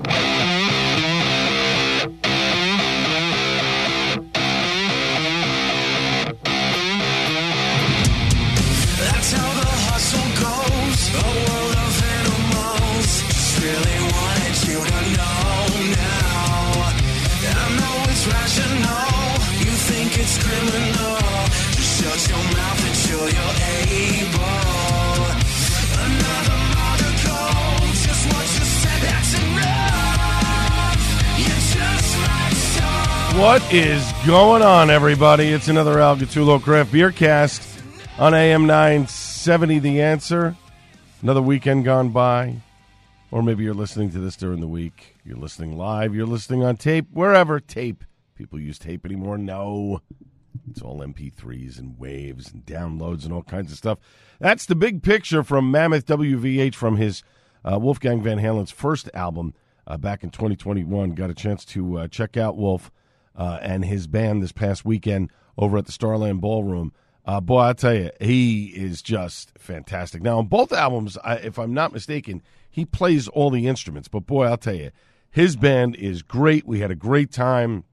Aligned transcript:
Thank 0.00 0.56
you. 0.56 0.61
What 33.36 33.72
is 33.72 34.12
going 34.26 34.62
on, 34.62 34.90
everybody? 34.90 35.48
It's 35.48 35.68
another 35.68 35.98
Al 35.98 36.16
Gattullo 36.16 36.62
Craft 36.62 36.92
Beer 36.92 37.10
Cast 37.10 37.82
on 38.18 38.34
AM 38.34 38.66
970 38.66 39.78
The 39.78 40.02
Answer. 40.02 40.54
Another 41.22 41.40
weekend 41.40 41.84
gone 41.84 42.10
by. 42.10 42.56
Or 43.30 43.42
maybe 43.42 43.64
you're 43.64 43.74
listening 43.74 44.10
to 44.10 44.18
this 44.20 44.36
during 44.36 44.60
the 44.60 44.68
week. 44.68 45.16
You're 45.24 45.38
listening 45.38 45.78
live. 45.78 46.14
You're 46.14 46.26
listening 46.26 46.62
on 46.62 46.76
tape. 46.76 47.06
Wherever. 47.10 47.58
Tape. 47.58 48.04
People 48.36 48.60
use 48.60 48.78
tape 48.78 49.06
anymore? 49.06 49.38
No. 49.38 50.02
It's 50.70 50.82
all 50.82 51.00
MP3s 51.00 51.78
and 51.78 51.98
waves 51.98 52.52
and 52.52 52.64
downloads 52.66 53.24
and 53.24 53.32
all 53.32 53.42
kinds 53.42 53.72
of 53.72 53.78
stuff. 53.78 53.98
That's 54.40 54.66
the 54.66 54.76
big 54.76 55.02
picture 55.02 55.42
from 55.42 55.70
Mammoth 55.70 56.06
WVH 56.06 56.74
from 56.74 56.96
his 56.96 57.24
uh, 57.64 57.78
Wolfgang 57.78 58.22
Van 58.22 58.38
Halen's 58.38 58.70
first 58.70 59.08
album 59.14 59.54
uh, 59.86 59.96
back 59.96 60.22
in 60.22 60.30
2021. 60.30 61.14
Got 61.14 61.30
a 61.30 61.34
chance 61.34 61.64
to 61.64 61.98
uh, 61.98 62.08
check 62.08 62.36
out 62.36 62.56
Wolf 62.56 62.92
uh, 63.36 63.58
and 63.62 63.84
his 63.84 64.06
band 64.06 64.42
this 64.42 64.52
past 64.52 64.84
weekend 64.84 65.30
over 65.56 65.78
at 65.78 65.86
the 65.86 65.92
Starland 65.92 66.40
Ballroom. 66.40 66.92
Uh, 67.24 67.40
boy, 67.40 67.60
I 67.60 67.72
tell 67.72 67.94
you, 67.94 68.10
he 68.20 68.66
is 68.66 69.00
just 69.00 69.52
fantastic. 69.58 70.22
Now, 70.22 70.38
on 70.38 70.46
both 70.46 70.72
albums, 70.72 71.16
I, 71.22 71.36
if 71.36 71.58
I'm 71.58 71.72
not 71.72 71.92
mistaken, 71.92 72.42
he 72.68 72.84
plays 72.84 73.28
all 73.28 73.50
the 73.50 73.68
instruments. 73.68 74.08
But 74.08 74.26
boy, 74.26 74.46
I'll 74.46 74.56
tell 74.56 74.74
you, 74.74 74.90
his 75.30 75.56
band 75.56 75.94
is 75.96 76.22
great. 76.22 76.66
We 76.66 76.80
had 76.80 76.90
a 76.90 76.96
great 76.96 77.30
time. 77.30 77.84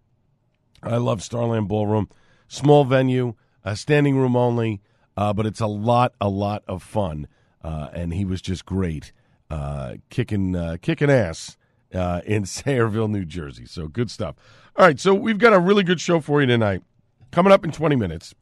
I 0.82 0.98
love 0.98 1.22
Starland 1.22 1.68
Ballroom. 1.68 2.10
Small 2.48 2.86
venue, 2.86 3.36
uh, 3.64 3.76
standing 3.76 4.18
room 4.18 4.36
only, 4.36 4.82
uh, 5.16 5.34
but 5.34 5.46
it's 5.46 5.60
a 5.60 5.68
lot, 5.68 6.14
a 6.20 6.30
lot 6.30 6.64
of 6.68 6.82
fun. 6.82 7.28
Uh, 7.64 7.90
and 7.94 8.14
he 8.14 8.26
was 8.26 8.42
just 8.42 8.66
great, 8.66 9.12
uh, 9.52 9.96
kicking, 10.10 10.78
kicking 10.82 11.12
ass 11.12 11.58
uh, 11.94 12.22
in 12.26 12.44
Sayreville, 12.46 13.10
New 13.10 13.26
Jersey. 13.26 13.66
So 13.66 13.88
good 13.88 14.12
stuff. 14.12 14.36
All 14.76 14.86
right, 14.86 15.00
so 15.00 15.14
we've 15.14 15.38
got 15.38 15.54
a 15.54 15.60
really 15.60 15.84
good 15.84 16.00
show 16.00 16.20
for 16.20 16.42
you 16.42 16.48
tonight. 16.48 16.84
Coming 17.32 17.52
up 17.52 17.64
in 17.64 17.72
20 17.72 17.96
minutes, 17.96 18.34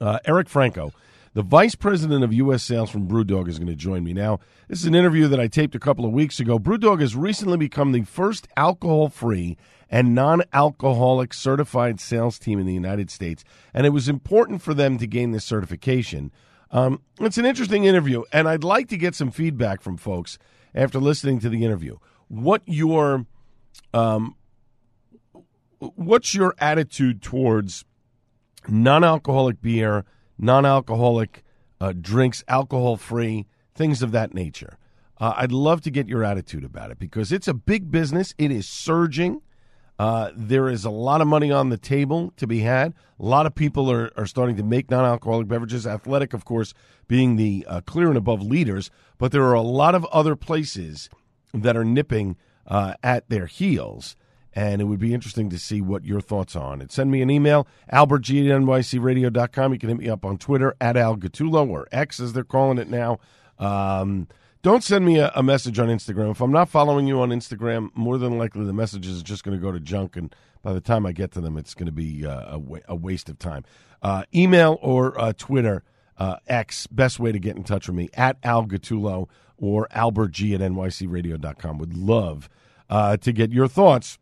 uh, 0.00 0.18
Eric 0.24 0.48
Franco, 0.48 0.92
the 1.32 1.42
vice 1.42 1.74
president 1.74 2.24
of 2.24 2.32
U.S. 2.32 2.62
sales 2.62 2.90
from 2.90 3.08
Brewdog, 3.08 3.48
is 3.48 3.58
going 3.58 3.68
to 3.68 3.76
join 3.76 4.04
me 4.04 4.12
now. 4.12 4.38
This 4.68 4.80
is 4.80 4.86
an 4.86 4.94
interview 4.94 5.28
that 5.28 5.40
I 5.40 5.48
taped 5.48 5.74
a 5.74 5.80
couple 5.80 6.04
of 6.04 6.12
weeks 6.12 6.40
ago. 6.40 6.58
Brewdog 6.58 7.00
has 7.00 7.16
recently 7.16 7.56
become 7.56 7.92
the 7.92 8.02
first 8.02 8.48
alcohol 8.56 9.08
free 9.08 9.56
and 9.88 10.14
non 10.14 10.42
alcoholic 10.52 11.34
certified 11.34 12.00
sales 12.00 12.38
team 12.38 12.58
in 12.58 12.66
the 12.66 12.74
United 12.74 13.10
States, 13.10 13.44
and 13.74 13.86
it 13.86 13.90
was 13.90 14.08
important 14.08 14.62
for 14.62 14.74
them 14.74 14.98
to 14.98 15.06
gain 15.06 15.32
this 15.32 15.44
certification. 15.44 16.30
Um, 16.70 17.02
it's 17.18 17.38
an 17.38 17.46
interesting 17.46 17.84
interview, 17.84 18.22
and 18.32 18.48
I'd 18.48 18.64
like 18.64 18.88
to 18.88 18.96
get 18.96 19.14
some 19.14 19.30
feedback 19.30 19.82
from 19.82 19.96
folks 19.96 20.38
after 20.74 21.00
listening 21.00 21.40
to 21.40 21.48
the 21.48 21.64
interview. 21.64 21.96
What 22.30 22.62
your 22.64 23.26
um, 23.92 24.36
what's 25.80 26.32
your 26.32 26.54
attitude 26.58 27.22
towards 27.22 27.84
non-alcoholic 28.68 29.60
beer, 29.60 30.04
non-alcoholic 30.38 31.42
uh, 31.80 31.92
drinks, 32.00 32.44
alcohol-free 32.46 33.48
things 33.74 34.00
of 34.00 34.12
that 34.12 34.32
nature? 34.32 34.78
Uh, 35.18 35.32
I'd 35.38 35.50
love 35.50 35.80
to 35.80 35.90
get 35.90 36.06
your 36.06 36.22
attitude 36.22 36.62
about 36.62 36.92
it 36.92 37.00
because 37.00 37.32
it's 37.32 37.48
a 37.48 37.52
big 37.54 37.90
business. 37.90 38.32
It 38.38 38.52
is 38.52 38.68
surging. 38.68 39.42
Uh, 39.98 40.30
there 40.32 40.68
is 40.68 40.84
a 40.84 40.90
lot 40.90 41.20
of 41.20 41.26
money 41.26 41.50
on 41.50 41.70
the 41.70 41.76
table 41.76 42.32
to 42.36 42.46
be 42.46 42.60
had. 42.60 42.94
A 43.18 43.24
lot 43.24 43.44
of 43.44 43.56
people 43.56 43.90
are, 43.90 44.12
are 44.16 44.24
starting 44.24 44.54
to 44.54 44.62
make 44.62 44.88
non 44.88 45.04
alcoholic 45.04 45.48
beverages. 45.48 45.84
Athletic, 45.84 46.32
of 46.32 46.44
course, 46.44 46.74
being 47.08 47.34
the 47.34 47.66
uh, 47.68 47.80
clear 47.80 48.06
and 48.06 48.16
above 48.16 48.40
leaders, 48.40 48.88
but 49.18 49.32
there 49.32 49.42
are 49.42 49.52
a 49.52 49.60
lot 49.62 49.96
of 49.96 50.04
other 50.12 50.36
places 50.36 51.10
that 51.54 51.76
are 51.76 51.84
nipping 51.84 52.36
uh, 52.66 52.94
at 53.02 53.28
their 53.28 53.46
heels. 53.46 54.16
And 54.52 54.80
it 54.82 54.84
would 54.86 54.98
be 54.98 55.14
interesting 55.14 55.48
to 55.50 55.58
see 55.58 55.80
what 55.80 56.04
your 56.04 56.20
thoughts 56.20 56.56
are 56.56 56.72
on 56.72 56.80
it. 56.80 56.90
Send 56.90 57.10
me 57.10 57.22
an 57.22 57.30
email, 57.30 57.68
albertg 57.92 58.50
at 58.50 58.60
nycradio.com. 58.60 59.72
You 59.72 59.78
can 59.78 59.88
hit 59.90 59.98
me 59.98 60.08
up 60.08 60.24
on 60.24 60.38
Twitter 60.38 60.74
at 60.80 60.96
Al 60.96 61.18
or 61.52 61.88
X 61.92 62.18
as 62.18 62.32
they're 62.32 62.42
calling 62.42 62.78
it 62.78 62.88
now. 62.88 63.20
Um, 63.60 64.26
don't 64.62 64.84
send 64.84 65.06
me 65.06 65.18
a, 65.18 65.32
a, 65.34 65.42
message 65.42 65.78
on 65.78 65.88
Instagram. 65.88 66.32
If 66.32 66.40
I'm 66.40 66.50
not 66.50 66.68
following 66.68 67.06
you 67.06 67.20
on 67.20 67.30
Instagram, 67.30 67.90
more 67.94 68.18
than 68.18 68.38
likely 68.38 68.64
the 68.64 68.72
message 68.72 69.06
is 69.06 69.22
just 69.22 69.44
going 69.44 69.56
to 69.56 69.60
go 69.60 69.72
to 69.72 69.80
junk, 69.80 70.16
and 70.16 70.34
by 70.62 70.72
the 70.72 70.80
time 70.80 71.06
I 71.06 71.12
get 71.12 71.32
to 71.32 71.40
them, 71.40 71.56
it's 71.56 71.74
going 71.74 71.86
to 71.86 71.92
be 71.92 72.26
uh, 72.26 72.56
a, 72.56 72.58
wa- 72.58 72.80
a, 72.88 72.94
waste 72.94 73.28
of 73.30 73.38
time. 73.38 73.64
Uh, 74.02 74.24
email 74.34 74.78
or 74.82 75.18
uh, 75.18 75.32
Twitter, 75.36 75.82
uh, 76.18 76.36
X, 76.46 76.86
best 76.88 77.18
way 77.18 77.32
to 77.32 77.38
get 77.38 77.56
in 77.56 77.64
touch 77.64 77.86
with 77.86 77.96
me, 77.96 78.10
at 78.14 78.36
Al 78.42 78.66
or 79.60 79.86
albertg 79.94 80.54
at 80.54 80.60
nycradio.com. 80.60 81.78
Would 81.78 81.96
love 81.96 82.48
uh, 82.88 83.16
to 83.18 83.32
get 83.32 83.52
your 83.52 83.68
thoughts 83.68 84.18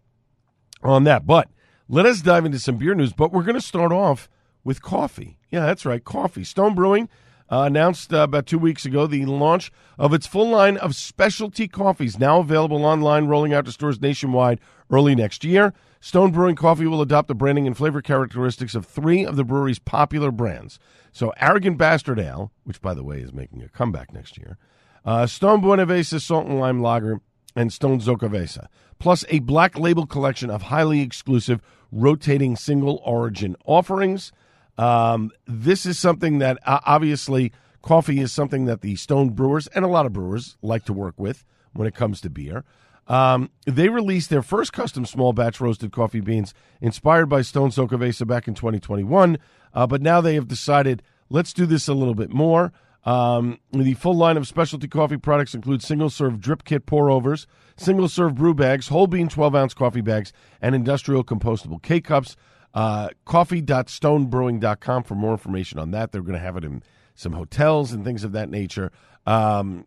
on 0.83 1.05
that. 1.05 1.27
But 1.27 1.49
let 1.89 2.07
us 2.07 2.21
dive 2.21 2.45
into 2.45 2.59
some 2.59 2.77
beer 2.77 2.95
news, 2.95 3.13
but 3.13 3.33
we're 3.33 3.43
going 3.43 3.55
to 3.55 3.61
start 3.61 3.93
off 3.93 4.29
with 4.65 4.83
coffee. 4.83 5.39
Yeah, 5.51 5.65
that's 5.65 5.87
right, 5.87 6.05
coffee. 6.05 6.45
Stone 6.45 6.75
Brewing 6.75 7.09
uh, 7.51 7.63
announced 7.63 8.13
uh, 8.13 8.19
about 8.19 8.47
two 8.47 8.59
weeks 8.59 8.85
ago 8.85 9.07
the 9.07 9.25
launch 9.25 9.73
of 9.99 10.13
its 10.13 10.27
full 10.27 10.49
line 10.49 10.77
of 10.77 10.95
specialty 10.95 11.67
coffees, 11.67 12.19
now 12.19 12.41
available 12.41 12.85
online, 12.85 13.27
rolling 13.27 13.55
out 13.55 13.65
to 13.65 13.73
stores 13.73 14.01
nationwide 14.01 14.61
early 14.91 15.15
next 15.15 15.45
year. 15.45 15.73
Stone 16.01 16.31
Brewing 16.31 16.55
Coffee 16.55 16.87
will 16.87 17.03
adopt 17.03 17.27
the 17.27 17.35
branding 17.35 17.67
and 17.67 17.77
flavor 17.77 18.01
characteristics 18.01 18.75
of 18.75 18.87
three 18.87 19.25
of 19.25 19.37
the 19.37 19.45
brewery's 19.45 19.81
popular 19.81 20.31
brands. 20.31 20.79
So, 21.11 21.33
Arrogant 21.41 21.77
Bastard 21.77 22.21
Ale, 22.21 22.53
which, 22.63 22.81
by 22.81 22.95
the 22.95 23.03
way, 23.03 23.21
is 23.21 23.33
making 23.33 23.63
a 23.63 23.69
comeback 23.69 24.13
next 24.13 24.39
year, 24.39 24.59
uh, 25.05 25.27
Stone 25.27 25.63
Buenaveza 25.63 26.21
Salt 26.21 26.47
and 26.47 26.61
Lime 26.61 26.83
Lager, 26.83 27.21
and 27.57 27.73
Stone 27.73 28.01
Xocoveza, 28.01 28.69
plus 28.99 29.25
a 29.29 29.41
black 29.41 29.79
label 29.79 30.07
collection 30.07 30.51
of 30.51 30.63
highly 30.63 31.01
exclusive 31.01 31.61
rotating 31.91 32.57
single 32.57 33.01
origin 33.05 33.57
offerings. 33.65 34.33
Um, 34.77 35.33
this 35.47 35.85
is 35.87 35.99
something 35.99 36.39
that 36.39 36.59
uh, 36.65 36.81
obviously 36.87 37.53
coffee 37.83 38.21
is 38.21 38.33
something 38.33 38.67
that 38.67 38.81
the 38.81 38.97
Stone 38.97 39.31
Brewers 39.31 39.67
and 39.69 39.85
a 39.85 39.89
lot 39.89 40.07
of 40.07 40.13
brewers 40.13 40.57
like 40.63 40.85
to 40.85 40.93
work 40.93 41.19
with 41.19 41.45
when 41.73 41.89
it 41.89 41.95
comes 41.95 42.21
to 42.21 42.31
beer. 42.31 42.65
Um, 43.09 43.51
they 43.67 43.89
released 43.89 44.29
their 44.29 44.43
first 44.43 44.73
custom 44.73 45.07
small 45.07 45.33
batch 45.33 45.61
roasted 45.61 45.93
coffee 45.93 46.21
beans 46.21 46.53
inspired 46.81 47.27
by 47.27 47.43
Stone 47.43 47.71
Xocoveza 47.71 48.27
back 48.27 48.47
in 48.47 48.55
2021, 48.55 49.39
uh, 49.75 49.87
but 49.87 50.03
now 50.03 50.21
they 50.21 50.35
have 50.35 50.47
decided 50.47 51.03
let's 51.31 51.53
do 51.53 51.67
this 51.67 51.89
a 51.89 51.95
little 51.95 52.15
bit 52.15 52.31
more. 52.31 52.73
Um, 53.05 53.59
the 53.73 53.95
full 53.95 54.17
line 54.17 54.37
of 54.37 54.47
specialty 54.47 54.89
coffee 54.89 55.17
products 55.17 55.55
includes 55.55 55.87
single 55.87 56.11
serve 56.11 56.41
drip 56.41 56.65
kit 56.65 56.85
pour 56.85 57.11
overs, 57.11 57.47
single 57.77 58.09
serve 58.09 58.35
brew 58.35 58.55
bags, 58.55 58.89
whole 58.89 59.07
bean 59.07 59.29
12 59.29 59.55
ounce 59.55 59.75
coffee 59.75 60.01
bags, 60.01 60.33
and 60.61 60.75
industrial 60.75 61.25
compostable 61.25 61.83
K 61.83 62.01
cups. 62.01 62.37
Uh, 62.75 63.09
coffee.stonebrewing.com 63.25 65.03
for 65.03 65.15
more 65.15 65.33
information 65.33 65.79
on 65.79 65.91
that. 65.93 66.13
They're 66.13 66.21
going 66.21 66.35
to 66.35 66.39
have 66.39 66.57
it 66.57 66.65
in 66.65 66.83
some 67.15 67.33
hotels 67.33 67.93
and 67.93 68.05
things 68.05 68.25
of 68.25 68.33
that 68.33 68.51
nature. 68.51 68.93
Um, 69.27 69.87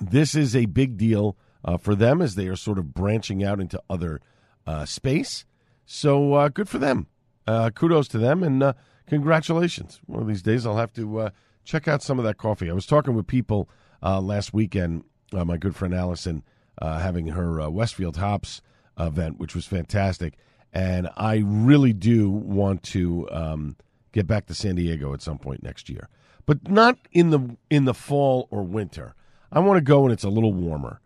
this 0.00 0.34
is 0.34 0.56
a 0.56 0.66
big 0.66 0.96
deal 0.96 1.36
uh, 1.64 1.76
for 1.76 1.94
them 1.94 2.20
as 2.20 2.34
they 2.34 2.48
are 2.48 2.56
sort 2.56 2.78
of 2.78 2.94
branching 2.94 3.44
out 3.44 3.60
into 3.60 3.80
other 3.88 4.20
uh, 4.66 4.84
space. 4.84 5.44
So 5.84 6.34
uh, 6.34 6.48
good 6.48 6.68
for 6.68 6.78
them. 6.78 7.06
Uh, 7.46 7.70
kudos 7.70 8.08
to 8.08 8.18
them 8.18 8.42
and 8.42 8.62
uh, 8.62 8.72
congratulations. 9.06 10.00
One 10.06 10.22
of 10.22 10.28
these 10.28 10.42
days 10.42 10.66
I'll 10.66 10.76
have 10.76 10.92
to 10.94 11.30
check 11.64 11.88
out 11.88 12.02
some 12.02 12.18
of 12.18 12.24
that 12.24 12.38
coffee. 12.38 12.70
I 12.70 12.74
was 12.74 12.86
talking 12.86 13.14
with 13.14 13.26
people 13.26 13.68
last 14.02 14.52
weekend, 14.52 15.04
my 15.32 15.56
good 15.56 15.74
friend 15.74 15.94
Allison 15.94 16.44
uh, 16.78 16.98
having 16.98 17.28
her 17.28 17.60
uh, 17.60 17.68
Westfield 17.68 18.16
Hops 18.16 18.60
event, 18.98 19.38
which 19.38 19.54
was 19.54 19.66
fantastic. 19.66 20.34
And 20.72 21.08
I 21.16 21.42
really 21.44 21.92
do 21.92 22.28
want 22.30 22.82
to 22.84 23.28
um, 23.30 23.76
get 24.12 24.26
back 24.26 24.46
to 24.46 24.54
San 24.54 24.74
Diego 24.74 25.14
at 25.14 25.22
some 25.22 25.38
point 25.38 25.62
next 25.62 25.88
year, 25.88 26.08
but 26.46 26.68
not 26.68 26.98
in 27.12 27.30
the 27.30 27.56
in 27.70 27.84
the 27.84 27.94
fall 27.94 28.48
or 28.50 28.62
winter. 28.62 29.14
I 29.52 29.60
want 29.60 29.76
to 29.76 29.82
go 29.82 30.00
when 30.00 30.12
it's 30.12 30.24
a 30.24 30.30
little 30.30 30.52
warmer. 30.52 31.00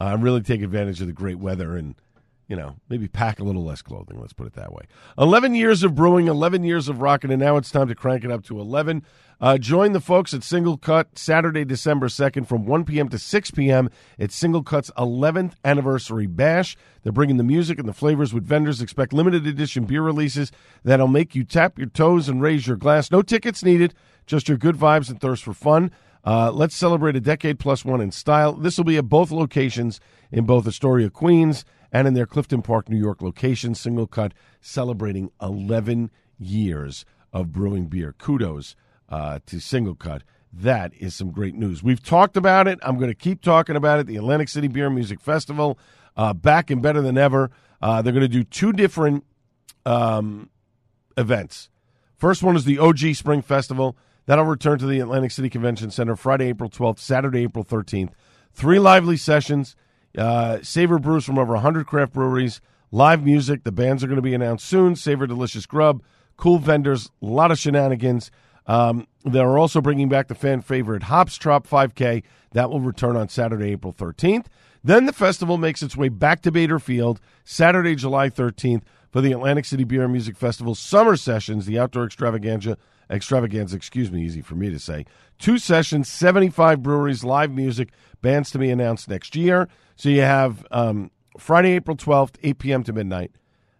Uh, 0.00 0.16
really 0.20 0.40
take 0.40 0.62
advantage 0.62 1.00
of 1.00 1.06
the 1.06 1.12
great 1.12 1.38
weather 1.38 1.76
and 1.76 1.94
you 2.52 2.56
know, 2.56 2.76
maybe 2.90 3.08
pack 3.08 3.40
a 3.40 3.44
little 3.44 3.64
less 3.64 3.80
clothing. 3.80 4.20
Let's 4.20 4.34
put 4.34 4.46
it 4.46 4.52
that 4.56 4.74
way. 4.74 4.82
11 5.16 5.54
years 5.54 5.82
of 5.82 5.94
brewing, 5.94 6.28
11 6.28 6.64
years 6.64 6.86
of 6.86 7.00
rocking, 7.00 7.30
and 7.30 7.40
now 7.40 7.56
it's 7.56 7.70
time 7.70 7.88
to 7.88 7.94
crank 7.94 8.24
it 8.24 8.30
up 8.30 8.44
to 8.44 8.60
11. 8.60 9.06
Uh, 9.40 9.56
join 9.56 9.92
the 9.92 10.02
folks 10.02 10.34
at 10.34 10.42
SingleCut 10.42 11.16
Saturday, 11.16 11.64
December 11.64 12.08
2nd 12.08 12.46
from 12.46 12.66
1 12.66 12.84
p.m. 12.84 13.08
to 13.08 13.18
6 13.18 13.50
p.m. 13.52 13.88
It's 14.18 14.38
SingleCut's 14.38 14.90
11th 14.98 15.54
anniversary 15.64 16.26
bash. 16.26 16.76
They're 17.02 17.10
bringing 17.10 17.38
the 17.38 17.42
music 17.42 17.78
and 17.78 17.88
the 17.88 17.94
flavors 17.94 18.34
with 18.34 18.44
vendors. 18.44 18.82
Expect 18.82 19.14
limited 19.14 19.46
edition 19.46 19.86
beer 19.86 20.02
releases 20.02 20.52
that'll 20.84 21.08
make 21.08 21.34
you 21.34 21.44
tap 21.44 21.78
your 21.78 21.88
toes 21.88 22.28
and 22.28 22.42
raise 22.42 22.66
your 22.66 22.76
glass. 22.76 23.10
No 23.10 23.22
tickets 23.22 23.64
needed, 23.64 23.94
just 24.26 24.46
your 24.46 24.58
good 24.58 24.76
vibes 24.76 25.08
and 25.08 25.18
thirst 25.18 25.42
for 25.42 25.54
fun. 25.54 25.90
Uh, 26.22 26.52
let's 26.52 26.76
celebrate 26.76 27.16
a 27.16 27.20
decade 27.20 27.58
plus 27.58 27.82
one 27.82 28.02
in 28.02 28.10
style. 28.10 28.52
This 28.52 28.76
will 28.76 28.84
be 28.84 28.98
at 28.98 29.08
both 29.08 29.30
locations 29.30 30.00
in 30.30 30.44
both 30.44 30.66
Astoria, 30.66 31.08
Queens 31.08 31.64
and 31.92 32.08
in 32.08 32.14
their 32.14 32.26
Clifton 32.26 32.62
Park, 32.62 32.88
New 32.88 32.98
York 32.98 33.20
location, 33.22 33.74
SingleCut, 33.74 34.32
celebrating 34.60 35.30
11 35.40 36.10
years 36.38 37.04
of 37.32 37.52
brewing 37.52 37.86
beer. 37.86 38.14
Kudos 38.16 38.74
uh, 39.08 39.40
to 39.46 39.56
SingleCut. 39.56 40.22
That 40.52 40.92
is 40.94 41.14
some 41.14 41.30
great 41.30 41.54
news. 41.54 41.82
We've 41.82 42.02
talked 42.02 42.36
about 42.36 42.66
it. 42.66 42.78
I'm 42.82 42.96
going 42.96 43.10
to 43.10 43.14
keep 43.14 43.42
talking 43.42 43.76
about 43.76 44.00
it. 44.00 44.06
The 44.06 44.16
Atlantic 44.16 44.48
City 44.48 44.68
Beer 44.68 44.90
Music 44.90 45.20
Festival, 45.20 45.78
uh, 46.16 46.34
back 46.34 46.70
and 46.70 46.82
better 46.82 47.00
than 47.00 47.16
ever. 47.16 47.50
Uh, 47.80 48.02
they're 48.02 48.12
going 48.12 48.22
to 48.22 48.28
do 48.28 48.44
two 48.44 48.72
different 48.72 49.24
um, 49.86 50.50
events. 51.16 51.68
First 52.16 52.42
one 52.42 52.54
is 52.56 52.64
the 52.64 52.78
OG 52.78 53.14
Spring 53.14 53.42
Festival. 53.42 53.96
That'll 54.26 54.44
return 54.44 54.78
to 54.78 54.86
the 54.86 55.00
Atlantic 55.00 55.32
City 55.32 55.50
Convention 55.50 55.90
Center 55.90 56.16
Friday, 56.16 56.48
April 56.48 56.70
12th, 56.70 57.00
Saturday, 57.00 57.42
April 57.42 57.64
13th. 57.64 58.10
Three 58.52 58.78
lively 58.78 59.16
sessions. 59.16 59.74
Uh, 60.16 60.58
Savor 60.62 60.98
brews 60.98 61.24
from 61.24 61.38
over 61.38 61.54
100 61.54 61.86
craft 61.86 62.12
breweries. 62.12 62.60
Live 62.90 63.24
music. 63.24 63.64
The 63.64 63.72
bands 63.72 64.04
are 64.04 64.06
going 64.06 64.16
to 64.16 64.22
be 64.22 64.34
announced 64.34 64.66
soon. 64.66 64.96
Savor 64.96 65.26
Delicious 65.26 65.66
Grub. 65.66 66.02
Cool 66.36 66.58
vendors. 66.58 67.10
A 67.22 67.26
lot 67.26 67.50
of 67.50 67.58
shenanigans. 67.58 68.30
Um, 68.66 69.06
they're 69.24 69.58
also 69.58 69.80
bringing 69.80 70.08
back 70.08 70.28
the 70.28 70.34
fan 70.34 70.60
favorite 70.60 71.04
Hops 71.04 71.36
Trot 71.36 71.64
5K. 71.64 72.22
That 72.52 72.70
will 72.70 72.80
return 72.80 73.16
on 73.16 73.28
Saturday, 73.28 73.72
April 73.72 73.92
13th. 73.92 74.46
Then 74.84 75.06
the 75.06 75.12
festival 75.12 75.58
makes 75.58 75.82
its 75.82 75.96
way 75.96 76.08
back 76.08 76.42
to 76.42 76.52
Bader 76.52 76.78
Field 76.78 77.20
Saturday, 77.44 77.94
July 77.94 78.28
13th 78.28 78.82
for 79.10 79.20
the 79.20 79.32
Atlantic 79.32 79.64
City 79.64 79.84
Beer 79.84 80.02
and 80.02 80.12
Music 80.12 80.36
Festival 80.36 80.74
summer 80.74 81.16
sessions, 81.16 81.66
the 81.66 81.78
outdoor 81.78 82.04
extravaganza, 82.04 82.78
extravaganza, 83.10 83.76
excuse 83.76 84.10
me, 84.10 84.22
easy 84.22 84.40
for 84.40 84.54
me 84.54 84.70
to 84.70 84.78
say. 84.78 85.04
Two 85.38 85.58
sessions, 85.58 86.08
75 86.08 86.82
breweries, 86.82 87.22
live 87.22 87.52
music, 87.52 87.90
bands 88.22 88.50
to 88.50 88.58
be 88.58 88.70
announced 88.70 89.08
next 89.08 89.36
year. 89.36 89.68
So 89.96 90.08
you 90.08 90.22
have 90.22 90.66
um, 90.70 91.10
Friday, 91.38 91.72
April 91.72 91.96
12th, 91.96 92.34
8 92.42 92.58
p.m. 92.58 92.82
to 92.84 92.92
midnight. 92.92 93.32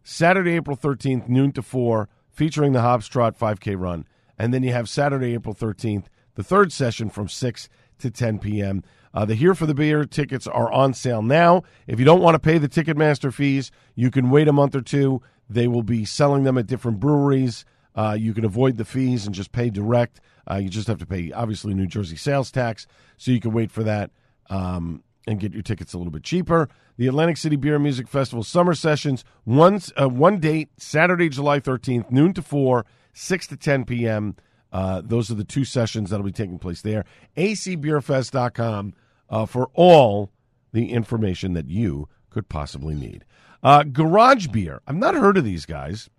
Saturday, 0.04 0.56
April 0.56 0.76
13th, 0.76 1.28
noon 1.28 1.52
to 1.52 1.62
4, 1.62 2.08
featuring 2.30 2.72
the 2.72 2.80
Hops 2.80 3.06
Trot 3.06 3.38
5K 3.38 3.78
run. 3.78 4.06
And 4.38 4.52
then 4.52 4.62
you 4.62 4.72
have 4.72 4.88
Saturday, 4.88 5.34
April 5.34 5.54
13th, 5.54 6.06
the 6.34 6.42
third 6.42 6.72
session 6.72 7.10
from 7.10 7.28
6 7.28 7.68
to 7.98 8.10
10 8.10 8.38
p.m. 8.38 8.82
Uh, 9.14 9.24
the 9.24 9.34
Here 9.34 9.54
for 9.54 9.66
the 9.66 9.74
Beer 9.74 10.04
tickets 10.04 10.46
are 10.46 10.72
on 10.72 10.94
sale 10.94 11.22
now. 11.22 11.62
If 11.86 11.98
you 11.98 12.04
don't 12.04 12.22
want 12.22 12.34
to 12.34 12.38
pay 12.38 12.58
the 12.58 12.68
Ticketmaster 12.68 13.32
fees, 13.32 13.70
you 13.94 14.10
can 14.10 14.30
wait 14.30 14.48
a 14.48 14.52
month 14.52 14.74
or 14.74 14.80
two. 14.80 15.22
They 15.48 15.68
will 15.68 15.82
be 15.82 16.04
selling 16.04 16.44
them 16.44 16.56
at 16.56 16.66
different 16.66 16.98
breweries. 16.98 17.64
Uh, 17.94 18.16
you 18.18 18.32
can 18.32 18.44
avoid 18.44 18.78
the 18.78 18.84
fees 18.84 19.26
and 19.26 19.34
just 19.34 19.52
pay 19.52 19.68
direct. 19.68 20.20
Uh, 20.50 20.56
you 20.56 20.68
just 20.68 20.88
have 20.88 20.98
to 20.98 21.06
pay, 21.06 21.30
obviously, 21.30 21.74
New 21.74 21.86
Jersey 21.86 22.16
sales 22.16 22.50
tax, 22.50 22.86
so 23.16 23.30
you 23.30 23.40
can 23.40 23.52
wait 23.52 23.70
for 23.70 23.84
that 23.84 24.10
um, 24.50 25.02
and 25.26 25.40
get 25.40 25.52
your 25.52 25.62
tickets 25.62 25.92
a 25.92 25.98
little 25.98 26.10
bit 26.10 26.22
cheaper. 26.22 26.68
The 26.96 27.06
Atlantic 27.06 27.36
City 27.36 27.56
Beer 27.56 27.74
and 27.74 27.82
Music 27.82 28.08
Festival 28.08 28.42
summer 28.42 28.74
sessions, 28.74 29.24
one, 29.44 29.80
uh, 30.00 30.08
one 30.08 30.38
date, 30.38 30.70
Saturday, 30.76 31.28
July 31.28 31.60
13th, 31.60 32.10
noon 32.10 32.32
to 32.34 32.42
4, 32.42 32.84
6 33.12 33.46
to 33.48 33.56
10 33.56 33.84
p.m. 33.84 34.36
Uh, 34.72 35.02
those 35.04 35.30
are 35.30 35.34
the 35.34 35.44
two 35.44 35.64
sessions 35.64 36.10
that 36.10 36.16
will 36.18 36.24
be 36.24 36.32
taking 36.32 36.58
place 36.58 36.82
there. 36.82 37.04
acbeerfest.com 37.36 38.94
uh, 39.28 39.46
for 39.46 39.70
all 39.74 40.30
the 40.72 40.90
information 40.90 41.52
that 41.52 41.68
you 41.68 42.08
could 42.30 42.48
possibly 42.48 42.94
need. 42.94 43.24
Uh, 43.62 43.84
Garage 43.84 44.48
Beer. 44.48 44.80
I've 44.86 44.96
not 44.96 45.14
heard 45.14 45.36
of 45.36 45.44
these 45.44 45.66
guys, 45.66 46.10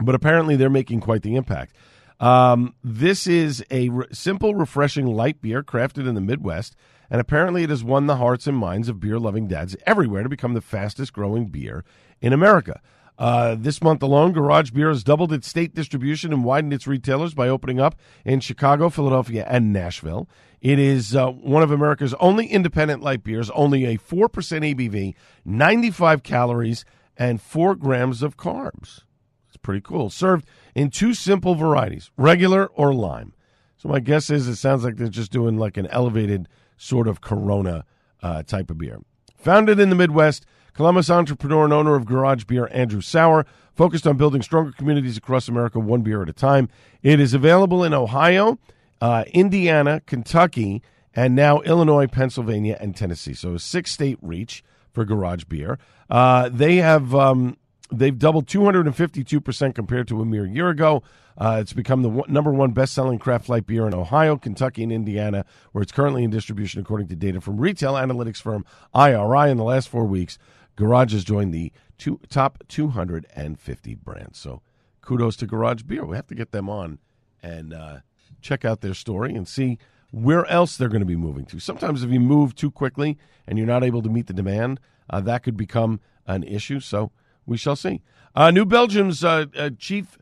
but 0.00 0.14
apparently 0.14 0.56
they're 0.56 0.70
making 0.70 1.00
quite 1.00 1.22
the 1.22 1.36
impact. 1.36 1.76
Um, 2.18 2.74
this 2.82 3.26
is 3.26 3.64
a 3.70 3.88
re- 3.90 4.06
simple, 4.12 4.54
refreshing 4.54 5.06
light 5.06 5.42
beer 5.42 5.62
crafted 5.62 6.08
in 6.08 6.14
the 6.14 6.20
Midwest, 6.20 6.74
and 7.10 7.20
apparently 7.20 7.62
it 7.62 7.70
has 7.70 7.84
won 7.84 8.06
the 8.06 8.16
hearts 8.16 8.46
and 8.46 8.56
minds 8.56 8.88
of 8.88 9.00
beer 9.00 9.18
loving 9.18 9.46
dads 9.46 9.76
everywhere 9.86 10.22
to 10.22 10.28
become 10.28 10.54
the 10.54 10.60
fastest 10.60 11.12
growing 11.12 11.46
beer 11.46 11.84
in 12.20 12.32
America. 12.32 12.80
Uh, 13.18 13.54
this 13.58 13.82
month 13.82 14.02
alone, 14.02 14.32
Garage 14.32 14.70
Beer 14.70 14.88
has 14.88 15.02
doubled 15.02 15.32
its 15.32 15.48
state 15.48 15.74
distribution 15.74 16.32
and 16.32 16.44
widened 16.44 16.74
its 16.74 16.86
retailers 16.86 17.32
by 17.32 17.48
opening 17.48 17.80
up 17.80 17.98
in 18.24 18.40
Chicago, 18.40 18.90
Philadelphia, 18.90 19.46
and 19.48 19.72
Nashville. 19.72 20.28
It 20.60 20.78
is 20.78 21.16
uh, 21.16 21.28
one 21.28 21.62
of 21.62 21.70
America's 21.70 22.14
only 22.14 22.46
independent 22.46 23.02
light 23.02 23.24
beers, 23.24 23.48
only 23.50 23.86
a 23.86 23.98
4% 23.98 24.28
ABV, 24.28 25.14
95 25.44 26.22
calories, 26.22 26.84
and 27.16 27.40
4 27.40 27.74
grams 27.76 28.22
of 28.22 28.36
carbs. 28.36 29.04
Pretty 29.66 29.80
cool. 29.80 30.10
Served 30.10 30.46
in 30.76 30.90
two 30.90 31.12
simple 31.12 31.56
varieties, 31.56 32.12
regular 32.16 32.66
or 32.66 32.94
lime. 32.94 33.32
So 33.76 33.88
my 33.88 33.98
guess 33.98 34.30
is 34.30 34.46
it 34.46 34.54
sounds 34.54 34.84
like 34.84 34.94
they're 34.94 35.08
just 35.08 35.32
doing 35.32 35.58
like 35.58 35.76
an 35.76 35.88
elevated 35.88 36.46
sort 36.76 37.08
of 37.08 37.20
Corona 37.20 37.84
uh, 38.22 38.44
type 38.44 38.70
of 38.70 38.78
beer. 38.78 39.00
Founded 39.36 39.80
in 39.80 39.90
the 39.90 39.96
Midwest, 39.96 40.46
Columbus 40.72 41.10
entrepreneur 41.10 41.64
and 41.64 41.72
owner 41.72 41.96
of 41.96 42.06
Garage 42.06 42.44
Beer, 42.44 42.68
Andrew 42.70 43.00
Sauer, 43.00 43.44
focused 43.74 44.06
on 44.06 44.16
building 44.16 44.40
stronger 44.40 44.70
communities 44.70 45.16
across 45.16 45.48
America, 45.48 45.80
one 45.80 46.02
beer 46.02 46.22
at 46.22 46.28
a 46.28 46.32
time. 46.32 46.68
It 47.02 47.18
is 47.18 47.34
available 47.34 47.82
in 47.82 47.92
Ohio, 47.92 48.60
uh, 49.00 49.24
Indiana, 49.32 50.00
Kentucky, 50.06 50.80
and 51.12 51.34
now 51.34 51.58
Illinois, 51.62 52.06
Pennsylvania, 52.06 52.76
and 52.78 52.94
Tennessee. 52.94 53.34
So 53.34 53.54
a 53.54 53.58
six-state 53.58 54.18
reach 54.22 54.62
for 54.92 55.04
Garage 55.04 55.42
Beer. 55.48 55.80
Uh, 56.08 56.50
they 56.50 56.76
have 56.76 57.12
um, 57.16 57.56
they've 57.92 58.18
doubled 58.18 58.48
252 58.48 59.40
percent 59.40 59.74
compared 59.74 60.08
to 60.08 60.20
a 60.20 60.24
mere 60.24 60.46
year 60.46 60.68
ago. 60.68 61.02
Uh, 61.38 61.58
it's 61.60 61.74
become 61.74 62.02
the 62.02 62.08
one, 62.08 62.32
number 62.32 62.50
one 62.50 62.70
best-selling 62.70 63.18
craft 63.18 63.48
light 63.48 63.66
beer 63.66 63.86
in 63.86 63.92
Ohio, 63.92 64.36
Kentucky, 64.36 64.82
and 64.82 64.90
Indiana, 64.90 65.44
where 65.72 65.82
it's 65.82 65.92
currently 65.92 66.24
in 66.24 66.30
distribution, 66.30 66.80
according 66.80 67.08
to 67.08 67.16
data 67.16 67.40
from 67.42 67.58
retail 67.58 67.92
analytics 67.94 68.40
firm 68.40 68.64
IRI. 68.94 69.50
In 69.50 69.58
the 69.58 69.64
last 69.64 69.88
four 69.88 70.06
weeks, 70.06 70.38
Garage 70.76 71.12
has 71.12 71.24
joined 71.24 71.52
the 71.52 71.72
two, 71.98 72.20
top 72.28 72.64
250 72.68 73.94
brands. 73.96 74.38
So 74.38 74.62
kudos 75.02 75.36
to 75.36 75.46
Garage 75.46 75.82
Beer. 75.82 76.04
We 76.04 76.16
have 76.16 76.26
to 76.28 76.34
get 76.34 76.52
them 76.52 76.68
on 76.68 76.98
and 77.42 77.72
uh, 77.72 77.98
check 78.40 78.64
out 78.64 78.80
their 78.80 78.94
story 78.94 79.34
and 79.34 79.46
see 79.46 79.78
where 80.10 80.46
else 80.46 80.76
they're 80.76 80.88
going 80.88 81.00
to 81.00 81.06
be 81.06 81.16
moving 81.16 81.44
to. 81.46 81.58
Sometimes 81.58 82.02
if 82.02 82.10
you 82.10 82.20
move 82.20 82.54
too 82.54 82.70
quickly 82.70 83.18
and 83.46 83.58
you're 83.58 83.66
not 83.66 83.84
able 83.84 84.02
to 84.02 84.08
meet 84.08 84.26
the 84.26 84.32
demand, 84.32 84.80
uh, 85.10 85.20
that 85.20 85.42
could 85.42 85.56
become 85.56 86.00
an 86.26 86.42
issue. 86.42 86.80
So 86.80 87.12
we 87.46 87.56
shall 87.56 87.76
see. 87.76 88.02
Uh, 88.34 88.50
New 88.50 88.66
Belgium's 88.66 89.24
uh, 89.24 89.46
uh, 89.56 89.70
chief 89.78 90.18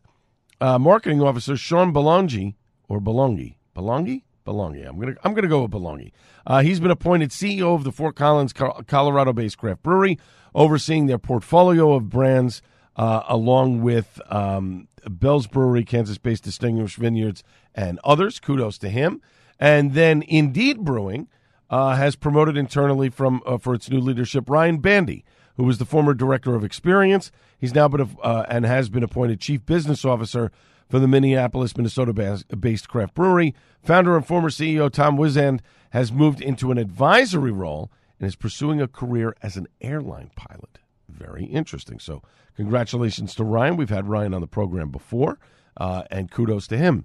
uh, 0.61 0.79
marketing 0.79 1.21
officer, 1.21 1.57
Sean 1.57 1.93
Belongie, 1.93 2.55
or 2.89 3.01
Belongie, 3.01 3.57
Belongie? 3.75 4.23
Belongie. 4.47 4.87
I'm 4.87 5.01
gonna 5.01 5.15
I'm 5.25 5.35
gonna 5.35 5.49
go 5.49 5.63
with 5.63 5.71
Belongie. 5.71 6.13
Uh, 6.47 6.61
he's 6.63 6.79
been 6.79 6.91
appointed 6.91 7.31
CEO 7.31 7.75
of 7.75 7.83
the 7.83 7.91
Fort 7.91 8.15
Collins, 8.15 8.53
Colorado-based 8.53 9.57
craft 9.57 9.83
brewery, 9.83 10.19
overseeing 10.55 11.07
their 11.07 11.19
portfolio 11.19 11.95
of 11.95 12.11
brands, 12.11 12.61
uh, 12.97 13.23
along 13.27 13.81
with 13.81 14.21
um, 14.29 14.87
Bell's 15.09 15.47
Brewery, 15.47 15.83
Kansas-based 15.83 16.45
Distinguished 16.45 16.99
Vineyards, 16.99 17.43
and 17.75 17.99
others. 18.05 18.39
Kudos 18.39 18.77
to 18.79 18.91
him. 18.91 19.23
And 19.59 19.95
then 19.95 20.23
Indeed 20.29 20.85
Brewing 20.85 21.29
has 21.71 22.15
promoted 22.15 22.57
internally 22.57 23.09
from 23.09 23.41
for 23.61 23.75
its 23.75 23.89
new 23.91 23.99
leadership 23.99 24.51
Ryan 24.51 24.79
Bandy, 24.79 25.25
who 25.57 25.65
was 25.65 25.79
the 25.79 25.85
former 25.85 26.15
director 26.15 26.55
of 26.55 26.65
experience. 26.65 27.31
He's 27.59 27.75
now 27.75 27.89
been 27.89 28.17
uh, 28.23 28.45
and 28.49 28.65
has 28.65 28.89
been 28.89 29.03
appointed 29.03 29.41
chief 29.41 29.65
business 29.65 30.05
officer 30.05 30.51
for 30.89 30.99
the 30.99 31.09
Minneapolis, 31.09 31.77
Minnesota 31.77 32.13
based 32.59 32.89
craft 32.89 33.15
brewery. 33.15 33.55
Founder 33.83 34.17
and 34.17 34.27
former 34.27 34.51
CEO 34.51 34.91
Tom 34.91 35.17
Whisenand 35.17 35.61
has 35.91 36.13
moved 36.13 36.41
into 36.41 36.71
an 36.71 36.79
advisory 36.79 37.53
role 37.53 37.91
and 38.19 38.27
is 38.27 38.37
pursuing 38.37 38.81
a 38.81 38.89
career 38.89 39.35
as 39.43 39.57
an 39.57 39.67
airline 39.81 40.31
pilot. 40.37 40.79
Very 41.09 41.45
interesting. 41.45 41.99
So, 42.01 42.23
congratulations 42.57 43.35
to 43.37 43.45
Ryan. 43.45 43.77
We've 43.77 43.91
had 43.91 44.09
Ryan 44.09 44.35
on 44.35 44.41
the 44.41 44.47
program 44.47 44.91
before, 44.91 45.39
uh, 45.77 46.03
and 46.11 46.31
kudos 46.31 46.67
to 46.69 46.77
him. 46.77 47.05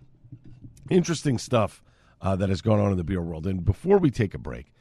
Interesting 0.89 1.37
stuff 1.37 1.83
uh, 2.21 2.35
that 2.35 2.49
has 2.49 2.61
gone 2.61 2.79
on 2.79 2.91
in 2.91 2.97
the 2.97 3.03
beer 3.03 3.21
world. 3.21 3.45
And 3.45 3.63
before 3.63 3.97
we 3.97 4.09
take 4.11 4.33
a 4.33 4.39
break, 4.39 4.71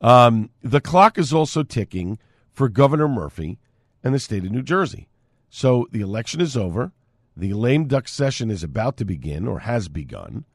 Um, 0.00 0.50
the 0.62 0.80
clock 0.80 1.18
is 1.18 1.32
also 1.32 1.62
ticking 1.62 2.18
for 2.56 2.70
Governor 2.70 3.06
Murphy 3.06 3.58
and 4.02 4.14
the 4.14 4.18
state 4.18 4.44
of 4.44 4.50
New 4.50 4.62
Jersey. 4.62 5.08
So 5.50 5.86
the 5.92 6.00
election 6.00 6.40
is 6.40 6.56
over. 6.56 6.90
The 7.36 7.52
lame 7.52 7.86
duck 7.86 8.08
session 8.08 8.50
is 8.50 8.64
about 8.64 8.96
to 8.96 9.04
begin 9.04 9.46
or 9.46 9.60
has 9.60 9.88
begun. 9.88 10.46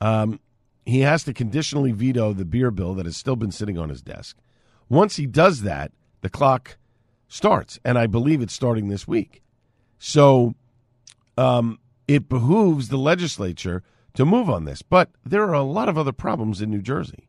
Um, 0.00 0.40
he 0.84 1.00
has 1.00 1.22
to 1.24 1.32
conditionally 1.32 1.92
veto 1.92 2.32
the 2.32 2.44
beer 2.44 2.72
bill 2.72 2.94
that 2.94 3.06
has 3.06 3.16
still 3.16 3.36
been 3.36 3.52
sitting 3.52 3.78
on 3.78 3.88
his 3.88 4.02
desk. 4.02 4.36
Once 4.88 5.14
he 5.14 5.26
does 5.26 5.62
that, 5.62 5.92
the 6.22 6.28
clock 6.28 6.76
starts, 7.28 7.78
and 7.84 7.96
I 7.96 8.08
believe 8.08 8.42
it's 8.42 8.54
starting 8.54 8.88
this 8.88 9.06
week. 9.06 9.42
So 9.98 10.56
um, 11.36 11.78
it 12.08 12.28
behooves 12.28 12.88
the 12.88 12.96
legislature 12.96 13.84
to 14.14 14.24
move 14.24 14.50
on 14.50 14.64
this. 14.64 14.82
But 14.82 15.10
there 15.24 15.44
are 15.44 15.54
a 15.54 15.62
lot 15.62 15.88
of 15.88 15.96
other 15.96 16.12
problems 16.12 16.60
in 16.60 16.70
New 16.70 16.82
Jersey. 16.82 17.28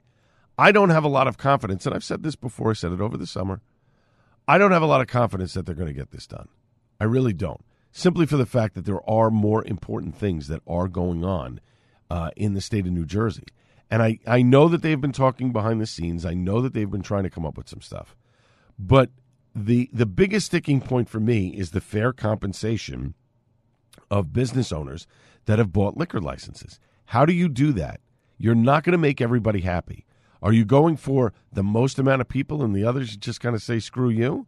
I 0.57 0.71
don't 0.71 0.89
have 0.89 1.03
a 1.03 1.09
lot 1.09 1.27
of 1.27 1.37
confidence, 1.37 1.85
and 1.85 1.93
I've 1.93 2.03
said 2.03 2.23
this 2.23 2.35
before, 2.35 2.71
I 2.71 2.73
said 2.73 2.91
it 2.91 3.01
over 3.01 3.17
the 3.17 3.27
summer. 3.27 3.61
I 4.49 4.57
don't 4.57 4.71
have 4.71 4.81
a 4.81 4.87
lot 4.87 4.99
of 4.99 5.05
confidence 5.05 5.53
that 5.53 5.67
they're 5.67 5.75
going 5.75 5.89
to 5.89 5.93
get 5.93 6.09
this 6.09 6.25
done. 6.25 6.47
I 6.99 7.03
really 7.03 7.33
don't. 7.33 7.63
Simply 7.91 8.25
for 8.25 8.35
the 8.35 8.47
fact 8.47 8.73
that 8.73 8.83
there 8.83 9.07
are 9.07 9.29
more 9.29 9.63
important 9.63 10.15
things 10.15 10.47
that 10.47 10.63
are 10.65 10.87
going 10.87 11.23
on 11.23 11.61
uh, 12.09 12.31
in 12.35 12.55
the 12.55 12.61
state 12.61 12.87
of 12.87 12.91
New 12.91 13.05
Jersey. 13.05 13.43
And 13.91 14.01
I, 14.01 14.17
I 14.25 14.41
know 14.41 14.67
that 14.67 14.81
they've 14.81 14.99
been 14.99 15.11
talking 15.11 15.51
behind 15.51 15.79
the 15.79 15.85
scenes. 15.85 16.25
I 16.25 16.33
know 16.33 16.61
that 16.61 16.73
they've 16.73 16.89
been 16.89 17.03
trying 17.03 17.25
to 17.25 17.29
come 17.29 17.45
up 17.45 17.57
with 17.57 17.69
some 17.69 17.81
stuff. 17.81 18.15
But 18.79 19.11
the 19.53 19.87
the 19.93 20.07
biggest 20.07 20.47
sticking 20.47 20.81
point 20.81 21.09
for 21.09 21.19
me 21.19 21.49
is 21.49 21.69
the 21.69 21.81
fair 21.81 22.11
compensation 22.11 23.13
of 24.09 24.33
business 24.33 24.71
owners 24.71 25.05
that 25.45 25.59
have 25.59 25.71
bought 25.71 25.95
liquor 25.95 26.21
licenses. 26.21 26.79
How 27.05 27.23
do 27.23 27.33
you 27.33 27.49
do 27.49 27.71
that? 27.73 28.01
You're 28.39 28.55
not 28.55 28.83
going 28.83 28.93
to 28.93 28.97
make 28.97 29.21
everybody 29.21 29.61
happy. 29.61 30.05
Are 30.41 30.53
you 30.53 30.65
going 30.65 30.97
for 30.97 31.33
the 31.51 31.63
most 31.63 31.99
amount 31.99 32.21
of 32.21 32.29
people 32.29 32.63
and 32.63 32.73
the 32.73 32.85
others 32.85 33.17
just 33.17 33.41
kind 33.41 33.55
of 33.55 33.61
say 33.61 33.79
screw 33.79 34.09
you? 34.09 34.47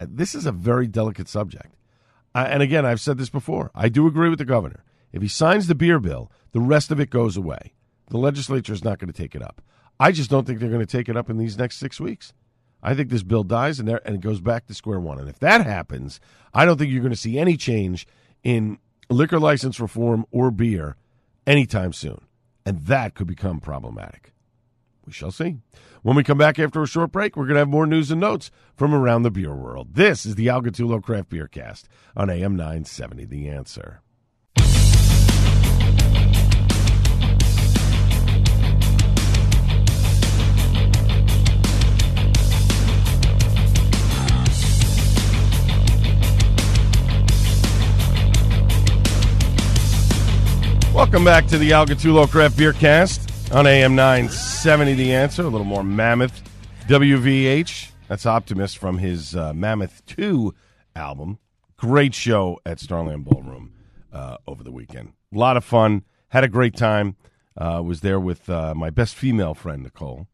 Uh, 0.00 0.06
This 0.08 0.34
is 0.34 0.46
a 0.46 0.52
very 0.52 0.86
delicate 0.86 1.28
subject. 1.28 1.76
Uh, 2.34 2.46
and 2.50 2.62
again, 2.62 2.84
I've 2.84 3.00
said 3.00 3.18
this 3.18 3.30
before. 3.30 3.70
I 3.74 3.88
do 3.88 4.06
agree 4.06 4.28
with 4.28 4.38
the 4.38 4.44
governor. 4.44 4.84
If 5.12 5.22
he 5.22 5.28
signs 5.28 5.66
the 5.66 5.74
beer 5.74 5.98
bill, 5.98 6.30
the 6.52 6.60
rest 6.60 6.90
of 6.90 7.00
it 7.00 7.08
goes 7.08 7.36
away. 7.36 7.72
The 8.10 8.18
legislature 8.18 8.72
is 8.72 8.84
not 8.84 8.98
going 8.98 9.12
to 9.12 9.16
take 9.22 9.34
it 9.34 9.42
up. 9.42 9.62
I 9.98 10.12
just 10.12 10.28
don't 10.28 10.46
think 10.46 10.60
they're 10.60 10.68
going 10.68 10.84
to 10.84 10.86
take 10.86 11.08
it 11.08 11.16
up 11.16 11.30
in 11.30 11.38
these 11.38 11.56
next 11.56 11.78
six 11.78 11.98
weeks. 11.98 12.32
I 12.82 12.94
think 12.94 13.08
this 13.08 13.22
bill 13.22 13.42
dies 13.42 13.78
and, 13.78 13.88
there, 13.88 14.02
and 14.04 14.14
it 14.14 14.20
goes 14.20 14.40
back 14.40 14.66
to 14.66 14.74
square 14.74 15.00
one. 15.00 15.18
And 15.18 15.28
if 15.28 15.38
that 15.38 15.64
happens, 15.64 16.20
I 16.52 16.64
don't 16.64 16.76
think 16.76 16.92
you're 16.92 17.00
going 17.00 17.10
to 17.10 17.16
see 17.16 17.38
any 17.38 17.56
change 17.56 18.06
in 18.44 18.78
liquor 19.08 19.40
license 19.40 19.80
reform 19.80 20.26
or 20.30 20.50
beer 20.50 20.96
anytime 21.46 21.92
soon. 21.92 22.20
And 22.66 22.80
that 22.86 23.14
could 23.14 23.26
become 23.26 23.60
problematic. 23.60 24.32
We 25.06 25.12
shall 25.12 25.30
see. 25.30 25.58
When 26.02 26.16
we 26.16 26.24
come 26.24 26.38
back 26.38 26.58
after 26.58 26.82
a 26.82 26.86
short 26.86 27.12
break, 27.12 27.36
we're 27.36 27.44
going 27.44 27.54
to 27.54 27.60
have 27.60 27.68
more 27.68 27.86
news 27.86 28.10
and 28.10 28.20
notes 28.20 28.50
from 28.74 28.92
around 28.92 29.22
the 29.22 29.30
beer 29.30 29.54
world. 29.54 29.94
This 29.94 30.26
is 30.26 30.34
the 30.34 30.48
Al 30.48 30.62
Gattullo 30.62 31.00
Craft 31.00 31.28
Beer 31.28 31.46
Cast 31.46 31.88
on 32.16 32.28
AM 32.28 32.56
970 32.56 33.24
The 33.24 33.48
Answer. 33.48 34.02
Welcome 50.92 51.24
back 51.24 51.46
to 51.48 51.58
the 51.58 51.72
Al 51.72 51.86
Gattullo 51.86 52.28
Craft 52.28 52.56
Beer 52.56 52.72
Cast 52.72 53.25
on 53.52 53.66
AM 53.66 53.94
970 53.94 54.94
The 54.94 55.12
Answer. 55.14 55.42
A 55.42 55.48
little 55.48 55.64
more 55.66 55.84
mammoth. 55.84 56.42
WVH. 56.88 57.90
That's 58.08 58.26
Optimist 58.26 58.78
from 58.78 58.98
his 58.98 59.34
uh, 59.34 59.52
Mammoth 59.52 60.04
2 60.06 60.54
album. 60.94 61.38
Great 61.76 62.14
show 62.14 62.60
at 62.64 62.78
Starland 62.80 63.24
Ballroom 63.24 63.72
uh, 64.12 64.36
over 64.46 64.62
the 64.62 64.70
weekend. 64.72 65.12
A 65.34 65.38
lot 65.38 65.56
of 65.56 65.64
fun. 65.64 66.04
Had 66.28 66.44
a 66.44 66.48
great 66.48 66.76
time. 66.76 67.16
Uh, 67.56 67.82
was 67.84 68.00
there 68.02 68.20
with 68.20 68.48
uh, 68.50 68.74
my 68.74 68.90
best 68.90 69.14
female 69.14 69.54
friend, 69.54 69.82
Nicole. 69.82 70.26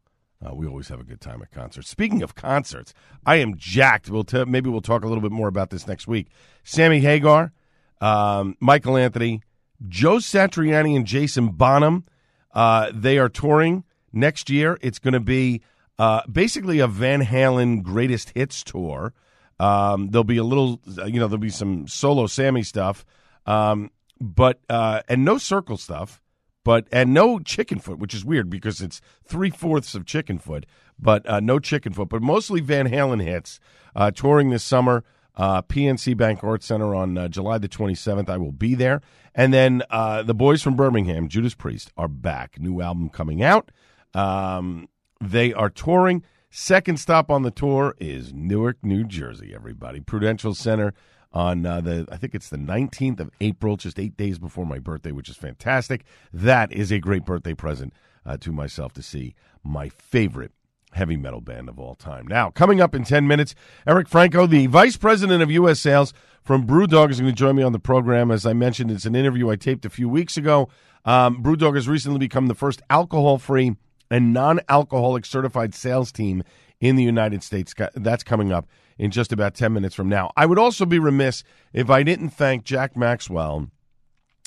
Uh, 0.45 0.55
we 0.55 0.67
always 0.67 0.89
have 0.89 1.01
a 1.01 1.05
good 1.05 1.21
time 1.21 1.41
at 1.41 1.53
concerts. 1.53 1.89
Speaking 1.89 2.23
of 2.23 2.35
concerts, 2.35 2.93
I 3.25 3.37
am 3.37 3.57
jacked. 3.57 4.11
We'll 4.11 4.25
t- 4.25 4.45
maybe 4.45 4.69
we'll 4.69 4.81
talk 4.81 5.05
a 5.05 5.09
little 5.09 5.23
bit 5.23 5.31
more 5.31 5.49
about 5.49 5.71
this 5.71 5.87
next 5.87 6.09
week. 6.09 6.27
Sammy 6.65 6.99
Hagar, 7.01 7.53
um, 8.01 8.57
Michael 8.59 8.97
Anthony, 8.97 9.43
Joe 9.89 10.17
Satriani, 10.17 10.97
and 10.97 11.07
Jason 11.07 11.49
Bonham. 11.51 12.05
Uh, 12.53 12.91
they 12.93 13.19
are 13.19 13.29
touring 13.29 13.85
next 14.13 14.51
year. 14.51 14.79
It's 14.81 14.99
going 14.99 15.15
to 15.15 15.21
be 15.21 15.63
uh, 15.99 16.23
basically 16.31 16.79
a 16.81 16.87
Van 16.87 17.23
Halen 17.25 17.83
greatest 17.83 18.31
hits 18.31 18.63
tour. 18.63 19.15
Um, 19.59 20.09
there'll 20.11 20.25
be 20.25 20.39
a 20.39 20.45
little, 20.45 20.81
you 21.07 21.21
know, 21.21 21.29
there'll 21.29 21.39
be 21.39 21.51
some 21.51 21.87
solo 21.87 22.27
Sammy 22.27 22.63
stuff, 22.63 23.05
um, 23.47 23.91
but 24.21 24.61
uh, 24.69 25.03
and 25.09 25.25
no 25.25 25.39
circle 25.39 25.77
stuff, 25.77 26.21
but 26.65 26.89
and 26.91 27.15
no 27.15 27.39
Chickenfoot, 27.39 27.99
which 27.99 28.15
is 28.15 28.25
weird 28.25 28.51
because 28.51 28.81
it's 28.81 29.01
three 29.25 29.51
fourths 29.51 29.95
of 29.95 30.05
Chickenfoot, 30.05 30.65
but 30.99 31.29
uh, 31.29 31.41
no 31.41 31.59
Chickenfoot, 31.59 32.09
but 32.09 32.23
mostly 32.23 32.61
Van 32.61 32.89
Halen 32.89 33.23
hits. 33.23 33.61
Uh, 33.95 34.11
touring 34.11 34.51
this 34.51 34.65
summer, 34.65 35.05
uh, 35.37 35.63
PNC 35.63 36.17
Bank 36.17 36.43
Arts 36.43 36.67
Center 36.67 36.95
on 36.95 37.17
uh, 37.17 37.29
July 37.29 37.59
the 37.59 37.69
27th. 37.69 38.29
I 38.29 38.37
will 38.37 38.53
be 38.53 38.75
there. 38.75 39.01
And 39.35 39.53
then 39.53 39.83
uh, 39.91 40.23
the 40.23 40.35
boys 40.35 40.63
from 40.63 40.77
Birmingham, 40.77 41.29
Judas 41.29 41.55
Priest, 41.55 41.93
are 41.97 42.09
back. 42.09 42.61
New 42.61 42.81
album 42.83 43.09
coming 43.09 43.43
out. 43.43 43.71
Um, 44.15 44.89
they 45.21 45.53
are 45.53 45.71
touring. 45.71 46.23
Second 46.51 47.01
stop 47.01 47.31
on 47.31 47.43
the 47.43 47.51
tour 47.51 47.95
is 47.99 48.35
Newark, 48.35 48.77
New 48.83 49.05
Jersey, 49.05 49.53
everybody. 49.55 50.01
Prudential 50.01 50.55
Center 50.55 50.93
on 51.33 51.65
uh, 51.65 51.81
the, 51.81 52.07
I 52.13 52.19
think 52.19 52.35
it's 52.35 52.51
the 52.51 52.59
19th 52.59 53.21
of 53.21 53.31
April, 53.41 53.79
just 53.79 53.99
eight 53.99 54.19
days 54.19 54.39
before 54.39 54.67
my 54.67 54.79
birthday, 54.79 55.13
which 55.13 55.31
is 55.31 55.37
fantastic. 55.37 56.05
That 56.31 56.71
is 56.71 56.93
a 56.93 56.99
great 56.99 57.25
birthday 57.25 57.55
present 57.55 57.95
uh, 58.27 58.37
to 58.39 58.53
myself 58.53 58.93
to 58.95 59.03
see 59.03 59.35
my 59.65 59.89
favorite 59.89 60.53
heavy 60.93 61.17
metal 61.17 61.41
band 61.41 61.69
of 61.69 61.79
all 61.79 61.95
time. 61.95 62.27
Now, 62.27 62.51
coming 62.51 62.81
up 62.81 62.95
in 62.95 63.05
10 63.05 63.27
minutes, 63.27 63.55
Eric 63.87 64.09
Franco, 64.09 64.47
the 64.47 64.67
vice 64.67 64.97
president 64.97 65.43
of 65.43 65.51
U.S. 65.51 65.81
sales 65.81 66.13
from 66.43 66.67
Brewdog, 66.67 67.11
is 67.11 67.21
going 67.21 67.33
to 67.33 67.37
join 67.37 67.57
me 67.57 67.63
on 67.63 67.73
the 67.73 67.79
program. 67.79 68.31
As 68.31 68.47
I 68.47 68.53
mentioned, 68.53 68.91
it's 68.91 69.07
an 69.07 69.15
interview 69.15 69.51
I 69.51 69.57
taped 69.57 69.85
a 69.85 69.91
few 69.91 70.09
weeks 70.09 70.37
ago. 70.37 70.69
Um, 71.05 71.43
Brewdog 71.43 71.75
has 71.75 71.89
recently 71.89 72.19
become 72.19 72.47
the 72.47 72.55
first 72.55 72.83
alcohol 72.91 73.39
free 73.39 73.77
and 74.11 74.33
non 74.33 74.61
alcoholic 74.69 75.25
certified 75.25 75.75
sales 75.75 76.13
team 76.13 76.43
in 76.81 76.97
the 76.97 77.03
United 77.03 77.43
States. 77.43 77.75
That's 77.95 78.23
coming 78.23 78.53
up 78.53 78.69
in 78.99 79.11
just 79.11 79.33
about 79.33 79.55
10 79.55 79.73
minutes 79.73 79.95
from 79.95 80.09
now. 80.09 80.31
I 80.37 80.47
would 80.47 80.59
also 80.59 80.85
be 80.85 80.99
remiss 80.99 81.43
if 81.73 81.91
I 81.91 82.03
didn't 82.03 82.31
thank 82.31 82.65
Jack 82.65 82.97
Maxwell 82.97 83.69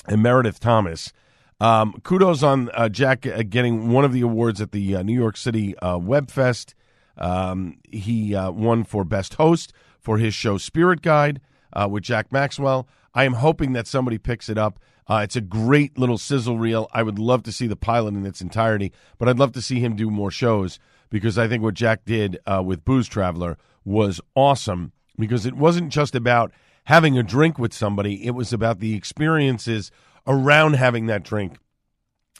and 0.06 0.22
Meredith 0.22 0.60
Thomas. 0.60 1.12
Um, 1.58 1.94
kudos 2.02 2.42
on 2.42 2.70
uh, 2.74 2.88
Jack 2.88 3.26
uh, 3.26 3.42
getting 3.48 3.88
one 3.88 4.04
of 4.04 4.12
the 4.12 4.20
awards 4.20 4.60
at 4.60 4.72
the 4.72 4.96
uh, 4.96 5.02
New 5.02 5.14
York 5.14 5.36
City 5.36 5.76
uh, 5.78 5.96
Web 5.96 6.30
Fest. 6.30 6.74
Um, 7.16 7.78
he 7.90 8.34
uh, 8.34 8.50
won 8.50 8.84
for 8.84 9.04
Best 9.04 9.34
Host 9.34 9.72
for 9.98 10.18
his 10.18 10.34
show 10.34 10.58
Spirit 10.58 11.00
Guide 11.00 11.40
with 11.88 12.02
Jack 12.02 12.32
Maxwell. 12.32 12.88
I 13.14 13.24
am 13.24 13.34
hoping 13.34 13.72
that 13.72 13.86
somebody 13.86 14.18
picks 14.18 14.48
it 14.48 14.56
up. 14.58 14.78
It's 15.08 15.36
a 15.36 15.40
great 15.40 15.98
little 15.98 16.18
sizzle 16.18 16.58
reel. 16.58 16.88
I 16.92 17.02
would 17.02 17.18
love 17.18 17.42
to 17.44 17.52
see 17.52 17.66
the 17.66 17.76
pilot 17.76 18.14
in 18.14 18.24
its 18.24 18.40
entirety, 18.40 18.92
but 19.18 19.28
I'd 19.28 19.38
love 19.38 19.52
to 19.52 19.62
see 19.62 19.80
him 19.80 19.94
do 19.96 20.10
more 20.10 20.30
shows 20.30 20.78
because 21.10 21.38
I 21.38 21.48
think 21.48 21.62
what 21.62 21.74
Jack 21.74 22.04
did 22.04 22.38
with 22.64 22.84
Booze 22.84 23.08
Traveler 23.08 23.58
was 23.84 24.20
awesome 24.34 24.92
because 25.18 25.44
it 25.44 25.54
wasn't 25.54 25.90
just 25.90 26.14
about 26.14 26.52
having 26.84 27.18
a 27.18 27.22
drink 27.22 27.58
with 27.58 27.72
somebody, 27.72 28.24
it 28.24 28.30
was 28.30 28.52
about 28.52 28.80
the 28.80 28.94
experiences 28.94 29.90
around 30.26 30.74
having 30.74 31.06
that 31.06 31.22
drink 31.22 31.58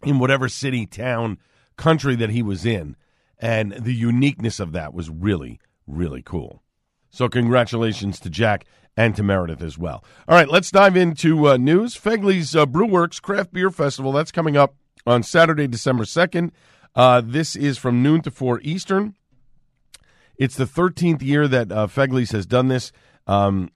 in 0.02 0.18
whatever 0.18 0.48
city, 0.48 0.86
town, 0.86 1.38
country 1.76 2.16
that 2.16 2.30
he 2.30 2.42
was 2.42 2.64
in. 2.66 2.96
And 3.38 3.72
the 3.72 3.94
uniqueness 3.94 4.60
of 4.60 4.72
that 4.72 4.94
was 4.94 5.10
really, 5.10 5.60
really 5.86 6.22
cool. 6.22 6.62
So, 7.10 7.28
congratulations 7.28 8.18
to 8.20 8.30
Jack 8.30 8.66
and 8.96 9.14
to 9.16 9.22
Meredith 9.22 9.62
as 9.62 9.78
well. 9.78 10.04
All 10.26 10.34
right, 10.34 10.48
let's 10.48 10.70
dive 10.70 10.96
into 10.96 11.48
uh, 11.48 11.56
news. 11.56 11.94
Fegley's 11.94 12.56
uh, 12.56 12.66
Brewworks 12.66 13.20
Craft 13.20 13.52
Beer 13.52 13.70
Festival, 13.70 14.12
that's 14.12 14.32
coming 14.32 14.56
up 14.56 14.74
on 15.06 15.22
Saturday, 15.22 15.66
December 15.66 16.04
2nd. 16.04 16.50
Uh, 16.94 17.20
this 17.24 17.54
is 17.54 17.76
from 17.76 18.02
noon 18.02 18.22
to 18.22 18.30
4 18.30 18.60
Eastern. 18.62 19.14
It's 20.38 20.56
the 20.56 20.64
13th 20.64 21.22
year 21.22 21.46
that 21.46 21.70
uh, 21.70 21.86
Fegley's 21.86 22.32
has 22.32 22.46
done 22.46 22.68
this 22.68 22.90
um, 23.26 23.70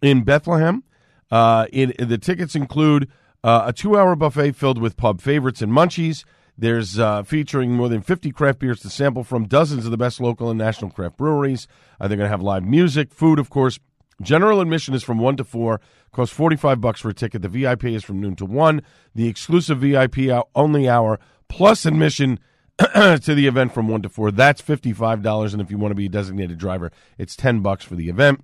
in 0.00 0.22
Bethlehem. 0.22 0.84
Uh, 1.30 1.66
it, 1.72 1.96
the 2.08 2.18
tickets 2.18 2.54
include 2.54 3.10
uh, 3.44 3.64
a 3.66 3.72
two 3.72 3.96
hour 3.96 4.16
buffet 4.16 4.52
filled 4.52 4.78
with 4.78 4.96
pub 4.96 5.20
favorites 5.20 5.60
and 5.60 5.70
munchies. 5.70 6.24
There's 6.56 6.98
uh, 6.98 7.24
featuring 7.24 7.72
more 7.72 7.88
than 7.88 8.00
50 8.00 8.30
craft 8.30 8.60
beers 8.60 8.80
to 8.80 8.90
sample 8.90 9.22
from 9.22 9.46
dozens 9.46 9.84
of 9.84 9.90
the 9.90 9.96
best 9.98 10.20
local 10.20 10.48
and 10.50 10.58
national 10.58 10.90
craft 10.90 11.18
breweries. 11.18 11.68
Uh, 12.00 12.08
they're 12.08 12.16
going 12.16 12.26
to 12.26 12.30
have 12.30 12.42
live 12.42 12.64
music, 12.64 13.12
food, 13.12 13.38
of 13.38 13.50
course. 13.50 13.78
General 14.22 14.60
admission 14.60 14.94
is 14.94 15.02
from 15.02 15.18
1 15.18 15.36
to 15.36 15.44
4, 15.44 15.80
costs 16.12 16.34
45 16.34 16.80
bucks 16.80 17.00
for 17.00 17.10
a 17.10 17.14
ticket. 17.14 17.42
The 17.42 17.48
VIP 17.48 17.84
is 17.86 18.04
from 18.04 18.20
noon 18.20 18.36
to 18.36 18.46
1. 18.46 18.80
The 19.14 19.28
exclusive 19.28 19.80
VIP 19.80 20.18
only 20.54 20.88
hour 20.88 21.18
plus 21.48 21.84
admission 21.84 22.38
to 22.78 23.20
the 23.26 23.46
event 23.46 23.74
from 23.74 23.88
1 23.88 24.02
to 24.02 24.08
4. 24.08 24.30
That's 24.30 24.62
$55. 24.62 25.52
And 25.52 25.60
if 25.60 25.70
you 25.70 25.76
want 25.76 25.90
to 25.90 25.96
be 25.96 26.06
a 26.06 26.08
designated 26.10 26.58
driver, 26.58 26.92
it's 27.18 27.36
10 27.36 27.60
bucks 27.60 27.84
for 27.84 27.96
the 27.96 28.08
event. 28.08 28.42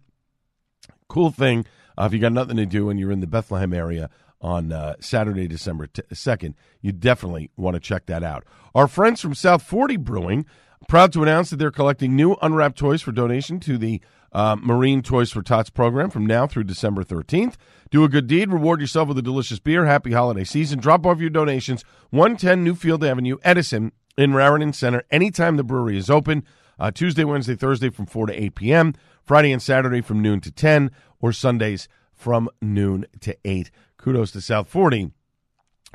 Cool 1.08 1.30
thing. 1.30 1.64
Uh, 1.96 2.04
if 2.06 2.12
you 2.12 2.18
got 2.18 2.32
nothing 2.32 2.56
to 2.56 2.66
do 2.66 2.90
and 2.90 2.98
you're 2.98 3.12
in 3.12 3.20
the 3.20 3.26
Bethlehem 3.28 3.72
area 3.72 4.10
on 4.40 4.72
uh, 4.72 4.94
Saturday, 5.00 5.46
December 5.46 5.86
t- 5.86 6.02
2nd, 6.12 6.54
you 6.80 6.92
definitely 6.92 7.50
want 7.56 7.74
to 7.74 7.80
check 7.80 8.06
that 8.06 8.22
out. 8.22 8.44
Our 8.74 8.88
friends 8.88 9.20
from 9.20 9.34
South 9.34 9.62
40 9.62 9.96
Brewing, 9.98 10.46
proud 10.88 11.12
to 11.12 11.22
announce 11.22 11.50
that 11.50 11.56
they're 11.56 11.70
collecting 11.70 12.16
new 12.16 12.36
unwrapped 12.40 12.78
toys 12.78 13.02
for 13.02 13.12
donation 13.12 13.60
to 13.60 13.76
the 13.76 14.00
uh, 14.32 14.56
Marine 14.60 15.02
Toys 15.02 15.32
for 15.32 15.42
Tots 15.42 15.70
program 15.70 16.08
from 16.08 16.24
now 16.24 16.46
through 16.46 16.64
December 16.64 17.02
13th. 17.02 17.56
Do 17.90 18.04
a 18.04 18.08
good 18.08 18.26
deed, 18.28 18.52
reward 18.52 18.80
yourself 18.80 19.08
with 19.08 19.18
a 19.18 19.22
delicious 19.22 19.58
beer. 19.58 19.86
Happy 19.86 20.12
holiday 20.12 20.44
season. 20.44 20.78
Drop 20.78 21.04
off 21.04 21.20
your 21.20 21.30
donations, 21.30 21.84
110 22.10 22.64
Newfield 22.64 23.08
Avenue, 23.08 23.38
Edison, 23.42 23.92
in 24.20 24.34
Raritan 24.34 24.72
Center, 24.72 25.02
anytime 25.10 25.56
the 25.56 25.64
brewery 25.64 25.96
is 25.96 26.10
open. 26.10 26.44
Uh, 26.78 26.90
Tuesday, 26.90 27.24
Wednesday, 27.24 27.54
Thursday 27.54 27.90
from 27.90 28.06
4 28.06 28.26
to 28.26 28.42
8 28.42 28.54
p.m., 28.54 28.94
Friday 29.22 29.52
and 29.52 29.62
Saturday 29.62 30.00
from 30.00 30.20
noon 30.20 30.40
to 30.40 30.50
10, 30.50 30.90
or 31.20 31.32
Sundays 31.32 31.88
from 32.12 32.48
noon 32.60 33.06
to 33.20 33.36
8. 33.44 33.70
Kudos 34.00 34.30
to 34.32 34.40
South 34.40 34.68
40 34.68 35.12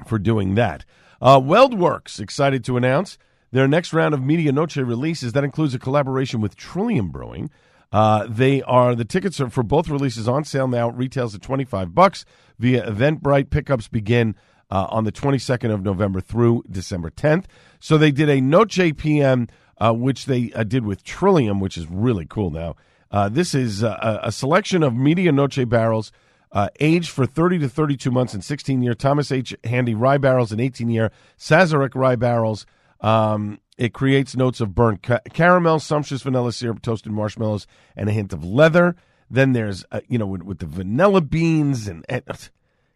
for 0.06 0.20
doing 0.20 0.56
that. 0.56 0.86
Uh, 1.22 1.40
WeldWerks 1.40 2.20
excited 2.20 2.64
to 2.66 2.78
announce 2.78 3.18
their 3.52 3.68
next 3.68 3.94
round 3.94 4.14
of 4.14 4.20
Medianoche 4.20 4.86
releases. 4.86 5.34
That 5.34 5.44
includes 5.44 5.74
a 5.74 5.80
collaboration 5.80 6.42
with 6.42 6.56
Trillium 6.56 7.10
Brewing. 7.10 7.50
Uh, 7.92 8.28
they 8.30 8.62
are 8.64 8.94
the 8.96 9.06
tickets 9.06 9.40
are 9.40 9.50
for 9.50 9.64
both 9.64 9.90
releases 9.90 10.28
on 10.28 10.44
sale 10.44 10.68
now. 10.68 10.90
Retails 10.90 11.34
at 11.34 11.42
twenty 11.42 11.64
five 11.64 11.96
bucks 11.96 12.26
via 12.60 12.86
Eventbrite. 12.86 13.50
Pickups 13.50 13.88
begin 13.88 14.36
uh, 14.70 14.88
on 14.90 15.06
the 15.06 15.12
twenty 15.12 15.38
second 15.38 15.72
of 15.72 15.84
November 15.84 16.20
through 16.20 16.64
December 16.70 17.10
tenth. 17.10 17.48
So 17.80 17.98
they 17.98 18.12
did 18.12 18.28
a 18.28 18.42
Noche 18.42 18.98
PM, 18.98 19.48
uh, 19.78 19.94
which 19.94 20.26
they 20.26 20.52
uh, 20.54 20.64
did 20.64 20.86
with 20.86 21.04
Trillium, 21.04 21.60
which 21.60 21.78
is 21.78 21.88
really 21.90 22.26
cool. 22.26 22.52
Now 22.52 22.76
uh, 23.12 23.30
this 23.30 23.56
is 23.56 23.84
uh, 23.84 24.20
a 24.22 24.32
selection 24.32 24.84
of 24.84 24.94
Medianoche 24.94 25.70
barrels. 25.70 26.12
Uh, 26.56 26.70
aged 26.80 27.10
for 27.10 27.26
30 27.26 27.60
to 27.60 27.68
32 27.68 28.10
months 28.10 28.34
and 28.34 28.42
16 28.42 28.82
year 28.82 28.94
Thomas 28.94 29.30
H. 29.30 29.54
Handy 29.66 29.94
rye 29.94 30.18
barrels 30.18 30.54
and 30.54 30.62
18 30.62 30.90
year 30.90 31.12
Sazerac 31.38 31.94
rye 31.96 32.16
barrels. 32.16 32.66
Um, 33.02 33.60
it 33.78 33.94
creates 33.94 34.38
notes 34.38 34.62
of 34.62 34.74
burnt 34.74 35.04
ca- 35.04 35.20
caramel, 35.34 35.80
sumptuous 35.80 36.22
vanilla 36.22 36.54
syrup, 36.54 36.82
toasted 36.82 37.12
marshmallows, 37.12 37.68
and 37.98 38.08
a 38.08 38.14
hint 38.14 38.32
of 38.32 38.46
leather. 38.46 38.96
Then 39.30 39.52
there's, 39.52 39.84
uh, 39.92 40.00
you 40.08 40.18
know, 40.18 40.26
with, 40.26 40.44
with, 40.44 40.60
the 40.60 40.66
vanilla 40.66 41.20
beans 41.20 41.90
and, 41.90 42.06
and 42.08 42.24
uh, 42.30 42.36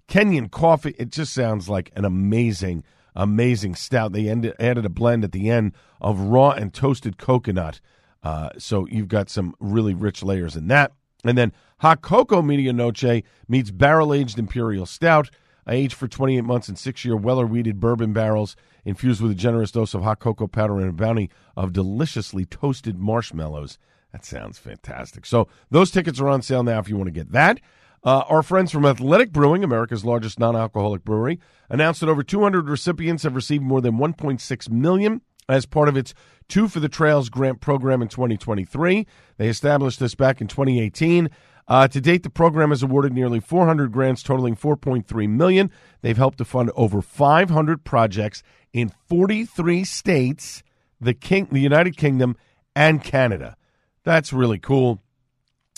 Kenyan 0.07 0.49
coffee. 0.49 0.95
It 0.97 1.11
just 1.11 1.33
sounds 1.33 1.67
like 1.67 1.91
an 1.97 2.05
amazing, 2.05 2.85
amazing 3.13 3.75
stout. 3.75 4.13
They 4.13 4.29
ended, 4.29 4.55
added 4.57 4.85
a 4.85 4.89
blend 4.89 5.25
at 5.25 5.33
the 5.33 5.49
end 5.49 5.73
of 5.99 6.17
raw 6.17 6.51
and 6.51 6.73
toasted 6.73 7.17
coconut. 7.17 7.81
Uh, 8.23 8.51
so 8.57 8.87
you've 8.87 9.09
got 9.09 9.29
some 9.29 9.53
really 9.59 9.93
rich 9.93 10.23
layers 10.23 10.55
in 10.55 10.69
that. 10.69 10.93
And 11.23 11.37
then 11.37 11.51
Hot 11.79 12.01
Cocoa 12.01 12.41
Medianoche 12.41 13.23
meets 13.47 13.71
barrel 13.71 14.13
aged 14.13 14.39
Imperial 14.39 14.85
Stout, 14.85 15.29
aged 15.67 15.93
for 15.93 16.07
28 16.07 16.41
months 16.41 16.69
in 16.69 16.75
six 16.75 17.05
year 17.05 17.15
Weller 17.15 17.45
wheated 17.45 17.79
bourbon 17.79 18.13
barrels, 18.13 18.55
infused 18.85 19.21
with 19.21 19.31
a 19.31 19.35
generous 19.35 19.71
dose 19.71 19.93
of 19.93 20.03
hot 20.03 20.19
cocoa 20.19 20.47
powder 20.47 20.79
and 20.79 20.89
a 20.89 20.93
bounty 20.93 21.29
of 21.55 21.73
deliciously 21.73 22.45
toasted 22.45 22.97
marshmallows. 22.97 23.77
That 24.11 24.25
sounds 24.25 24.57
fantastic. 24.57 25.25
So 25.25 25.47
those 25.69 25.91
tickets 25.91 26.19
are 26.19 26.29
on 26.29 26.41
sale 26.41 26.63
now 26.63 26.79
if 26.79 26.89
you 26.89 26.97
want 26.97 27.07
to 27.07 27.11
get 27.11 27.31
that. 27.31 27.59
Uh, 28.03 28.23
our 28.29 28.41
friends 28.41 28.71
from 28.71 28.85
Athletic 28.85 29.31
Brewing, 29.31 29.63
America's 29.63 30.05
largest 30.05 30.39
non-alcoholic 30.39 31.03
brewery, 31.03 31.39
announced 31.69 31.99
that 31.99 32.09
over 32.09 32.23
200 32.23 32.69
recipients 32.69 33.23
have 33.23 33.35
received 33.35 33.63
more 33.63 33.81
than 33.81 33.97
1.6 33.97 34.69
million 34.69 35.21
as 35.49 35.65
part 35.65 35.89
of 35.89 35.97
its 35.97 36.13
Two 36.49 36.67
for 36.67 36.79
the 36.79 36.89
Trails 36.89 37.29
grant 37.29 37.61
program 37.61 38.01
in 38.01 38.07
2023. 38.07 39.05
They 39.37 39.47
established 39.47 39.99
this 39.99 40.15
back 40.15 40.41
in 40.41 40.47
2018. 40.47 41.29
Uh, 41.67 41.87
to 41.87 42.01
date, 42.01 42.23
the 42.23 42.31
program 42.31 42.71
has 42.71 42.81
awarded 42.81 43.13
nearly 43.13 43.39
400 43.39 43.91
grants 43.91 44.23
totaling 44.23 44.55
4.3 44.55 45.29
million. 45.29 45.69
They've 46.01 46.17
helped 46.17 46.39
to 46.39 46.45
fund 46.45 46.71
over 46.75 47.03
500 47.03 47.83
projects 47.83 48.41
in 48.73 48.91
43 49.07 49.83
states, 49.83 50.63
the 50.99 51.13
King, 51.13 51.47
the 51.51 51.59
United 51.59 51.95
Kingdom, 51.95 52.35
and 52.75 53.03
Canada. 53.03 53.55
That's 54.03 54.33
really 54.33 54.57
cool. 54.57 55.03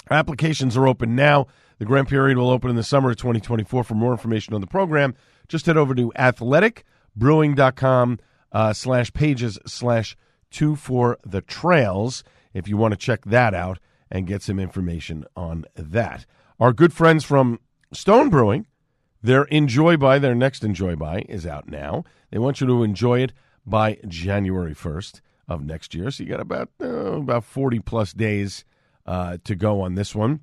Applications 0.09 0.77
are 0.77 0.87
open 0.87 1.17
now. 1.17 1.47
The 1.79 1.85
grant 1.85 2.07
period 2.07 2.37
will 2.37 2.49
open 2.49 2.69
in 2.69 2.77
the 2.77 2.83
summer 2.83 3.09
of 3.09 3.17
2024. 3.17 3.83
For 3.83 3.93
more 3.93 4.13
information 4.13 4.53
on 4.53 4.61
the 4.61 4.67
program, 4.67 5.15
just 5.49 5.65
head 5.65 5.75
over 5.75 5.93
to 5.95 6.13
athleticbrewing.com 6.17 8.19
uh, 8.51 8.73
slash 8.73 9.13
pages 9.13 9.57
slash 9.65 10.15
two 10.49 10.75
for 10.75 11.17
the 11.25 11.41
trails 11.41 12.23
if 12.53 12.67
you 12.67 12.77
want 12.77 12.91
to 12.91 12.97
check 12.97 13.23
that 13.25 13.53
out 13.53 13.79
and 14.09 14.27
get 14.27 14.41
some 14.41 14.59
information 14.59 15.25
on 15.35 15.65
that. 15.75 16.25
Our 16.59 16.73
good 16.73 16.93
friends 16.93 17.23
from 17.23 17.59
Stone 17.93 18.29
Brewing, 18.29 18.67
their 19.21 19.43
Enjoy 19.45 19.97
By, 19.97 20.19
their 20.19 20.35
next 20.35 20.63
Enjoy 20.63 20.95
By 20.95 21.25
is 21.29 21.45
out 21.45 21.69
now. 21.69 22.03
They 22.29 22.39
want 22.39 22.61
you 22.61 22.67
to 22.67 22.83
enjoy 22.83 23.21
it 23.21 23.33
by 23.65 23.99
January 24.07 24.73
1st 24.73 25.21
of 25.47 25.63
next 25.63 25.93
year. 25.93 26.11
So 26.11 26.23
you 26.23 26.29
got 26.29 26.39
about 26.39 26.69
uh, 26.81 27.13
about 27.13 27.43
40 27.43 27.79
plus 27.79 28.13
days 28.13 28.65
uh, 29.05 29.37
to 29.43 29.55
go 29.55 29.81
on 29.81 29.95
this 29.95 30.13
one. 30.15 30.41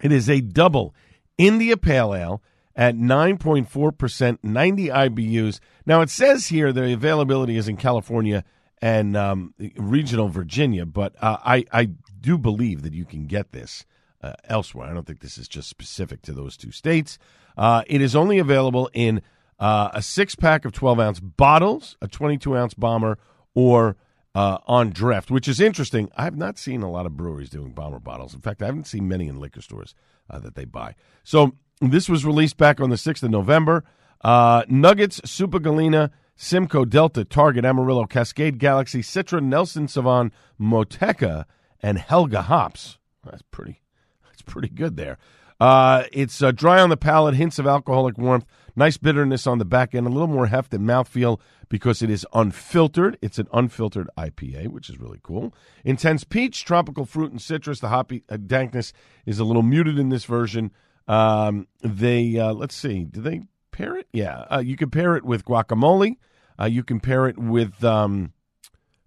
It 0.00 0.12
is 0.12 0.28
a 0.28 0.40
double 0.40 0.94
India 1.38 1.76
Pale 1.76 2.14
Ale 2.14 2.42
at 2.74 2.96
9.4%, 2.96 4.38
90 4.42 4.88
IBUs. 4.88 5.60
Now, 5.84 6.00
it 6.00 6.10
says 6.10 6.48
here 6.48 6.72
the 6.72 6.92
availability 6.92 7.56
is 7.56 7.68
in 7.68 7.76
California 7.76 8.44
and 8.80 9.16
um, 9.16 9.54
regional 9.76 10.28
Virginia, 10.28 10.84
but 10.84 11.14
uh, 11.22 11.36
I, 11.44 11.64
I 11.72 11.90
do 12.20 12.38
believe 12.38 12.82
that 12.82 12.94
you 12.94 13.04
can 13.04 13.26
get 13.26 13.52
this 13.52 13.84
uh, 14.22 14.32
elsewhere. 14.44 14.88
I 14.88 14.94
don't 14.94 15.06
think 15.06 15.20
this 15.20 15.38
is 15.38 15.48
just 15.48 15.68
specific 15.68 16.22
to 16.22 16.32
those 16.32 16.56
two 16.56 16.72
states. 16.72 17.18
Uh, 17.56 17.82
it 17.86 18.00
is 18.00 18.16
only 18.16 18.38
available 18.38 18.90
in 18.92 19.22
uh, 19.58 19.90
a 19.94 20.02
six 20.02 20.34
pack 20.34 20.64
of 20.64 20.72
12 20.72 20.98
ounce 20.98 21.20
bottles, 21.20 21.96
a 22.00 22.08
22 22.08 22.56
ounce 22.56 22.74
bomber, 22.74 23.18
or 23.54 23.96
uh, 24.34 24.58
on 24.66 24.90
draft, 24.90 25.30
which 25.30 25.46
is 25.46 25.60
interesting. 25.60 26.10
I 26.16 26.24
have 26.24 26.36
not 26.36 26.58
seen 26.58 26.82
a 26.82 26.90
lot 26.90 27.06
of 27.06 27.16
breweries 27.16 27.50
doing 27.50 27.72
bomber 27.72 27.98
bottles. 27.98 28.34
In 28.34 28.40
fact, 28.40 28.62
I 28.62 28.66
haven't 28.66 28.86
seen 28.86 29.06
many 29.06 29.28
in 29.28 29.38
liquor 29.38 29.60
stores 29.60 29.94
uh, 30.30 30.38
that 30.40 30.54
they 30.54 30.64
buy. 30.64 30.94
So 31.22 31.52
this 31.90 32.08
was 32.08 32.24
released 32.24 32.56
back 32.56 32.80
on 32.80 32.90
the 32.90 32.96
6th 32.96 33.22
of 33.22 33.30
November. 33.30 33.84
Uh, 34.22 34.62
Nuggets, 34.68 35.20
Super 35.24 35.58
Galena, 35.58 36.10
Simcoe, 36.36 36.84
Delta, 36.84 37.24
Target, 37.24 37.64
Amarillo, 37.64 38.06
Cascade, 38.06 38.58
Galaxy, 38.58 39.00
Citra, 39.00 39.42
Nelson 39.42 39.86
Sauvin, 39.86 40.30
Motueka, 40.60 41.44
and 41.80 41.98
Helga 41.98 42.42
hops. 42.42 42.98
That's 43.24 43.42
pretty. 43.50 43.82
That's 44.24 44.42
pretty 44.42 44.68
good 44.68 44.96
there. 44.96 45.18
Uh, 45.60 46.04
it's 46.12 46.42
uh, 46.42 46.50
dry 46.50 46.80
on 46.80 46.90
the 46.90 46.96
palate, 46.96 47.36
hints 47.36 47.58
of 47.60 47.68
alcoholic 47.68 48.18
warmth, 48.18 48.44
nice 48.74 48.96
bitterness 48.96 49.46
on 49.46 49.58
the 49.58 49.64
back 49.64 49.94
end, 49.94 50.06
a 50.06 50.10
little 50.10 50.26
more 50.26 50.48
heft 50.48 50.74
and 50.74 50.84
mouthfeel 50.84 51.38
because 51.68 52.02
it 52.02 52.10
is 52.10 52.26
unfiltered. 52.34 53.16
It's 53.22 53.38
an 53.38 53.46
unfiltered 53.52 54.08
IPA, 54.18 54.68
which 54.68 54.90
is 54.90 54.98
really 54.98 55.20
cool. 55.22 55.54
Intense 55.84 56.24
peach, 56.24 56.64
tropical 56.64 57.04
fruit, 57.04 57.30
and 57.30 57.40
citrus. 57.40 57.78
The 57.78 57.90
hoppy 57.90 58.24
uh, 58.28 58.38
dankness 58.38 58.92
is 59.24 59.38
a 59.38 59.44
little 59.44 59.62
muted 59.62 60.00
in 60.00 60.08
this 60.08 60.24
version. 60.24 60.72
Um, 61.08 61.66
they 61.82 62.38
uh, 62.38 62.52
let's 62.52 62.74
see, 62.74 63.04
do 63.04 63.20
they 63.20 63.42
pair 63.70 63.96
it? 63.96 64.06
Yeah, 64.12 64.44
uh, 64.50 64.62
you 64.64 64.76
can 64.76 64.90
pair 64.90 65.16
it 65.16 65.24
with 65.24 65.44
guacamole. 65.44 66.16
Uh, 66.60 66.66
you 66.66 66.84
can 66.84 67.00
pair 67.00 67.26
it 67.26 67.38
with 67.38 67.82
um, 67.82 68.32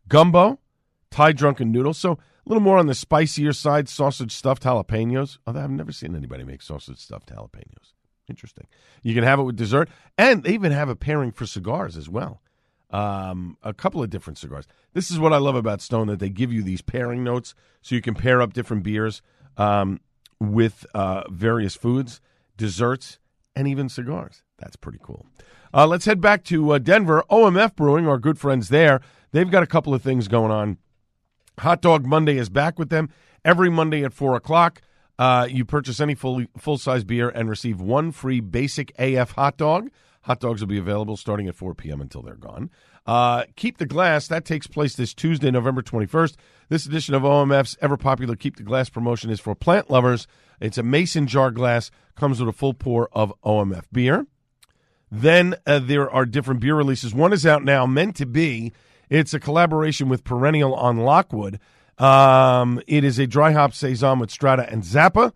gumbo, 0.07 0.59
Thai 1.11 1.31
drunken 1.31 1.71
noodles. 1.71 1.97
So 1.97 2.13
a 2.13 2.17
little 2.45 2.61
more 2.61 2.77
on 2.77 2.87
the 2.87 2.95
spicier 2.95 3.53
side, 3.53 3.87
sausage 3.87 4.31
stuffed 4.31 4.63
jalapenos. 4.63 5.37
Although 5.47 5.61
I've 5.61 5.71
never 5.71 5.91
seen 5.91 6.15
anybody 6.15 6.43
make 6.43 6.61
sausage 6.61 6.99
stuffed 6.99 7.29
jalapenos. 7.29 7.93
Interesting. 8.27 8.67
You 9.03 9.13
can 9.13 9.23
have 9.23 9.39
it 9.39 9.43
with 9.43 9.55
dessert, 9.55 9.89
and 10.17 10.43
they 10.43 10.53
even 10.53 10.71
have 10.71 10.89
a 10.89 10.95
pairing 10.95 11.31
for 11.31 11.45
cigars 11.45 11.95
as 11.95 12.09
well. 12.09 12.41
Um, 12.89 13.57
a 13.61 13.73
couple 13.73 14.01
of 14.01 14.09
different 14.09 14.37
cigars. 14.37 14.65
This 14.93 15.11
is 15.11 15.19
what 15.19 15.33
I 15.33 15.37
love 15.37 15.55
about 15.55 15.81
Stone 15.81 16.07
that 16.07 16.19
they 16.19 16.29
give 16.29 16.51
you 16.51 16.63
these 16.63 16.81
pairing 16.81 17.23
notes 17.23 17.53
so 17.81 17.93
you 17.93 18.01
can 18.01 18.15
pair 18.15 18.41
up 18.41 18.53
different 18.53 18.83
beers 18.83 19.21
um, 19.57 19.99
with 20.53 20.85
uh, 20.93 21.23
various 21.29 21.75
foods, 21.75 22.21
desserts, 22.57 23.19
and 23.55 23.67
even 23.67 23.89
cigars. 23.89 24.43
That's 24.59 24.75
pretty 24.75 24.99
cool. 25.01 25.25
Uh, 25.73 25.87
let's 25.87 26.05
head 26.05 26.21
back 26.21 26.43
to 26.45 26.71
uh, 26.71 26.77
Denver. 26.77 27.23
OMF 27.29 27.75
Brewing, 27.75 28.07
our 28.07 28.17
good 28.17 28.39
friends 28.39 28.69
there, 28.69 29.01
they've 29.31 29.51
got 29.51 29.63
a 29.63 29.67
couple 29.67 29.93
of 29.93 30.01
things 30.01 30.27
going 30.27 30.51
on. 30.51 30.77
Hot 31.59 31.81
Dog 31.81 32.05
Monday 32.05 32.37
is 32.37 32.49
back 32.49 32.79
with 32.79 32.89
them 32.89 33.09
every 33.43 33.69
Monday 33.69 34.03
at 34.03 34.13
4 34.13 34.35
o'clock. 34.35 34.81
Uh, 35.17 35.47
you 35.49 35.63
purchase 35.63 35.99
any 35.99 36.15
full 36.15 36.43
full 36.57 36.77
size 36.77 37.03
beer 37.05 37.29
and 37.29 37.49
receive 37.49 37.79
one 37.79 38.11
free 38.11 38.41
basic 38.41 38.91
AF 38.99 39.31
hot 39.31 39.57
dog. 39.57 39.89
Hot 40.23 40.39
dogs 40.39 40.61
will 40.61 40.67
be 40.67 40.77
available 40.77 41.15
starting 41.15 41.47
at 41.47 41.55
4 41.55 41.73
p.m. 41.75 42.01
until 42.01 42.21
they're 42.21 42.35
gone. 42.35 42.69
Uh, 43.05 43.43
Keep 43.55 43.77
the 43.77 43.85
Glass, 43.85 44.27
that 44.27 44.45
takes 44.45 44.65
place 44.67 44.95
this 44.95 45.13
Tuesday, 45.13 45.51
November 45.51 45.81
21st. 45.81 46.35
This 46.69 46.85
edition 46.85 47.13
of 47.13 47.21
OMF's 47.21 47.77
ever 47.81 47.97
popular 47.97 48.35
Keep 48.35 48.57
the 48.57 48.63
Glass 48.63 48.89
promotion 48.89 49.29
is 49.29 49.39
for 49.39 49.53
plant 49.53 49.91
lovers. 49.91 50.27
It's 50.59 50.77
a 50.77 50.83
mason 50.83 51.27
jar 51.27 51.51
glass, 51.51 51.91
comes 52.15 52.39
with 52.39 52.49
a 52.49 52.53
full 52.53 52.73
pour 52.73 53.09
of 53.11 53.33
OMF 53.43 53.83
beer. 53.91 54.25
Then 55.11 55.55
uh, 55.67 55.79
there 55.79 56.09
are 56.09 56.25
different 56.25 56.61
beer 56.61 56.75
releases. 56.75 57.13
One 57.13 57.31
is 57.31 57.45
out 57.45 57.63
now, 57.63 57.85
meant 57.85 58.15
to 58.17 58.25
be 58.25 58.73
It's 59.09 59.33
a 59.33 59.39
collaboration 59.39 60.09
with 60.09 60.23
Perennial 60.23 60.73
on 60.73 60.97
Lockwood. 60.97 61.59
Um, 61.97 62.81
it 62.87 63.03
is 63.03 63.19
a 63.19 63.27
dry 63.27 63.51
hop 63.51 63.73
saison 63.73 64.19
with 64.19 64.31
Strata 64.31 64.67
and 64.69 64.83
Zappa. 64.83 65.31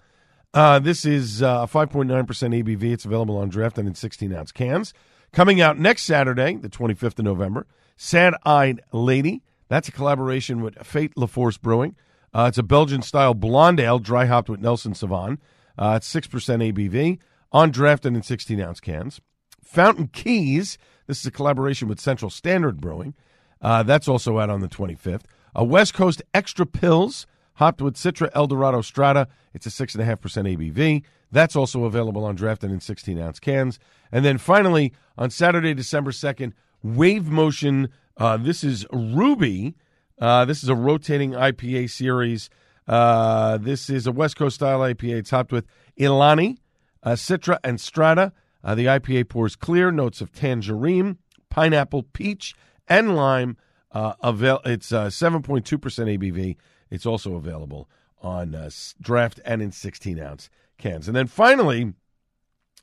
Uh, 0.53 0.79
this 0.79 1.05
is 1.05 1.43
uh, 1.43 1.67
5.9% 1.67 2.07
ABV. 2.07 2.91
It's 2.91 3.05
available 3.05 3.37
on 3.37 3.49
draft 3.49 3.77
and 3.77 3.87
in 3.87 3.93
16 3.93 4.33
ounce 4.33 4.51
cans. 4.51 4.93
Coming 5.31 5.61
out 5.61 5.77
next 5.77 6.03
Saturday, 6.03 6.55
the 6.55 6.69
25th 6.69 7.19
of 7.19 7.25
November, 7.25 7.67
Sad 7.97 8.33
Eyed 8.45 8.81
Lady. 8.91 9.43
That's 9.67 9.87
a 9.87 9.91
collaboration 9.91 10.61
with 10.61 10.75
Fate 10.85 11.13
LaForce 11.15 11.61
Brewing. 11.61 11.95
Uh, 12.33 12.45
it's 12.49 12.57
a 12.57 12.63
Belgian 12.63 13.01
style 13.01 13.33
blonde 13.33 13.79
ale, 13.79 13.99
dry 13.99 14.25
hopped 14.25 14.49
with 14.49 14.59
Nelson 14.59 14.93
Sauvin. 14.93 15.37
Uh, 15.77 15.95
it's 15.97 16.13
6% 16.13 16.29
ABV, 16.73 17.19
on 17.51 17.71
draft 17.71 18.05
and 18.05 18.15
in 18.15 18.23
16 18.23 18.59
ounce 18.59 18.79
cans. 18.79 19.21
Fountain 19.63 20.07
Keys. 20.07 20.77
This 21.07 21.19
is 21.19 21.25
a 21.25 21.31
collaboration 21.31 21.87
with 21.87 21.99
Central 21.99 22.29
Standard 22.29 22.81
Brewing. 22.81 23.13
Uh, 23.61 23.83
that's 23.83 24.07
also 24.07 24.39
out 24.39 24.49
on 24.49 24.61
the 24.61 24.67
25th. 24.67 25.23
A 25.55 25.63
West 25.63 25.93
Coast 25.93 26.21
Extra 26.33 26.65
Pils, 26.65 27.25
hopped 27.55 27.81
with 27.81 27.95
Citra 27.95 28.29
Eldorado 28.33 28.81
Strata. 28.81 29.27
It's 29.53 29.65
a 29.65 29.69
6.5% 29.69 30.17
ABV. 30.17 31.03
That's 31.31 31.55
also 31.55 31.83
available 31.83 32.25
on 32.25 32.35
draft 32.35 32.63
and 32.63 32.73
in 32.73 32.79
16 32.79 33.19
ounce 33.19 33.39
cans. 33.39 33.79
And 34.11 34.25
then 34.25 34.37
finally, 34.37 34.93
on 35.17 35.29
Saturday, 35.29 35.73
December 35.73 36.11
2nd, 36.11 36.53
Wave 36.83 37.27
Motion. 37.27 37.89
Uh, 38.17 38.37
this 38.37 38.63
is 38.63 38.85
Ruby. 38.91 39.75
Uh, 40.19 40.45
this 40.45 40.63
is 40.63 40.69
a 40.69 40.75
rotating 40.75 41.31
IPA 41.31 41.89
series. 41.89 42.49
Uh, 42.87 43.57
this 43.57 43.89
is 43.89 44.07
a 44.07 44.11
West 44.11 44.35
Coast 44.35 44.55
style 44.55 44.79
IPA. 44.79 45.27
topped 45.27 45.51
with 45.51 45.65
Ilani, 45.99 46.57
uh, 47.03 47.11
Citra, 47.11 47.59
and 47.63 47.79
Strata. 47.79 48.33
Uh, 48.63 48.75
the 48.75 48.85
IPA 48.85 49.29
pours 49.29 49.55
clear 49.55 49.91
notes 49.91 50.21
of 50.21 50.31
tangerine, 50.33 51.17
pineapple, 51.49 52.03
peach, 52.03 52.55
and 52.87 53.15
lime. 53.15 53.57
Uh, 53.91 54.13
avail- 54.21 54.61
it's 54.65 54.91
uh, 54.91 55.07
7.2% 55.07 55.63
ABV. 55.63 56.57
It's 56.89 57.05
also 57.05 57.35
available 57.35 57.87
on 58.21 58.55
draft 58.99 59.39
and 59.45 59.61
in 59.61 59.71
16 59.71 60.19
ounce 60.19 60.49
cans. 60.79 61.07
And 61.07 61.15
then 61.15 61.27
finally, 61.27 61.93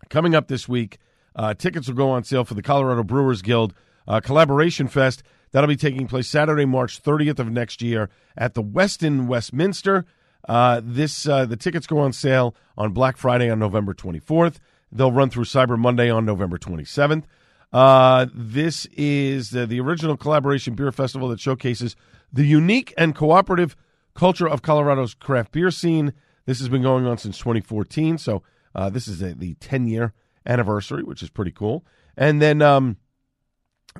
coming 0.08 0.34
up 0.34 0.48
this 0.48 0.68
week, 0.68 0.98
uh, 1.34 1.54
tickets 1.54 1.88
will 1.88 1.94
go 1.94 2.10
on 2.10 2.24
sale 2.24 2.44
for 2.44 2.54
the 2.54 2.62
Colorado 2.62 3.02
Brewers 3.02 3.42
Guild 3.42 3.74
uh, 4.06 4.20
Collaboration 4.20 4.88
Fest. 4.88 5.22
That'll 5.52 5.68
be 5.68 5.76
taking 5.76 6.06
place 6.06 6.28
Saturday, 6.28 6.64
March 6.64 7.02
30th 7.02 7.38
of 7.38 7.50
next 7.50 7.82
year 7.82 8.10
at 8.36 8.54
the 8.54 8.62
Westin 8.62 9.26
Westminster. 9.26 10.04
Uh, 10.48 10.80
this 10.84 11.26
uh, 11.26 11.44
the 11.44 11.56
tickets 11.56 11.86
go 11.86 11.98
on 11.98 12.12
sale 12.12 12.54
on 12.76 12.92
Black 12.92 13.16
Friday 13.16 13.50
on 13.50 13.58
November 13.58 13.94
24th. 13.94 14.56
They'll 14.92 15.12
run 15.12 15.30
through 15.30 15.44
Cyber 15.44 15.78
Monday 15.78 16.08
on 16.08 16.24
November 16.24 16.58
27th. 16.58 17.24
Uh, 17.72 18.26
this 18.32 18.86
is 18.92 19.50
the, 19.50 19.66
the 19.66 19.80
original 19.80 20.16
collaboration 20.16 20.74
beer 20.74 20.92
festival 20.92 21.28
that 21.28 21.40
showcases 21.40 21.96
the 22.32 22.44
unique 22.44 22.94
and 22.96 23.14
cooperative 23.14 23.76
culture 24.14 24.48
of 24.48 24.62
Colorado's 24.62 25.14
craft 25.14 25.52
beer 25.52 25.70
scene. 25.70 26.12
This 26.46 26.60
has 26.60 26.68
been 26.68 26.82
going 26.82 27.06
on 27.06 27.18
since 27.18 27.38
2014, 27.38 28.18
so 28.18 28.42
uh, 28.74 28.88
this 28.88 29.08
is 29.08 29.20
a, 29.20 29.34
the 29.34 29.54
10 29.54 29.88
year 29.88 30.14
anniversary, 30.46 31.02
which 31.02 31.22
is 31.22 31.28
pretty 31.28 31.50
cool. 31.50 31.84
And 32.16 32.40
then 32.40 32.62
um, 32.62 32.96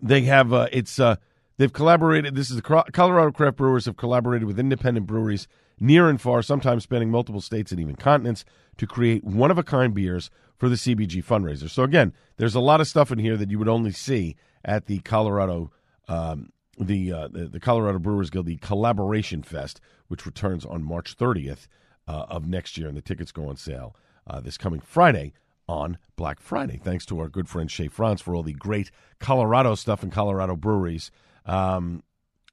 they 0.00 0.22
have 0.22 0.52
uh, 0.52 0.68
it's 0.72 0.98
uh, 0.98 1.16
they've 1.58 1.72
collaborated. 1.72 2.34
This 2.34 2.50
is 2.50 2.56
the 2.56 2.62
Colorado 2.62 3.32
craft 3.32 3.56
brewers 3.56 3.86
have 3.86 3.96
collaborated 3.96 4.46
with 4.46 4.58
independent 4.58 5.06
breweries 5.06 5.48
near 5.78 6.08
and 6.08 6.20
far, 6.20 6.40
sometimes 6.40 6.84
spanning 6.84 7.10
multiple 7.10 7.40
states 7.40 7.72
and 7.72 7.80
even 7.80 7.96
continents, 7.96 8.44
to 8.78 8.86
create 8.86 9.24
one 9.24 9.50
of 9.50 9.58
a 9.58 9.62
kind 9.62 9.92
beers 9.92 10.30
for 10.56 10.68
the 10.70 10.76
CBG 10.76 11.22
fundraiser. 11.22 11.68
So 11.68 11.82
again, 11.82 12.14
there's 12.38 12.54
a 12.54 12.60
lot 12.60 12.80
of 12.80 12.88
stuff 12.88 13.10
in 13.10 13.18
here 13.18 13.36
that 13.36 13.50
you 13.50 13.58
would 13.58 13.68
only 13.68 13.92
see 13.92 14.36
at 14.64 14.86
the 14.86 15.00
Colorado. 15.00 15.70
Um, 16.08 16.52
the, 16.78 17.10
uh, 17.10 17.28
the 17.28 17.46
the 17.46 17.58
Colorado 17.58 17.98
Brewers 17.98 18.28
Guild, 18.28 18.44
the 18.44 18.58
Collaboration 18.58 19.42
Fest, 19.42 19.80
which 20.08 20.26
returns 20.26 20.62
on 20.66 20.82
March 20.82 21.16
30th 21.16 21.68
uh, 22.08 22.26
of 22.28 22.46
next 22.46 22.76
year, 22.78 22.88
and 22.88 22.96
the 22.96 23.02
tickets 23.02 23.32
go 23.32 23.48
on 23.48 23.56
sale 23.56 23.94
uh, 24.26 24.40
this 24.40 24.56
coming 24.56 24.80
Friday 24.80 25.32
on 25.68 25.98
Black 26.16 26.40
Friday. 26.40 26.80
Thanks 26.82 27.04
to 27.06 27.18
our 27.18 27.28
good 27.28 27.48
friend 27.48 27.70
Shay 27.70 27.88
France 27.88 28.20
for 28.20 28.34
all 28.34 28.42
the 28.42 28.52
great 28.52 28.90
Colorado 29.18 29.74
stuff 29.74 30.02
and 30.02 30.12
Colorado 30.12 30.56
breweries. 30.56 31.10
Um, 31.44 32.02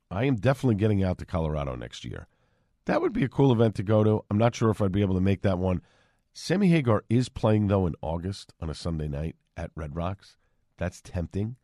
I 0.10 0.26
am 0.26 0.36
definitely 0.36 0.76
getting 0.76 1.04
out 1.04 1.18
to 1.20 1.26
Colorado 1.26 1.76
next 1.76 2.06
year. 2.06 2.28
That 2.86 3.02
would 3.02 3.14
be 3.14 3.24
a 3.24 3.30
cool 3.30 3.52
event 3.52 3.76
to 3.76 3.84
go 3.84 4.04
to. 4.04 4.24
I'm 4.30 4.38
not 4.38 4.56
sure 4.56 4.70
if 4.70 4.82
I'd 4.82 4.92
be 4.92 5.02
able 5.02 5.16
to 5.16 5.22
make 5.22 5.42
that 5.44 5.58
one. 5.58 5.82
Sammy 6.34 6.68
Hagar 6.70 7.04
is 7.10 7.30
playing 7.30 7.68
though 7.68 7.86
in 7.86 7.96
August 8.02 8.54
on 8.60 8.70
a 8.70 8.74
Sunday 8.74 9.08
night 9.08 9.36
at 9.56 9.72
Red 9.76 9.96
Rocks. 9.96 10.38
That's 10.78 11.02
tempting. 11.02 11.56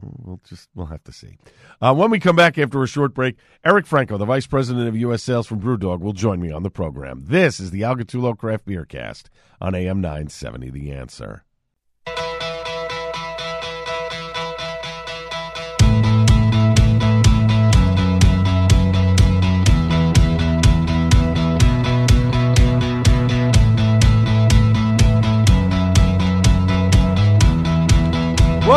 We'll 0.00 0.40
just 0.46 0.68
we'll 0.74 0.86
have 0.86 1.04
to 1.04 1.12
see. 1.12 1.38
Uh, 1.80 1.94
when 1.94 2.10
we 2.10 2.18
come 2.18 2.36
back 2.36 2.58
after 2.58 2.82
a 2.82 2.86
short 2.86 3.14
break, 3.14 3.36
Eric 3.64 3.86
Franco, 3.86 4.18
the 4.18 4.24
vice 4.24 4.46
president 4.46 4.88
of 4.88 4.96
U.S. 4.96 5.22
Sales 5.22 5.46
from 5.46 5.60
BrewDog, 5.60 6.00
will 6.00 6.12
join 6.12 6.40
me 6.40 6.50
on 6.50 6.62
the 6.62 6.70
program. 6.70 7.24
This 7.26 7.60
is 7.60 7.70
the 7.70 7.84
Al 7.84 7.96
Gattullo 7.96 8.36
Craft 8.36 8.66
Beer 8.66 8.84
Cast 8.84 9.30
on 9.60 9.74
AM 9.74 10.00
970. 10.00 10.70
The 10.70 10.92
Answer. 10.92 11.44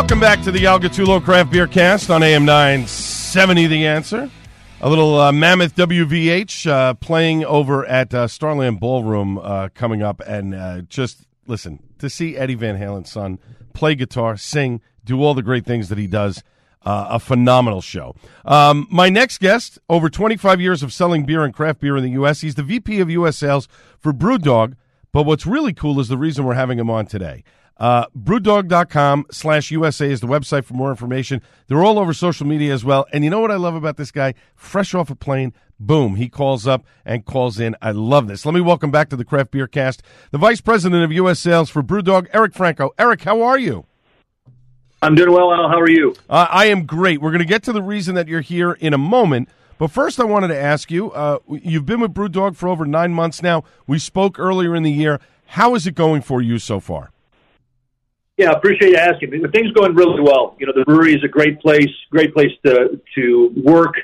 Welcome 0.08 0.22
back 0.22 0.42
to 0.44 0.54
the 0.54 0.66
Al 0.66 0.80
Gattullo 0.80 1.22
Craft 1.22 1.52
Beer 1.52 1.68
Cast 1.68 2.10
on 2.10 2.24
AM 2.24 2.46
970 2.46 3.68
The 3.68 3.86
Answer. 3.86 4.32
A 4.80 4.90
little 4.90 5.20
uh, 5.20 5.34
Mammoth 5.34 5.76
WVH 5.76 6.66
uh, 6.66 6.94
playing 6.94 7.44
over 7.44 7.86
at 7.86 8.14
uh, 8.14 8.30
Starland 8.30 8.80
Ballroom 8.80 9.38
uh, 9.38 9.68
coming 9.76 10.02
up. 10.02 10.22
And 10.26 10.56
uh, 10.56 10.84
just 10.84 11.28
listen, 11.46 11.84
to 12.00 12.10
see 12.10 12.38
Eddie 12.38 12.56
Van 12.56 12.78
Halen's 12.78 13.12
son 13.12 13.38
play 13.74 13.96
guitar, 13.96 14.38
sing, 14.38 14.80
do 15.04 15.22
all 15.22 15.34
the 15.34 15.44
great 15.44 15.66
things 15.66 15.90
that 15.90 15.98
he 15.98 16.08
does, 16.08 16.42
uh, 16.86 17.08
a 17.10 17.20
phenomenal 17.20 17.82
show. 17.82 18.16
Um, 18.46 18.88
my 18.90 19.10
next 19.10 19.42
guest, 19.42 19.78
over 19.90 20.10
25 20.10 20.62
years 20.62 20.84
of 20.84 20.94
selling 20.94 21.26
beer 21.26 21.44
and 21.44 21.54
craft 21.54 21.82
beer 21.82 21.98
in 21.98 22.04
the 22.06 22.12
U.S., 22.12 22.40
he's 22.40 22.56
the 22.56 22.64
VP 22.64 23.02
of 23.02 23.10
U.S. 23.10 23.36
sales 23.36 23.68
for 24.00 24.14
Brewdog. 24.14 24.76
But 25.12 25.24
what's 25.24 25.46
really 25.46 25.74
cool 25.74 26.00
is 26.00 26.08
the 26.08 26.18
reason 26.18 26.46
we're 26.46 26.54
having 26.54 26.80
him 26.80 26.90
on 26.90 27.08
today. 27.08 27.44
Uh, 27.80 28.08
brewdog.com 28.18 29.26
slash 29.32 29.72
USA 29.72 30.12
is 30.12 30.20
the 30.20 30.28
website 30.28 30.66
for 30.66 30.74
more 30.74 30.90
information. 30.90 31.42
They're 31.68 31.84
all 31.84 32.00
over 32.00 32.14
social 32.14 32.48
media 32.48 32.74
as 32.74 32.84
well. 32.84 33.06
And 33.14 33.24
you 33.24 33.30
know 33.30 33.40
what 33.40 33.52
I 33.52 33.56
love 33.56 33.76
about 33.76 33.98
this 33.98 34.12
guy? 34.12 34.34
Fresh 34.56 34.96
off 34.96 35.10
a 35.10 35.16
plane, 35.16 35.54
boom, 35.80 36.16
he 36.16 36.28
calls 36.30 36.66
up 36.66 36.86
and 37.06 37.26
calls 37.26 37.60
in. 37.60 37.76
I 37.82 37.92
love 37.92 38.28
this. 38.28 38.46
Let 38.46 38.56
me 38.56 38.62
welcome 38.62 38.92
back 38.92 39.10
to 39.10 39.16
the 39.16 39.26
Craft 39.26 39.52
Beer 39.52 39.68
Cast 39.68 40.02
the 40.32 40.38
Vice 40.38 40.62
President 40.62 41.04
of 41.04 41.12
U.S. 41.12 41.40
Sales 41.40 41.70
for 41.70 41.84
Brewdog, 41.84 42.28
Eric 42.34 42.54
Franco. 42.54 42.92
Eric, 42.98 43.24
how 43.24 43.42
are 43.42 43.60
you? 43.60 43.86
I'm 45.02 45.14
doing 45.14 45.32
well, 45.32 45.54
Al. 45.54 45.70
How 45.70 45.80
are 45.80 45.90
you? 45.90 46.16
Uh, 46.28 46.48
I 46.50 46.66
am 46.66 46.88
great. 46.88 47.22
We're 47.22 47.30
going 47.30 47.40
to 47.40 47.46
get 47.46 47.62
to 47.64 47.72
the 47.72 47.84
reason 47.84 48.16
that 48.16 48.28
you're 48.28 48.42
here 48.42 48.72
in 48.72 48.96
a 48.96 48.98
moment. 48.98 49.50
But 49.78 49.92
first, 49.92 50.20
I 50.20 50.24
wanted 50.24 50.48
to 50.48 50.58
ask 50.58 50.90
you 50.90 51.12
uh, 51.12 51.38
you've 51.48 51.86
been 51.86 52.00
with 52.00 52.16
Brewdog 52.16 52.56
for 52.56 52.68
over 52.68 52.84
nine 52.84 53.14
months 53.14 53.44
now. 53.44 53.64
We 53.86 54.00
spoke 54.00 54.40
earlier 54.40 54.76
in 54.76 54.82
the 54.82 54.92
year. 54.92 55.20
How 55.46 55.76
is 55.76 55.86
it 55.86 55.94
going 55.94 56.24
for 56.24 56.42
you 56.42 56.58
so 56.58 56.80
far? 56.80 57.12
Yeah, 58.38 58.52
appreciate 58.52 58.92
you 58.92 58.98
asking. 58.98 59.42
The 59.42 59.48
things 59.48 59.72
going 59.72 59.96
really 59.96 60.22
well. 60.22 60.56
You 60.60 60.68
know, 60.68 60.74
the 60.76 60.86
brewery 60.86 61.16
is 61.16 61.24
a 61.24 61.28
great 61.28 61.60
place, 61.60 61.90
great 62.12 62.34
place 62.34 62.52
to 62.66 63.02
to 63.16 63.52
work, 63.64 63.96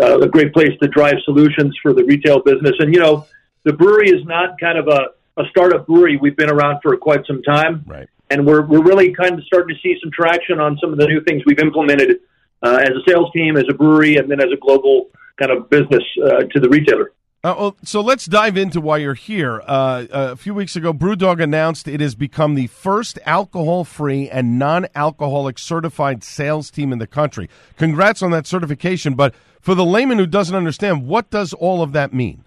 uh, 0.00 0.20
a 0.20 0.28
great 0.28 0.52
place 0.52 0.70
to 0.80 0.88
drive 0.88 1.16
solutions 1.24 1.76
for 1.82 1.92
the 1.92 2.04
retail 2.04 2.40
business. 2.40 2.74
And 2.78 2.94
you 2.94 3.00
know, 3.00 3.26
the 3.64 3.72
brewery 3.72 4.10
is 4.10 4.24
not 4.24 4.60
kind 4.60 4.78
of 4.78 4.86
a, 4.86 5.40
a 5.40 5.44
startup 5.50 5.86
brewery. 5.88 6.16
We've 6.16 6.36
been 6.36 6.50
around 6.50 6.80
for 6.82 6.96
quite 6.96 7.26
some 7.26 7.42
time, 7.42 7.84
Right. 7.86 8.08
and 8.30 8.46
we're 8.46 8.62
we're 8.64 8.82
really 8.82 9.12
kind 9.12 9.34
of 9.36 9.44
starting 9.44 9.74
to 9.74 9.80
see 9.82 9.98
some 10.00 10.12
traction 10.12 10.60
on 10.60 10.78
some 10.80 10.92
of 10.92 10.98
the 10.98 11.06
new 11.06 11.20
things 11.22 11.42
we've 11.44 11.58
implemented 11.58 12.20
uh, 12.62 12.78
as 12.80 12.90
a 12.90 13.02
sales 13.08 13.30
team, 13.32 13.56
as 13.56 13.64
a 13.68 13.74
brewery, 13.74 14.16
and 14.18 14.30
then 14.30 14.40
as 14.40 14.52
a 14.52 14.56
global 14.56 15.08
kind 15.36 15.50
of 15.50 15.68
business 15.68 16.02
uh, 16.24 16.42
to 16.52 16.60
the 16.60 16.68
retailer. 16.68 17.12
Uh, 17.44 17.54
well, 17.56 17.76
so 17.84 18.00
let's 18.00 18.26
dive 18.26 18.56
into 18.56 18.80
why 18.80 18.96
you're 18.96 19.14
here. 19.14 19.62
Uh, 19.64 20.06
a 20.10 20.36
few 20.36 20.52
weeks 20.52 20.74
ago, 20.74 20.92
BrewDog 20.92 21.40
announced 21.40 21.86
it 21.86 22.00
has 22.00 22.16
become 22.16 22.56
the 22.56 22.66
first 22.66 23.16
alcohol-free 23.24 24.28
and 24.28 24.58
non-alcoholic 24.58 25.56
certified 25.56 26.24
sales 26.24 26.68
team 26.68 26.92
in 26.92 26.98
the 26.98 27.06
country. 27.06 27.48
Congrats 27.76 28.22
on 28.22 28.32
that 28.32 28.48
certification! 28.48 29.14
But 29.14 29.36
for 29.60 29.76
the 29.76 29.84
layman 29.84 30.18
who 30.18 30.26
doesn't 30.26 30.56
understand, 30.56 31.06
what 31.06 31.30
does 31.30 31.52
all 31.52 31.80
of 31.80 31.92
that 31.92 32.12
mean? 32.12 32.44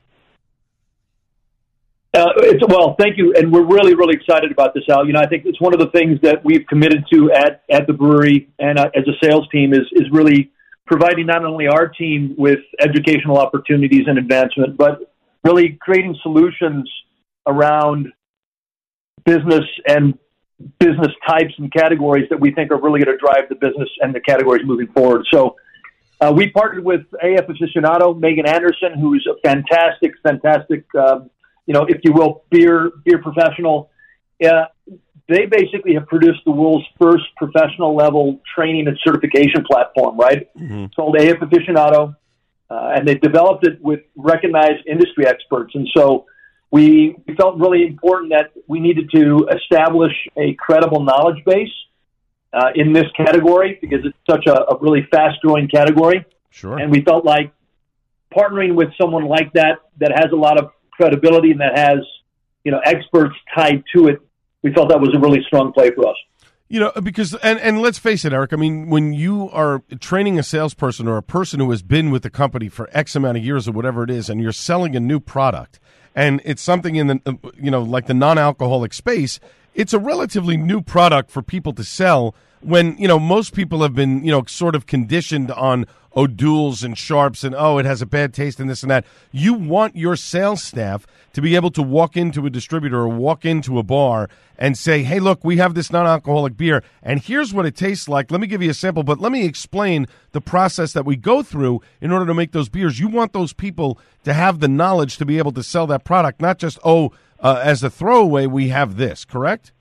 Uh, 2.14 2.26
well, 2.68 2.98
thank 3.00 3.18
you, 3.18 3.34
and 3.38 3.54
we're 3.54 3.66
really, 3.66 3.96
really 3.96 4.16
excited 4.16 4.52
about 4.52 4.74
this, 4.74 4.84
Al. 4.90 5.08
You 5.08 5.14
know, 5.14 5.22
I 5.22 5.28
think 5.28 5.46
it's 5.46 5.62
one 5.62 5.74
of 5.74 5.80
the 5.80 5.90
things 5.98 6.20
that 6.24 6.44
we've 6.44 6.68
committed 6.68 7.06
to 7.14 7.32
at 7.32 7.64
at 7.72 7.88
the 7.88 7.94
brewery 7.94 8.50
and 8.60 8.78
uh, 8.78 8.90
as 8.94 9.06
a 9.08 9.26
sales 9.26 9.48
team 9.54 9.72
is 9.72 9.88
is 9.94 10.12
really 10.12 10.52
providing 10.92 11.26
not 11.26 11.46
only 11.46 11.68
our 11.68 11.88
team 11.88 12.36
with 12.38 12.60
educational 12.82 13.38
opportunities 13.38 14.04
and 14.08 14.18
advancement, 14.18 14.76
but 14.78 15.14
really 15.46 15.80
creating 15.82 16.14
solutions 16.22 16.92
around 17.48 18.12
business 19.24 19.64
and 19.88 20.18
business 20.80 21.14
types 21.26 21.54
and 21.60 21.72
categories 21.72 22.28
that 22.30 22.38
we 22.38 22.52
think 22.52 22.72
are 22.72 22.82
really 22.82 23.02
going 23.02 23.18
to 23.18 23.26
drive 23.26 23.48
the 23.48 23.56
business 23.56 23.88
and 24.02 24.14
the 24.14 24.20
categories 24.20 24.64
moving 24.66 24.88
forward. 24.88 25.26
So, 25.34 25.56
Uh, 26.24 26.32
we 26.32 26.52
partnered 26.52 26.86
with 26.86 27.02
AF 27.24 27.48
aficionado 27.48 28.08
Megan 28.26 28.48
Anderson, 28.48 28.92
who 29.02 29.16
is 29.16 29.26
a 29.34 29.36
fantastic, 29.48 30.12
fantastic, 30.22 30.84
um, 30.94 31.32
you 31.66 31.74
know, 31.74 31.84
if 31.94 32.00
you 32.04 32.12
will, 32.14 32.44
beer 32.52 32.92
beer 33.06 33.20
professional. 33.28 33.90
Uh, 34.50 34.66
they 35.32 35.46
basically 35.46 35.94
have 35.94 36.08
produced 36.08 36.42
the 36.46 36.52
world's 36.52 36.86
first 37.00 37.24
professional 37.38 37.96
level 37.96 38.40
training 38.56 38.88
and 38.88 38.98
certification 39.04 39.64
platform, 39.70 40.18
right? 40.18 40.48
Mm-hmm. 40.56 40.86
It's 40.86 40.96
called 40.96 41.16
AF 41.16 41.38
Aficionado, 41.38 42.16
uh, 42.70 42.92
and 42.96 43.08
they 43.08 43.16
developed 43.16 43.66
it 43.66 43.82
with 43.82 44.02
recognized 44.16 44.86
industry 44.88 45.26
experts. 45.28 45.74
And 45.76 45.88
so 45.96 46.26
we, 46.72 47.16
we 47.28 47.36
felt 47.36 47.58
really 47.60 47.86
important 47.86 48.32
that 48.32 48.52
we 48.68 48.80
needed 48.80 49.10
to 49.16 49.48
establish 49.56 50.14
a 50.38 50.54
credible 50.56 51.04
knowledge 51.04 51.44
base 51.46 51.70
uh, 52.54 52.70
in 52.76 52.94
this 52.94 53.06
category 53.16 53.78
because 53.82 54.06
it's 54.06 54.18
such 54.30 54.46
a, 54.48 54.72
a 54.72 54.78
really 54.80 55.08
fast 55.12 55.40
growing 55.42 55.68
category. 55.68 56.26
Sure. 56.50 56.78
And 56.78 56.92
we 56.92 57.02
felt 57.02 57.26
like 57.26 57.54
partnering 58.36 58.76
with 58.76 58.90
someone 59.00 59.26
like 59.26 59.54
that 59.54 59.80
that 60.00 60.12
has 60.12 60.32
a 60.32 60.36
lot 60.36 60.60
of 60.60 60.72
credibility 60.92 61.52
and 61.52 61.62
that 61.62 61.78
has 61.78 62.00
you 62.64 62.72
know 62.72 62.80
experts 62.86 63.36
tied 63.56 63.84
to 63.96 64.08
it, 64.08 64.22
we 64.64 64.74
felt 64.74 64.90
that 64.90 65.00
was 65.00 65.14
a 65.16 65.20
really 65.20 65.42
strong 65.46 65.74
play 65.74 65.92
for 65.92 66.08
us. 66.08 66.16
You 66.70 66.80
know, 66.80 66.92
because 67.04 67.36
and 67.36 67.60
and 67.60 67.82
let's 67.82 67.98
face 67.98 68.24
it, 68.24 68.32
Eric. 68.32 68.54
I 68.54 68.56
mean, 68.56 68.90
when 68.90 69.12
you 69.12 69.50
are 69.50 69.84
training 70.00 70.40
a 70.40 70.44
salesperson 70.44 71.06
or 71.06 71.18
a 71.18 71.24
person 71.24 71.60
who 71.60 71.70
has 71.72 71.82
been 71.82 72.12
with 72.12 72.24
the 72.24 72.30
company 72.30 72.70
for 72.70 72.90
X 72.94 73.14
amount 73.14 73.38
of 73.38 73.44
years 73.44 73.68
or 73.68 73.74
whatever 73.74 74.04
it 74.04 74.10
is, 74.10 74.30
and 74.30 74.42
you're 74.42 74.54
selling 74.54 74.96
a 74.96 75.02
new 75.02 75.20
product, 75.20 75.82
and 76.16 76.42
it's 76.46 76.62
something 76.62 76.96
in 76.96 77.08
the 77.08 77.38
you 77.60 77.70
know 77.70 77.82
like 77.82 78.08
the 78.08 78.14
non-alcoholic 78.14 78.94
space, 78.94 79.42
it's 79.74 79.94
a 79.94 80.00
relatively 80.00 80.58
new 80.58 80.82
product 80.82 81.32
for 81.32 81.42
people 81.42 81.74
to 81.74 81.84
sell. 81.84 82.36
When 82.62 82.98
you 82.98 83.08
know 83.08 83.20
most 83.20 83.54
people 83.54 83.82
have 83.82 83.96
been 83.96 84.24
you 84.24 84.32
know 84.32 84.44
sort 84.46 84.76
of 84.76 84.86
conditioned 84.86 85.52
on 85.52 85.88
O'Douls 86.16 86.84
and 86.84 86.98
Sharps 86.98 87.44
and 87.44 87.56
oh 87.56 87.78
it 87.78 87.86
has 87.86 88.02
a 88.02 88.06
bad 88.06 88.34
taste 88.34 88.60
and 88.60 88.70
this 88.70 88.84
and 88.84 88.92
that. 88.92 89.06
You 89.32 89.54
want 89.54 89.96
your 89.96 90.16
sales 90.16 90.62
staff 90.62 91.08
to 91.34 91.42
be 91.42 91.56
able 91.56 91.72
to 91.72 91.82
walk 91.82 92.18
into 92.18 92.46
a 92.46 92.50
distributor 92.50 93.00
or 93.00 93.08
walk 93.08 93.46
into 93.46 93.80
a 93.80 93.84
bar 93.84 94.30
and 94.58 94.78
say, 94.78 95.02
hey, 95.02 95.20
look, 95.20 95.44
we 95.44 95.58
have 95.58 95.74
this 95.74 95.92
non 95.92 96.06
alcoholic 96.06 96.56
beer, 96.56 96.84
and 97.02 97.20
here's 97.20 97.54
what 97.54 97.66
it 97.66 97.76
tastes 97.76 98.08
like. 98.08 98.30
Let 98.30 98.42
me 98.42 98.48
give 98.48 98.62
you 98.62 98.70
a 98.70 98.76
sample, 98.76 99.04
but 99.04 99.20
let 99.20 99.32
me 99.32 99.46
explain 99.46 100.08
the 100.34 100.42
process 100.42 100.94
that 100.94 101.06
we 101.06 101.16
go 101.16 101.42
through 101.42 101.82
in 102.00 102.12
order 102.12 102.26
to 102.28 102.34
make 102.34 102.52
those 102.52 102.70
beers. 102.70 103.00
You 103.00 103.08
want 103.08 103.34
those 103.34 103.54
people 103.54 103.98
to 104.24 104.34
have 104.34 104.60
the 104.60 104.68
knowledge 104.68 105.18
to 105.18 105.26
be 105.26 105.40
able 105.40 105.52
to 105.54 105.64
sell 105.64 105.88
that 105.88 106.04
product, 106.04 106.42
not 106.42 106.60
just, 106.60 106.78
oh, 106.86 107.12
uh, 107.42 107.62
as 107.64 107.84
a 107.84 107.90
throwaway, 107.90 108.46
we 108.46 108.70
have 108.70 108.98
this, 108.98 109.26
correct? 109.26 109.72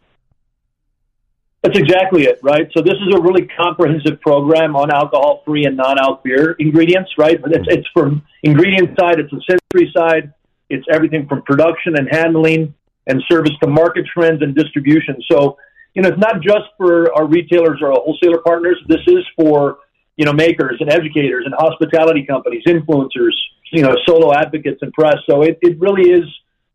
That's 1.62 1.78
exactly 1.78 2.24
it, 2.24 2.38
right? 2.42 2.68
So 2.74 2.82
this 2.82 2.94
is 2.94 3.14
a 3.14 3.20
really 3.20 3.46
comprehensive 3.46 4.20
program 4.22 4.74
on 4.76 4.90
alcohol-free 4.90 5.66
and 5.66 5.76
non-alc 5.76 6.24
beer 6.24 6.56
ingredients, 6.58 7.10
right? 7.18 7.40
But 7.40 7.52
it's, 7.52 7.66
it's 7.68 7.86
from 7.92 8.22
ingredient 8.42 8.98
side, 8.98 9.20
it's 9.20 9.30
the 9.30 9.42
sensory 9.48 9.92
side, 9.94 10.32
it's 10.70 10.86
everything 10.90 11.28
from 11.28 11.42
production 11.42 11.98
and 11.98 12.08
handling 12.10 12.74
and 13.06 13.22
service 13.30 13.52
to 13.62 13.68
market 13.68 14.06
trends 14.06 14.40
and 14.40 14.54
distribution. 14.54 15.16
So, 15.30 15.58
you 15.94 16.00
know, 16.00 16.08
it's 16.08 16.18
not 16.18 16.40
just 16.40 16.64
for 16.78 17.12
our 17.14 17.26
retailers 17.26 17.80
or 17.82 17.88
our 17.88 18.00
wholesaler 18.00 18.38
partners. 18.38 18.78
This 18.88 19.00
is 19.06 19.24
for, 19.36 19.80
you 20.16 20.24
know, 20.24 20.32
makers 20.32 20.76
and 20.80 20.90
educators 20.90 21.44
and 21.44 21.54
hospitality 21.58 22.24
companies, 22.24 22.62
influencers, 22.66 23.34
you 23.72 23.82
know, 23.82 23.96
solo 24.06 24.32
advocates 24.32 24.80
and 24.80 24.92
press. 24.94 25.16
So 25.28 25.42
it, 25.42 25.58
it 25.60 25.78
really 25.78 26.10
is 26.10 26.24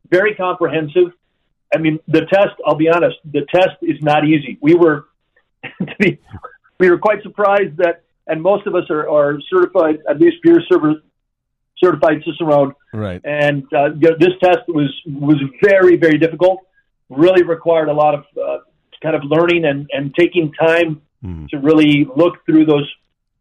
very 0.10 0.36
comprehensive. 0.36 1.12
I 1.74 1.80
mean, 1.80 2.00
the 2.08 2.22
test, 2.22 2.56
I'll 2.66 2.76
be 2.76 2.90
honest, 2.90 3.18
the 3.26 3.46
test 3.54 3.78
is 3.82 4.02
not 4.02 4.26
easy. 4.26 4.58
We 4.62 4.76
were, 4.76 5.06
to 5.64 5.96
be, 6.00 6.20
we 6.80 6.90
were 6.90 6.98
quite 6.98 7.22
surprised 7.24 7.78
that, 7.78 8.04
and 8.28 8.42
most 8.42 8.66
of 8.68 8.76
us 8.76 8.90
are, 8.90 9.10
are 9.10 9.40
certified, 9.50 10.00
at 10.10 10.20
least 10.20 10.38
beer 10.44 10.62
server, 10.70 10.96
certified 11.78 12.24
Cicerone. 12.24 12.74
Right. 12.94 13.22
And 13.24 13.64
uh, 13.74 13.90
this 14.00 14.34
test 14.44 14.60
was 14.68 14.92
was 15.06 15.38
very 15.62 15.98
very 15.98 16.18
difficult. 16.18 16.62
Really 17.10 17.44
required 17.44 17.90
a 17.90 17.94
lot 17.94 18.16
of 18.16 18.26
uh, 18.42 18.58
kind 19.04 19.16
of 19.16 19.24
learning 19.26 19.66
and 19.66 19.88
and 19.92 20.14
taking 20.16 20.52
time 20.54 21.02
Mm. 21.26 21.50
to 21.50 21.58
really 21.58 22.08
look 22.16 22.46
through 22.46 22.66
those 22.66 22.92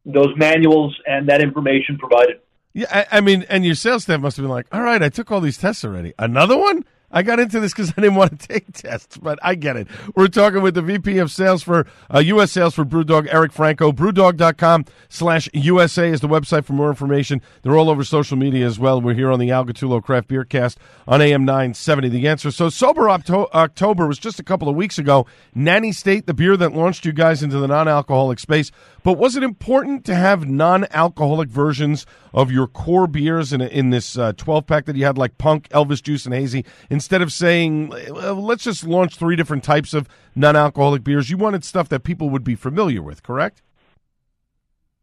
those 0.06 0.32
manuals 0.36 0.96
and 1.06 1.28
that 1.28 1.40
information 1.42 1.98
provided. 1.98 2.40
Yeah, 2.74 2.86
I, 2.90 3.18
I 3.18 3.20
mean, 3.20 3.46
and 3.48 3.64
your 3.64 3.76
sales 3.76 4.02
staff 4.02 4.20
must 4.20 4.36
have 4.36 4.42
been 4.42 4.50
like, 4.50 4.66
all 4.72 4.82
right, 4.82 5.00
I 5.02 5.08
took 5.08 5.30
all 5.30 5.40
these 5.40 5.56
tests 5.56 5.84
already. 5.84 6.12
Another 6.18 6.58
one? 6.58 6.84
I 7.14 7.22
got 7.22 7.38
into 7.38 7.60
this 7.60 7.72
because 7.72 7.90
I 7.96 8.00
didn't 8.00 8.16
want 8.16 8.40
to 8.40 8.48
take 8.48 8.72
tests, 8.72 9.16
but 9.16 9.38
I 9.40 9.54
get 9.54 9.76
it. 9.76 9.86
We're 10.16 10.26
talking 10.26 10.62
with 10.62 10.74
the 10.74 10.82
VP 10.82 11.18
of 11.18 11.30
Sales 11.30 11.62
for 11.62 11.86
uh, 12.12 12.18
U.S. 12.18 12.50
Sales 12.50 12.74
for 12.74 12.84
BrewDog, 12.84 13.28
Eric 13.30 13.52
Franco. 13.52 13.92
BrewDog.com 13.92 14.84
slash 15.08 15.48
USA 15.54 16.10
is 16.10 16.20
the 16.20 16.28
website 16.28 16.64
for 16.64 16.72
more 16.72 16.88
information. 16.88 17.40
They're 17.62 17.76
all 17.76 17.88
over 17.88 18.02
social 18.02 18.36
media 18.36 18.66
as 18.66 18.80
well. 18.80 19.00
We're 19.00 19.14
here 19.14 19.30
on 19.30 19.38
the 19.38 19.52
Al 19.52 19.64
Gattullo 19.64 20.02
Craft 20.02 20.26
Beer 20.26 20.44
Cast 20.44 20.78
on 21.06 21.22
AM 21.22 21.44
970. 21.44 22.08
The 22.08 22.26
answer. 22.26 22.50
So 22.50 22.68
Sober 22.68 23.08
Octo- 23.08 23.48
October 23.54 24.08
was 24.08 24.18
just 24.18 24.40
a 24.40 24.44
couple 24.44 24.68
of 24.68 24.74
weeks 24.74 24.98
ago. 24.98 25.24
Nanny 25.54 25.92
State, 25.92 26.26
the 26.26 26.34
beer 26.34 26.56
that 26.56 26.72
launched 26.74 27.04
you 27.06 27.12
guys 27.12 27.44
into 27.44 27.58
the 27.58 27.68
non-alcoholic 27.68 28.40
space. 28.40 28.72
But 29.04 29.18
was 29.18 29.36
it 29.36 29.42
important 29.44 30.04
to 30.06 30.14
have 30.16 30.48
non-alcoholic 30.48 31.48
versions 31.48 32.06
of 32.32 32.50
your 32.50 32.66
core 32.66 33.06
beers 33.06 33.52
in, 33.52 33.60
in 33.60 33.90
this 33.90 34.18
uh, 34.18 34.32
12 34.32 34.66
pack 34.66 34.86
that 34.86 34.96
you 34.96 35.04
had, 35.04 35.16
like 35.16 35.38
Punk, 35.38 35.68
Elvis 35.68 36.02
Juice, 36.02 36.24
and 36.24 36.34
Hazy, 36.34 36.64
instead 37.04 37.20
of 37.20 37.30
saying, 37.30 37.90
let's 37.90 38.64
just 38.64 38.82
launch 38.82 39.16
three 39.16 39.36
different 39.36 39.62
types 39.62 39.92
of 39.92 40.08
non-alcoholic 40.34 41.04
beers? 41.04 41.28
You 41.28 41.36
wanted 41.36 41.62
stuff 41.62 41.86
that 41.90 42.02
people 42.02 42.30
would 42.30 42.44
be 42.44 42.54
familiar 42.54 43.02
with, 43.02 43.22
correct? 43.22 43.60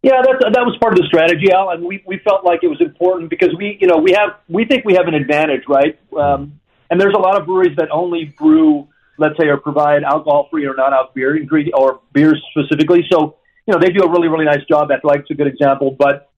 Yeah, 0.01 0.19
that 0.23 0.51
that 0.55 0.65
was 0.65 0.75
part 0.81 0.93
of 0.93 0.97
the 0.97 1.05
strategy, 1.05 1.51
Al, 1.51 1.69
and 1.69 1.85
we 1.85 2.01
we 2.07 2.17
felt 2.17 2.43
like 2.43 2.63
it 2.63 2.69
was 2.69 2.81
important 2.81 3.29
because 3.29 3.49
we 3.55 3.77
you 3.79 3.87
know 3.87 3.97
we 3.97 4.13
have 4.13 4.31
we 4.49 4.65
think 4.65 4.83
we 4.83 4.95
have 4.95 5.07
an 5.07 5.13
advantage, 5.13 5.61
right? 5.67 5.99
Um, 6.17 6.59
and 6.89 6.99
there's 6.99 7.13
a 7.13 7.19
lot 7.19 7.39
of 7.39 7.45
breweries 7.45 7.77
that 7.77 7.91
only 7.91 8.33
brew, 8.35 8.87
let's 9.19 9.37
say, 9.39 9.45
or 9.45 9.57
provide 9.57 10.01
alcohol-free 10.03 10.65
or 10.65 10.73
non-alcoholic 10.73 11.13
beer 11.13 11.37
ingredient 11.37 11.75
or 11.77 11.99
beers 12.13 12.41
specifically. 12.49 13.05
So 13.11 13.37
you 13.67 13.73
know 13.73 13.79
they 13.79 13.89
do 13.89 14.01
a 14.01 14.09
really 14.09 14.27
really 14.27 14.45
nice 14.45 14.65
job. 14.67 14.89
That 14.89 15.05
like's 15.05 15.29
a 15.29 15.35
good 15.35 15.45
example, 15.45 15.91
but 15.91 16.31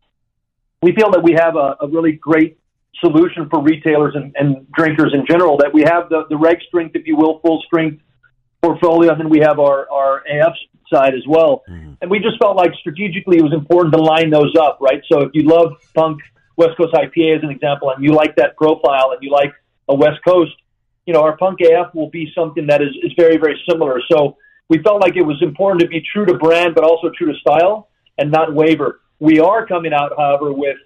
we 0.82 0.92
feel 0.94 1.10
that 1.12 1.24
we 1.24 1.32
have 1.40 1.56
a, 1.56 1.78
a 1.80 1.88
really 1.88 2.12
great 2.12 2.58
solution 3.00 3.50
for 3.50 3.62
retailers 3.62 4.16
and, 4.16 4.36
and 4.38 4.72
drinkers 4.72 5.14
in 5.14 5.26
general. 5.26 5.58
That 5.58 5.74
we 5.74 5.82
have 5.82 6.10
the 6.10 6.24
the 6.30 6.38
reg 6.38 6.58
strength, 6.68 6.96
if 6.96 7.08
you 7.08 7.16
will, 7.16 7.40
full 7.40 7.62
strength 7.66 8.02
portfolio, 8.62 9.12
and 9.12 9.20
then 9.20 9.30
we 9.30 9.40
have 9.40 9.60
our 9.60 9.90
our 9.92 10.24
AF 10.30 10.54
side 10.92 11.14
as 11.14 11.24
well. 11.28 11.64
Mm-hmm. 11.70 11.94
And 12.02 12.12
we 12.12 12.20
just 12.20 12.38
felt 12.40 12.56
like 12.56 12.72
strategically 12.80 13.38
it 13.38 13.44
was 13.44 13.54
important 13.54 13.94
to 13.94 14.02
line 14.02 14.30
those 14.30 14.54
up, 14.60 14.80
right? 14.82 15.02
So 15.12 15.22
if 15.22 15.32
you 15.34 15.44
love 15.44 15.74
Punk 15.96 16.20
West 16.58 16.78
Coast 16.78 16.94
IPA 16.94 17.38
as 17.38 17.44
an 17.44 17.50
example, 17.50 17.90
and 17.90 18.04
you 18.04 18.12
like 18.12 18.36
that 18.38 18.56
profile, 18.58 19.12
and 19.12 19.22
you 19.22 19.32
like 19.32 19.54
a 19.90 19.96
West 19.96 20.20
Coast, 20.26 20.54
you 21.06 21.14
know, 21.14 21.22
our 21.22 21.38
Punk 21.38 21.60
AF 21.62 21.94
will 21.94 22.10
be 22.10 22.32
something 22.36 22.68
that 22.68 22.82
is 22.82 22.90
is 23.04 23.12
very 23.18 23.38
very 23.38 23.62
similar. 23.70 24.02
So 24.12 24.38
we 24.70 24.82
felt 24.82 25.02
like 25.02 25.16
it 25.16 25.26
was 25.26 25.42
important 25.42 25.82
to 25.82 25.88
be 25.88 26.02
true 26.14 26.26
to 26.26 26.36
brand, 26.36 26.76
but 26.76 26.84
also 26.84 27.12
true 27.18 27.32
to 27.32 27.40
style, 27.40 27.90
and 28.18 28.32
not 28.32 28.54
waver. 28.54 29.02
We 29.20 29.40
are 29.40 29.66
coming 29.66 29.94
out, 29.94 30.12
however, 30.18 30.52
with 30.52 30.78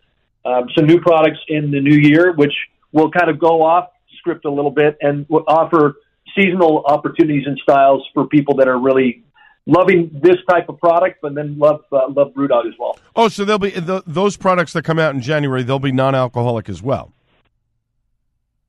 um, 0.48 0.68
some 0.76 0.86
new 0.86 1.00
products 1.02 1.40
in 1.48 1.72
the 1.72 1.82
new 1.82 1.96
year, 1.96 2.34
which 2.34 2.54
will 2.92 3.12
kind 3.12 3.30
of 3.30 3.40
go 3.40 3.62
off 3.62 3.90
script 4.18 4.46
a 4.46 4.52
little 4.52 4.72
bit 4.72 4.98
and 5.02 5.26
will 5.30 5.44
offer 5.48 5.96
seasonal 6.36 6.84
opportunities 6.86 7.46
and 7.46 7.58
styles 7.62 8.08
for 8.14 8.28
people 8.28 8.56
that 8.56 8.68
are 8.68 8.80
really 8.80 9.24
loving 9.66 10.10
this 10.24 10.38
type 10.50 10.70
of 10.70 10.80
product, 10.80 11.20
but 11.22 11.36
then 11.36 11.58
love 11.58 11.84
uh, 11.92 12.08
love 12.10 12.34
BrewDog 12.34 12.68
as 12.68 12.74
well. 12.80 12.98
Oh, 13.16 13.28
so 13.28 13.46
there'll 13.46 13.60
be 13.60 13.72
th- 13.72 14.04
those 14.08 14.38
products 14.38 14.74
that 14.74 14.84
come 14.84 15.00
out 15.00 15.14
in 15.14 15.22
January. 15.22 15.64
They'll 15.64 15.80
be 15.80 15.92
non-alcoholic 15.92 16.70
as 16.70 16.82
well. 16.82 17.14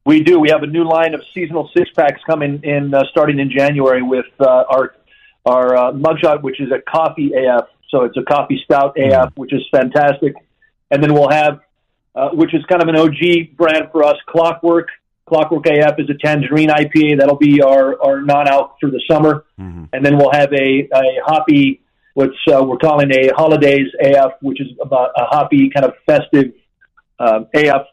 We 0.04 0.22
do. 0.22 0.40
We 0.40 0.48
have 0.50 0.62
a 0.62 0.66
new 0.66 0.84
line 0.84 1.14
of 1.14 1.22
seasonal 1.34 1.70
six 1.76 1.90
packs 1.90 2.20
coming 2.26 2.60
in 2.64 2.94
uh, 2.94 3.04
starting 3.10 3.38
in 3.38 3.50
January 3.50 4.02
with 4.02 4.26
uh, 4.40 4.64
our 4.68 4.94
our 5.46 5.76
uh, 5.76 5.92
mugshot, 5.92 6.42
which 6.42 6.60
is 6.60 6.68
a 6.72 6.80
coffee 6.90 7.32
AF. 7.34 7.66
So 7.90 8.04
it's 8.04 8.16
a 8.16 8.22
coffee 8.22 8.60
stout 8.64 8.96
AF, 8.98 9.32
which 9.36 9.52
is 9.52 9.62
fantastic. 9.72 10.34
And 10.90 11.02
then 11.02 11.14
we'll 11.14 11.30
have, 11.30 11.60
uh, 12.18 12.30
which 12.30 12.52
is 12.52 12.64
kind 12.66 12.82
of 12.82 12.88
an 12.88 12.96
OG 12.96 13.56
brand 13.56 13.90
for 13.92 14.02
us, 14.02 14.16
Clockwork. 14.26 14.88
Clockwork 15.26 15.66
AF 15.66 15.94
is 15.98 16.10
a 16.10 16.14
tangerine 16.14 16.68
IPA. 16.68 17.18
That'll 17.18 17.36
be 17.36 17.62
our, 17.62 18.02
our 18.02 18.22
non-out 18.22 18.76
for 18.80 18.90
the 18.90 19.00
summer. 19.08 19.44
And 19.92 20.04
then 20.04 20.16
we'll 20.16 20.32
have 20.32 20.52
a, 20.52 20.88
a 20.92 21.20
hoppy, 21.24 21.82
which 22.14 22.34
uh, 22.52 22.64
we're 22.64 22.78
calling 22.78 23.12
a 23.12 23.28
holidays 23.36 23.86
AF, 24.02 24.32
which 24.40 24.60
is 24.60 24.68
about 24.82 25.10
a 25.16 25.26
hoppy 25.26 25.70
kind 25.70 25.86
of 25.86 25.92
festive 26.06 26.54
uh, 27.20 27.42
AF 27.54 27.86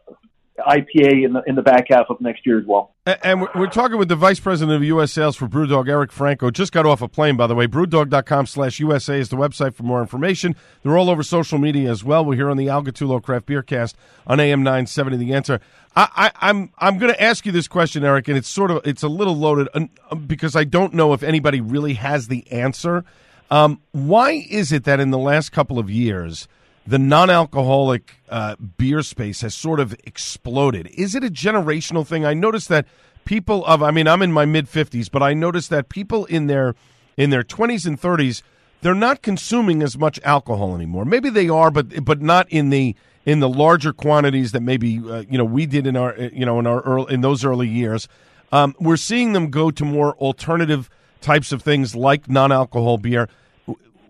IPA 0.57 1.25
in 1.25 1.33
the 1.33 1.43
in 1.45 1.55
the 1.55 1.61
back 1.61 1.87
half 1.89 2.07
of 2.09 2.19
next 2.21 2.45
year 2.45 2.57
as 2.57 2.65
well. 2.65 2.94
And 3.05 3.41
we're- 3.41 3.69
talking 3.69 3.99
with 3.99 4.07
the 4.09 4.15
Vice 4.15 4.39
President 4.39 4.75
of 4.75 4.83
U.S. 4.83 5.11
Sales 5.11 5.35
for 5.35 5.47
BrewDog, 5.47 5.87
Eric 5.87 6.11
Franco. 6.11 6.49
Just 6.49 6.71
got 6.71 6.87
off 6.87 7.03
a 7.03 7.07
plane, 7.07 7.37
by 7.37 7.45
the 7.45 7.53
way. 7.53 7.67
BrewDog.com 7.67 8.47
slash 8.47 8.79
USA 8.79 9.19
is 9.19 9.29
the 9.29 9.35
website 9.35 9.75
for 9.75 9.83
more 9.83 10.01
information. 10.01 10.55
They're 10.81 10.97
all 10.97 11.11
over 11.11 11.21
social 11.21 11.59
media 11.59 11.91
as 11.91 12.03
well. 12.03 12.25
We're 12.25 12.33
here 12.33 12.49
on 12.49 12.57
the 12.57 12.67
Al 12.67 12.81
Gattullo 12.83 13.21
Craft 13.21 13.45
Beer 13.45 13.61
Cast 13.61 13.95
on 14.25 14.39
AM 14.39 14.63
970. 14.63 15.17
The 15.17 15.33
answer. 15.35 15.59
I, 15.95 16.09
I, 16.15 16.49
I'm 16.49 16.71
I'm 16.79 16.97
going 16.97 17.13
to 17.13 17.21
ask 17.21 17.45
you 17.45 17.51
this 17.51 17.67
question, 17.67 18.03
Eric, 18.03 18.27
and 18.27 18.37
it's 18.39 18.49
sort 18.49 18.71
of 18.71 18.81
it's 18.85 19.03
a 19.03 19.07
little 19.07 19.37
loaded 19.37 19.69
uh, 19.75 20.15
because 20.15 20.55
I 20.55 20.63
don't 20.63 20.95
know 20.95 21.13
if 21.13 21.21
anybody 21.21 21.61
really 21.61 21.93
has 21.93 22.27
the 22.27 22.49
answer. 22.51 23.05
Um, 23.51 23.81
why 23.91 24.47
is 24.49 24.71
it 24.71 24.83
that 24.85 24.99
in 24.99 25.11
the 25.11 25.19
last 25.19 25.51
couple 25.51 25.77
of 25.77 25.91
years 25.91 26.47
the 26.87 26.99
non-alcoholic 26.99 28.21
uh, 28.29 28.55
beer 28.77 29.01
space 29.01 29.41
has 29.41 29.55
sort 29.55 29.79
of 29.79 29.95
exploded. 30.03 30.87
Is 30.87 31.15
it 31.15 31.23
a 31.23 31.29
generational 31.29 32.05
thing? 32.05 32.25
I 32.25 32.33
noticed 32.33 32.69
that 32.69 32.85
people 33.25 33.65
of 33.65 33.81
I 33.81 33.91
mean 33.91 34.07
I'm 34.07 34.21
in 34.21 34.31
my 34.31 34.45
mid 34.45 34.67
50s, 34.67 35.09
but 35.11 35.23
I 35.23 35.33
noticed 35.33 35.69
that 35.71 35.89
people 35.89 36.25
in 36.25 36.47
their 36.47 36.75
in 37.17 37.29
their 37.29 37.43
20s 37.43 37.85
and 37.85 37.99
30s 37.99 38.41
they're 38.81 38.93
not 38.93 39.23
consuming 39.23 39.81
as 39.81 39.97
much 39.97 40.19
alcohol 40.23 40.75
anymore. 40.75 41.05
Maybe 41.05 41.29
they 41.29 41.49
are, 41.49 41.71
but 41.71 42.05
but 42.05 42.21
not 42.21 42.47
in 42.49 42.69
the 42.69 42.95
in 43.25 43.39
the 43.39 43.49
larger 43.49 43.91
quantities 43.91 44.51
that 44.51 44.61
maybe 44.61 44.99
uh, 44.99 45.23
you 45.27 45.37
know 45.37 45.45
we 45.45 45.65
did 45.65 45.87
in 45.87 45.97
our 45.97 46.15
you 46.15 46.45
know 46.45 46.59
in 46.59 46.67
our 46.67 46.81
early, 46.81 47.13
in 47.13 47.21
those 47.21 47.43
early 47.43 47.67
years. 47.67 48.07
Um, 48.51 48.75
we're 48.79 48.97
seeing 48.97 49.33
them 49.33 49.49
go 49.49 49.71
to 49.71 49.83
more 49.83 50.13
alternative 50.17 50.89
types 51.19 51.51
of 51.51 51.63
things 51.63 51.95
like 51.95 52.29
non-alcohol 52.29 52.99
beer. 52.99 53.27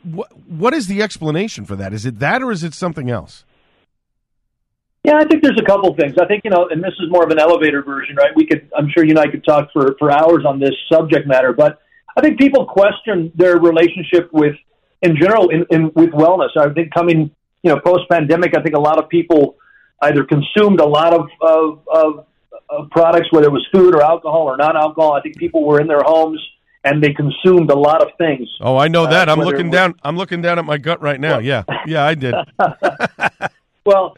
What 0.06 0.32
what 0.48 0.74
is 0.74 0.88
the 0.88 1.02
explanation 1.02 1.66
for 1.66 1.76
that? 1.76 1.94
Is 1.94 2.06
it 2.06 2.20
that 2.20 2.42
or 2.42 2.52
is 2.52 2.64
it 2.64 2.74
something 2.74 3.10
else? 3.10 3.44
Yeah, 5.04 5.18
I 5.18 5.26
think 5.26 5.44
there's 5.44 5.60
a 5.60 5.66
couple 5.66 5.94
things. 5.96 6.16
I 6.20 6.26
think 6.26 6.44
you 6.44 6.50
know, 6.50 6.68
and 6.70 6.84
this 6.84 6.94
is 7.00 7.12
more 7.12 7.24
of 7.24 7.30
an 7.30 7.40
elevator 7.40 7.84
version, 7.84 8.16
right? 8.16 8.32
We 8.36 8.48
could, 8.48 8.70
I'm 8.76 8.90
sure 8.90 9.04
you 9.04 9.12
and 9.12 9.20
I 9.20 9.28
could 9.28 9.46
talk 9.46 9.70
for 9.72 9.96
for 10.00 10.12
hours 10.12 10.46
on 10.48 10.60
this 10.60 10.74
subject 10.92 11.28
matter, 11.28 11.54
but 11.54 11.80
I 12.18 12.22
think 12.22 12.40
people 12.40 12.66
question 12.66 13.32
their 13.36 13.58
relationship 13.58 14.30
with, 14.32 14.56
in 15.02 15.16
general, 15.20 15.50
in, 15.50 15.66
in 15.70 15.92
with 15.94 16.12
wellness. 16.12 16.50
I 16.58 16.74
think 16.74 16.94
coming, 16.94 17.30
you 17.62 17.72
know, 17.72 17.80
post 17.80 18.10
pandemic, 18.10 18.58
I 18.58 18.64
think 18.64 18.76
a 18.76 18.80
lot 18.80 18.98
of 18.98 19.10
people 19.10 19.58
either 20.02 20.24
consumed 20.24 20.80
a 20.80 20.86
lot 20.86 21.14
of, 21.14 21.28
of 21.42 21.82
of 21.88 22.26
of 22.70 22.90
products, 22.90 23.28
whether 23.32 23.48
it 23.48 23.52
was 23.52 23.68
food 23.72 23.94
or 23.94 24.02
alcohol 24.02 24.44
or 24.44 24.58
non 24.58 24.76
alcohol. 24.76 25.14
I 25.14 25.22
think 25.22 25.38
people 25.38 25.66
were 25.66 25.80
in 25.80 25.88
their 25.88 26.02
homes 26.04 26.42
and 26.86 27.04
they 27.04 27.14
consumed 27.14 27.70
a 27.72 27.76
lot 27.76 28.02
of 28.02 28.10
things. 28.18 28.48
Oh, 28.62 28.78
I 28.78 28.88
know 28.88 29.06
that. 29.08 29.28
Uh, 29.28 29.34
I'm 29.34 29.40
looking 29.40 29.68
was- 29.70 29.74
down. 29.76 29.96
I'm 30.04 30.16
looking 30.18 30.42
down 30.42 30.58
at 30.60 30.66
my 30.66 30.78
gut 30.78 31.02
right 31.02 31.20
now. 31.20 31.40
Yeah, 31.40 31.64
yeah, 31.86 32.06
I 32.06 32.16
did. 32.16 32.34
Well, 33.86 34.18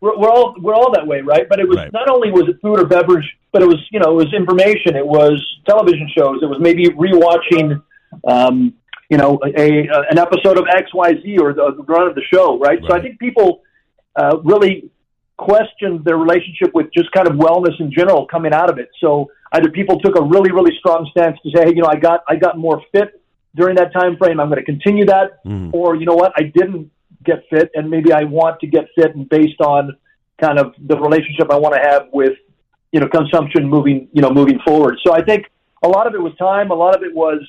we're, 0.00 0.16
we're 0.16 0.30
all 0.30 0.54
we're 0.60 0.74
all 0.74 0.92
that 0.92 1.06
way, 1.06 1.20
right? 1.20 1.48
But 1.48 1.58
it 1.58 1.68
was 1.68 1.76
Right. 1.76 1.92
not 1.92 2.08
only 2.08 2.30
was 2.30 2.44
it 2.48 2.56
food 2.62 2.78
or 2.80 2.86
beverage, 2.86 3.26
but 3.52 3.62
it 3.62 3.66
was 3.66 3.78
you 3.90 3.98
know 3.98 4.12
it 4.12 4.24
was 4.24 4.32
information, 4.32 4.94
it 4.94 5.06
was 5.06 5.44
television 5.68 6.08
shows, 6.16 6.38
it 6.42 6.46
was 6.46 6.58
maybe 6.60 6.84
rewatching, 6.90 7.82
um, 8.28 8.74
you 9.10 9.18
know, 9.18 9.40
a, 9.44 9.48
a 9.60 10.02
an 10.10 10.18
episode 10.18 10.58
of 10.58 10.66
X 10.72 10.94
Y 10.94 11.14
Z 11.22 11.38
or 11.38 11.52
the, 11.52 11.74
the 11.76 11.82
run 11.82 12.06
of 12.06 12.14
the 12.14 12.22
show, 12.32 12.58
right? 12.60 12.78
So 12.86 12.94
I 12.94 13.00
think 13.00 13.18
people 13.18 13.62
uh, 14.14 14.38
really 14.44 14.90
questioned 15.36 16.04
their 16.04 16.16
relationship 16.16 16.70
with 16.74 16.86
just 16.96 17.10
kind 17.12 17.26
of 17.26 17.34
wellness 17.34 17.78
in 17.80 17.90
general 17.92 18.26
coming 18.26 18.52
out 18.54 18.70
of 18.70 18.78
it. 18.78 18.88
So 19.00 19.30
either 19.52 19.70
people 19.70 19.98
took 20.00 20.16
a 20.18 20.22
really 20.22 20.52
really 20.52 20.74
strong 20.78 21.08
stance 21.10 21.38
to 21.42 21.50
say, 21.54 21.64
hey, 21.66 21.72
you 21.74 21.82
know, 21.82 21.88
I 21.88 21.96
got 21.96 22.22
I 22.28 22.36
got 22.36 22.58
more 22.58 22.82
fit 22.92 23.20
during 23.54 23.76
that 23.76 23.92
time 23.92 24.16
frame, 24.18 24.38
I'm 24.38 24.48
going 24.50 24.58
to 24.58 24.64
continue 24.64 25.06
that, 25.06 25.42
Mhm. 25.44 25.70
or 25.72 25.96
you 25.96 26.04
know 26.04 26.14
what, 26.14 26.32
I 26.36 26.42
didn't 26.42 26.90
get 27.24 27.42
fit, 27.48 27.70
and 27.74 27.88
maybe 27.90 28.12
I 28.12 28.24
want 28.24 28.60
to 28.60 28.66
get 28.66 28.84
fit, 28.94 29.14
and 29.14 29.26
based 29.28 29.60
on 29.60 29.96
kind 30.38 30.58
of 30.58 30.74
the 30.78 30.98
relationship 30.98 31.50
I 31.50 31.56
want 31.56 31.74
to 31.74 31.80
have 31.80 32.08
with 32.12 32.34
you 32.92 33.00
know 33.00 33.08
consumption 33.08 33.68
moving 33.68 34.08
you 34.12 34.22
know 34.22 34.30
moving 34.30 34.58
forward. 34.66 34.98
So 35.04 35.14
I 35.14 35.22
think 35.22 35.46
a 35.82 35.88
lot 35.88 36.06
of 36.06 36.14
it 36.14 36.20
was 36.20 36.34
time, 36.36 36.70
a 36.70 36.74
lot 36.74 36.94
of 36.96 37.02
it 37.02 37.14
was 37.14 37.40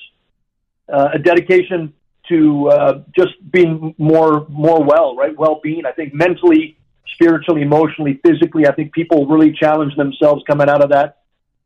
uh, 0.91 1.09
a 1.13 1.19
dedication 1.19 1.93
to 2.29 2.69
uh, 2.69 2.93
just 3.15 3.33
being 3.51 3.93
more 3.97 4.45
more 4.49 4.83
well, 4.83 5.15
right? 5.15 5.37
Well 5.37 5.59
being. 5.63 5.85
I 5.85 5.91
think 5.91 6.13
mentally, 6.13 6.77
spiritually, 7.13 7.61
emotionally, 7.61 8.19
physically. 8.25 8.67
I 8.67 8.73
think 8.73 8.93
people 8.93 9.25
really 9.27 9.51
challenge 9.51 9.95
themselves 9.95 10.43
coming 10.47 10.69
out 10.69 10.81
of 10.83 10.89
that 10.91 11.17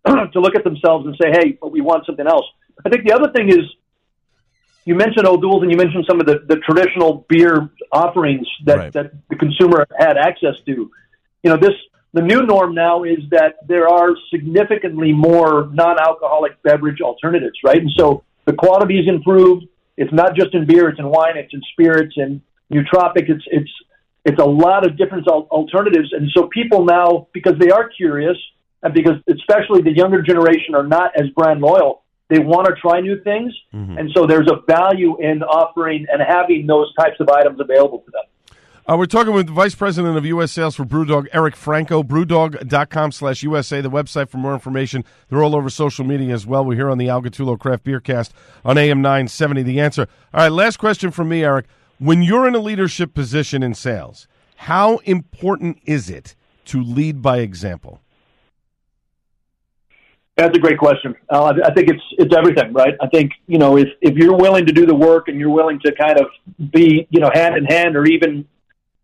to 0.33 0.39
look 0.39 0.55
at 0.55 0.63
themselves 0.63 1.05
and 1.05 1.15
say, 1.21 1.29
"Hey, 1.31 1.57
but 1.59 1.71
we 1.71 1.81
want 1.81 2.05
something 2.05 2.27
else." 2.27 2.45
I 2.85 2.89
think 2.89 3.05
the 3.05 3.13
other 3.13 3.31
thing 3.31 3.49
is 3.49 3.65
you 4.85 4.95
mentioned 4.95 5.27
O'Doul's 5.27 5.61
and 5.61 5.71
you 5.71 5.77
mentioned 5.77 6.05
some 6.09 6.19
of 6.19 6.25
the, 6.25 6.39
the 6.47 6.57
traditional 6.57 7.25
beer 7.29 7.69
offerings 7.91 8.47
that, 8.65 8.77
Right. 8.77 8.93
that 8.93 9.11
the 9.29 9.35
consumer 9.35 9.85
had 9.97 10.17
access 10.17 10.55
to. 10.65 10.71
You 11.43 11.49
know, 11.51 11.57
this 11.57 11.73
the 12.13 12.21
new 12.21 12.41
norm 12.43 12.73
now 12.73 13.03
is 13.03 13.19
that 13.29 13.55
there 13.67 13.87
are 13.87 14.09
significantly 14.33 15.13
more 15.13 15.69
non-alcoholic 15.71 16.61
beverage 16.63 16.99
alternatives, 16.99 17.57
right? 17.63 17.77
And 17.77 17.91
so 17.95 18.23
the 18.45 18.53
quality 18.53 18.99
is 18.99 19.07
improved. 19.07 19.65
It's 19.97 20.11
not 20.11 20.35
just 20.35 20.53
in 20.53 20.65
beer; 20.65 20.89
it's 20.89 20.99
in 20.99 21.07
wine, 21.07 21.37
it's 21.37 21.53
in 21.53 21.61
spirits, 21.73 22.15
and 22.17 22.41
nootropic. 22.73 23.29
It's 23.29 23.43
it's 23.47 23.71
it's 24.25 24.39
a 24.39 24.45
lot 24.45 24.85
of 24.85 24.97
different 24.97 25.27
al- 25.27 25.47
alternatives, 25.51 26.11
and 26.13 26.29
so 26.31 26.47
people 26.47 26.85
now, 26.85 27.27
because 27.33 27.57
they 27.59 27.69
are 27.69 27.87
curious, 27.89 28.37
and 28.83 28.93
because 28.93 29.15
especially 29.29 29.81
the 29.81 29.95
younger 29.95 30.21
generation 30.21 30.75
are 30.75 30.85
not 30.87 31.11
as 31.15 31.29
brand 31.35 31.61
loyal, 31.61 32.03
they 32.29 32.39
want 32.39 32.67
to 32.67 32.73
try 32.81 33.01
new 33.01 33.21
things, 33.23 33.53
and 33.73 34.09
so 34.15 34.25
there's 34.25 34.49
a 34.49 34.61
value 34.65 35.17
in 35.19 35.43
offering 35.43 36.05
and 36.11 36.21
having 36.21 36.65
those 36.65 36.93
types 36.95 37.17
of 37.19 37.29
items 37.29 37.59
available 37.59 37.99
to 37.99 38.11
them. 38.11 38.23
Uh, 38.89 38.97
we're 38.97 39.05
talking 39.05 39.33
with 39.33 39.45
the 39.45 39.53
Vice 39.53 39.75
President 39.75 40.17
of 40.17 40.25
U.S. 40.25 40.51
Sales 40.51 40.75
for 40.75 40.83
Brewdog, 40.85 41.27
Eric 41.33 41.55
Franco, 41.55 42.01
brewdog.com 42.01 43.11
slash 43.11 43.43
USA, 43.43 43.79
the 43.79 43.91
website 43.91 44.27
for 44.27 44.37
more 44.37 44.53
information. 44.53 45.05
They're 45.29 45.43
all 45.43 45.55
over 45.55 45.69
social 45.69 46.03
media 46.03 46.33
as 46.33 46.47
well. 46.47 46.65
We're 46.65 46.75
here 46.75 46.89
on 46.89 46.97
the 46.97 47.07
Al 47.07 47.21
Gattullo 47.21 47.59
Craft 47.59 47.83
Beer 47.83 47.99
Cast 47.99 48.33
on 48.65 48.77
AM 48.77 49.01
970, 49.01 49.63
The 49.63 49.79
Answer. 49.79 50.07
All 50.33 50.41
right, 50.41 50.51
last 50.51 50.77
question 50.77 51.11
from 51.11 51.29
me, 51.29 51.43
Eric. 51.43 51.67
When 51.99 52.23
you're 52.23 52.47
in 52.47 52.55
a 52.55 52.59
leadership 52.59 53.13
position 53.13 53.61
in 53.61 53.75
sales, 53.75 54.27
how 54.55 54.97
important 54.99 55.77
is 55.85 56.09
it 56.09 56.35
to 56.65 56.81
lead 56.81 57.21
by 57.21 57.39
example? 57.39 58.01
That's 60.41 60.57
a 60.57 60.59
great 60.59 60.79
question. 60.79 61.15
Uh, 61.29 61.43
I 61.43 61.67
I 61.67 61.73
think 61.73 61.89
it's 61.89 62.03
it's 62.17 62.35
everything, 62.35 62.73
right? 62.73 62.95
I 62.99 63.07
think 63.07 63.33
you 63.45 63.59
know 63.59 63.77
if 63.77 63.89
if 64.01 64.15
you're 64.15 64.35
willing 64.35 64.65
to 64.65 64.73
do 64.73 64.87
the 64.87 64.95
work 64.95 65.27
and 65.27 65.39
you're 65.39 65.51
willing 65.51 65.79
to 65.81 65.91
kind 65.91 66.19
of 66.19 66.27
be 66.71 67.07
you 67.11 67.19
know 67.19 67.29
hand 67.31 67.57
in 67.57 67.65
hand 67.65 67.95
or 67.95 68.05
even 68.05 68.47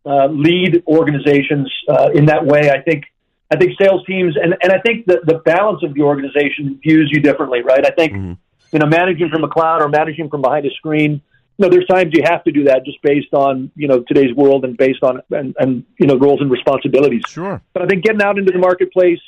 uh, 0.04 0.28
lead 0.28 0.84
organizations 0.88 1.72
uh, 1.88 2.10
in 2.14 2.26
that 2.26 2.44
way, 2.44 2.72
I 2.72 2.82
think 2.82 3.04
I 3.52 3.58
think 3.58 3.74
sales 3.80 4.04
teams 4.08 4.36
and 4.36 4.56
and 4.64 4.72
I 4.72 4.80
think 4.80 5.06
the 5.06 5.20
the 5.26 5.36
balance 5.46 5.84
of 5.84 5.94
the 5.94 6.02
organization 6.02 6.80
views 6.82 7.10
you 7.14 7.22
differently, 7.22 7.62
right? 7.62 7.86
I 7.86 7.92
think 7.92 8.14
you 8.14 8.80
know 8.80 8.88
managing 8.88 9.30
from 9.30 9.44
a 9.44 9.50
cloud 9.50 9.84
or 9.84 9.90
managing 9.90 10.30
from 10.30 10.42
behind 10.42 10.66
a 10.66 10.72
screen. 10.72 11.22
You 11.60 11.66
know, 11.66 11.70
there's 11.70 11.88
times 11.88 12.12
you 12.14 12.22
have 12.24 12.44
to 12.44 12.52
do 12.52 12.66
that 12.66 12.86
just 12.86 13.02
based 13.04 13.34
on 13.34 13.72
you 13.76 13.88
know 13.88 14.04
today's 14.08 14.36
world 14.36 14.66
and 14.66 14.76
based 14.76 15.04
on 15.04 15.22
and, 15.30 15.56
and 15.60 15.84
you 16.00 16.08
know 16.08 16.18
roles 16.18 16.42
and 16.42 16.50
responsibilities. 16.50 17.22
Sure. 17.28 17.62
But 17.74 17.84
I 17.84 17.86
think 17.86 18.04
getting 18.04 18.24
out 18.24 18.40
into 18.40 18.52
the 18.52 18.60
marketplace, 18.60 19.22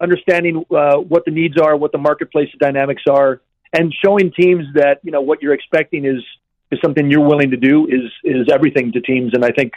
understanding 0.00 0.64
uh, 0.70 0.96
what 0.96 1.24
the 1.24 1.30
needs 1.30 1.60
are, 1.60 1.76
what 1.76 1.92
the 1.92 1.98
marketplace 1.98 2.48
dynamics 2.58 3.02
are, 3.08 3.40
and 3.72 3.94
showing 4.04 4.32
teams 4.32 4.64
that 4.74 5.00
you 5.02 5.12
know 5.12 5.20
what 5.20 5.42
you're 5.42 5.54
expecting 5.54 6.04
is 6.04 6.22
is 6.70 6.78
something 6.82 7.10
you're 7.10 7.26
willing 7.26 7.50
to 7.50 7.56
do 7.56 7.86
is 7.86 8.10
is 8.24 8.48
everything 8.52 8.92
to 8.92 9.00
teams. 9.00 9.32
And 9.34 9.44
I 9.44 9.50
think 9.50 9.72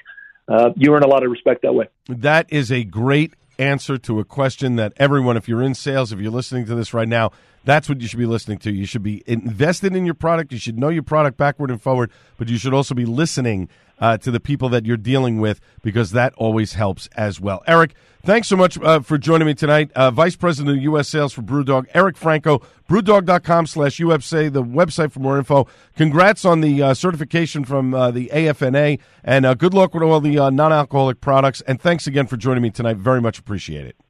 uh, 0.48 0.70
you 0.76 0.94
earn 0.94 1.04
a 1.04 1.08
lot 1.08 1.24
of 1.24 1.32
respect 1.32 1.64
that 1.64 1.74
way. 1.74 1.88
That 2.08 2.52
is 2.52 2.72
a 2.72 2.84
great 2.84 3.34
answer 3.60 3.98
to 4.00 4.20
a 4.20 4.26
question 4.26 4.76
that 4.78 4.94
everyone, 4.98 5.38
if 5.38 5.48
you're 5.48 5.62
in 5.62 5.76
sales, 5.76 6.12
if 6.12 6.20
you're 6.20 6.32
listening 6.32 6.66
to 6.66 6.76
this 6.76 6.94
right 6.94 7.08
now, 7.08 7.32
that's 7.66 7.88
what 7.88 8.02
you 8.02 8.08
should 8.08 8.20
be 8.20 8.26
listening 8.26 8.58
to. 8.60 8.72
You 8.72 8.86
should 8.86 9.04
be 9.04 9.24
invested 9.26 9.96
in 9.96 10.06
your 10.06 10.16
product. 10.16 10.52
You 10.52 10.58
should 10.58 10.78
know 10.78 10.90
your 10.90 11.04
product 11.04 11.38
backward 11.38 11.72
and 11.72 11.82
forward, 11.82 12.12
but 12.38 12.50
you 12.50 12.58
should 12.58 12.74
also 12.74 12.94
be 12.94 13.06
listening 13.06 13.70
uh, 14.04 14.18
to 14.18 14.32
the 14.32 14.40
people 14.40 14.68
that 14.68 14.86
you're 14.86 14.98
dealing 14.98 15.40
with 15.40 15.62
because 15.82 16.12
that 16.12 16.34
always 16.34 16.74
helps 16.74 17.08
as 17.16 17.40
well. 17.40 17.64
Eric, 17.66 17.96
thanks 18.22 18.50
so 18.50 18.58
much 18.58 18.78
uh, 18.80 19.00
for 19.00 19.18
joining 19.18 19.48
me 19.48 19.54
tonight. 19.54 19.94
Uh, 19.94 20.12
Vice 20.12 20.36
President 20.36 20.76
of 20.76 20.84
U.S. 20.84 21.08
Sales 21.08 21.32
for 21.32 21.42
Brewdog, 21.42 21.86
Eric 21.94 22.18
Franco, 22.18 22.62
brewdog.com 22.90 23.66
slash 23.66 24.00
USA, 24.00 24.50
the 24.50 24.62
website 24.62 25.14
for 25.14 25.22
more 25.22 25.38
info. 25.38 25.68
Congrats 25.96 26.44
on 26.44 26.60
the 26.60 26.84
uh, 26.84 26.94
certification 26.94 27.64
from 27.64 27.94
uh, 27.94 28.12
the 28.12 28.30
AFNA, 28.34 29.00
and 29.24 29.46
uh, 29.46 29.54
good 29.54 29.74
luck 29.74 29.94
with 29.94 30.04
all 30.04 30.20
the 30.20 30.38
uh, 30.38 30.50
non-alcoholic 30.50 31.22
products. 31.22 31.62
And 31.62 31.80
thanks 31.80 32.06
again 32.06 32.28
for 32.28 32.36
joining 32.36 32.62
me 32.62 32.72
tonight. 32.72 32.98
Very 32.98 33.22
much 33.22 33.40
appreciate 33.40 33.86
it. 33.86 34.03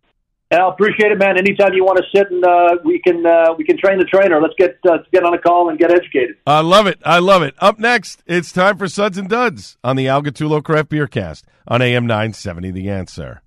Al, 0.54 0.70
appreciate 0.70 1.12
it, 1.12 1.18
man. 1.18 1.38
Anytime 1.38 1.74
you 1.74 1.84
want 1.84 1.98
to 1.98 2.04
sit 2.16 2.30
and 2.32 2.46
uh, 2.46 2.78
we 2.84 3.00
can 3.00 3.26
uh, 3.26 3.54
we 3.58 3.64
can 3.64 3.78
train 3.78 3.98
the 3.98 4.06
trainer. 4.06 4.42
Let's 4.42 4.54
get 4.58 4.78
uh, 4.88 4.94
let's 4.94 5.08
get 5.12 5.24
on 5.24 5.34
a 5.34 5.40
call 5.40 5.70
and 5.70 5.80
get 5.80 5.92
educated. 5.92 6.38
I 6.46 6.62
love 6.62 6.88
it. 6.88 7.00
I 7.04 7.20
love 7.20 7.42
it. 7.42 7.56
Up 7.60 7.80
next, 7.80 8.24
it's 8.26 8.52
time 8.52 8.78
for 8.78 8.88
Suds 8.88 9.18
and 9.18 9.30
Duds 9.30 9.78
on 9.84 9.96
the 9.96 10.08
Al 10.08 10.22
Gattullo 10.22 10.64
Craft 10.64 10.90
Beer 10.90 11.08
Cast 11.08 11.46
on 11.68 11.82
AM 11.82 12.06
970 12.06 12.72
The 12.72 12.90
Answer. 12.90 13.42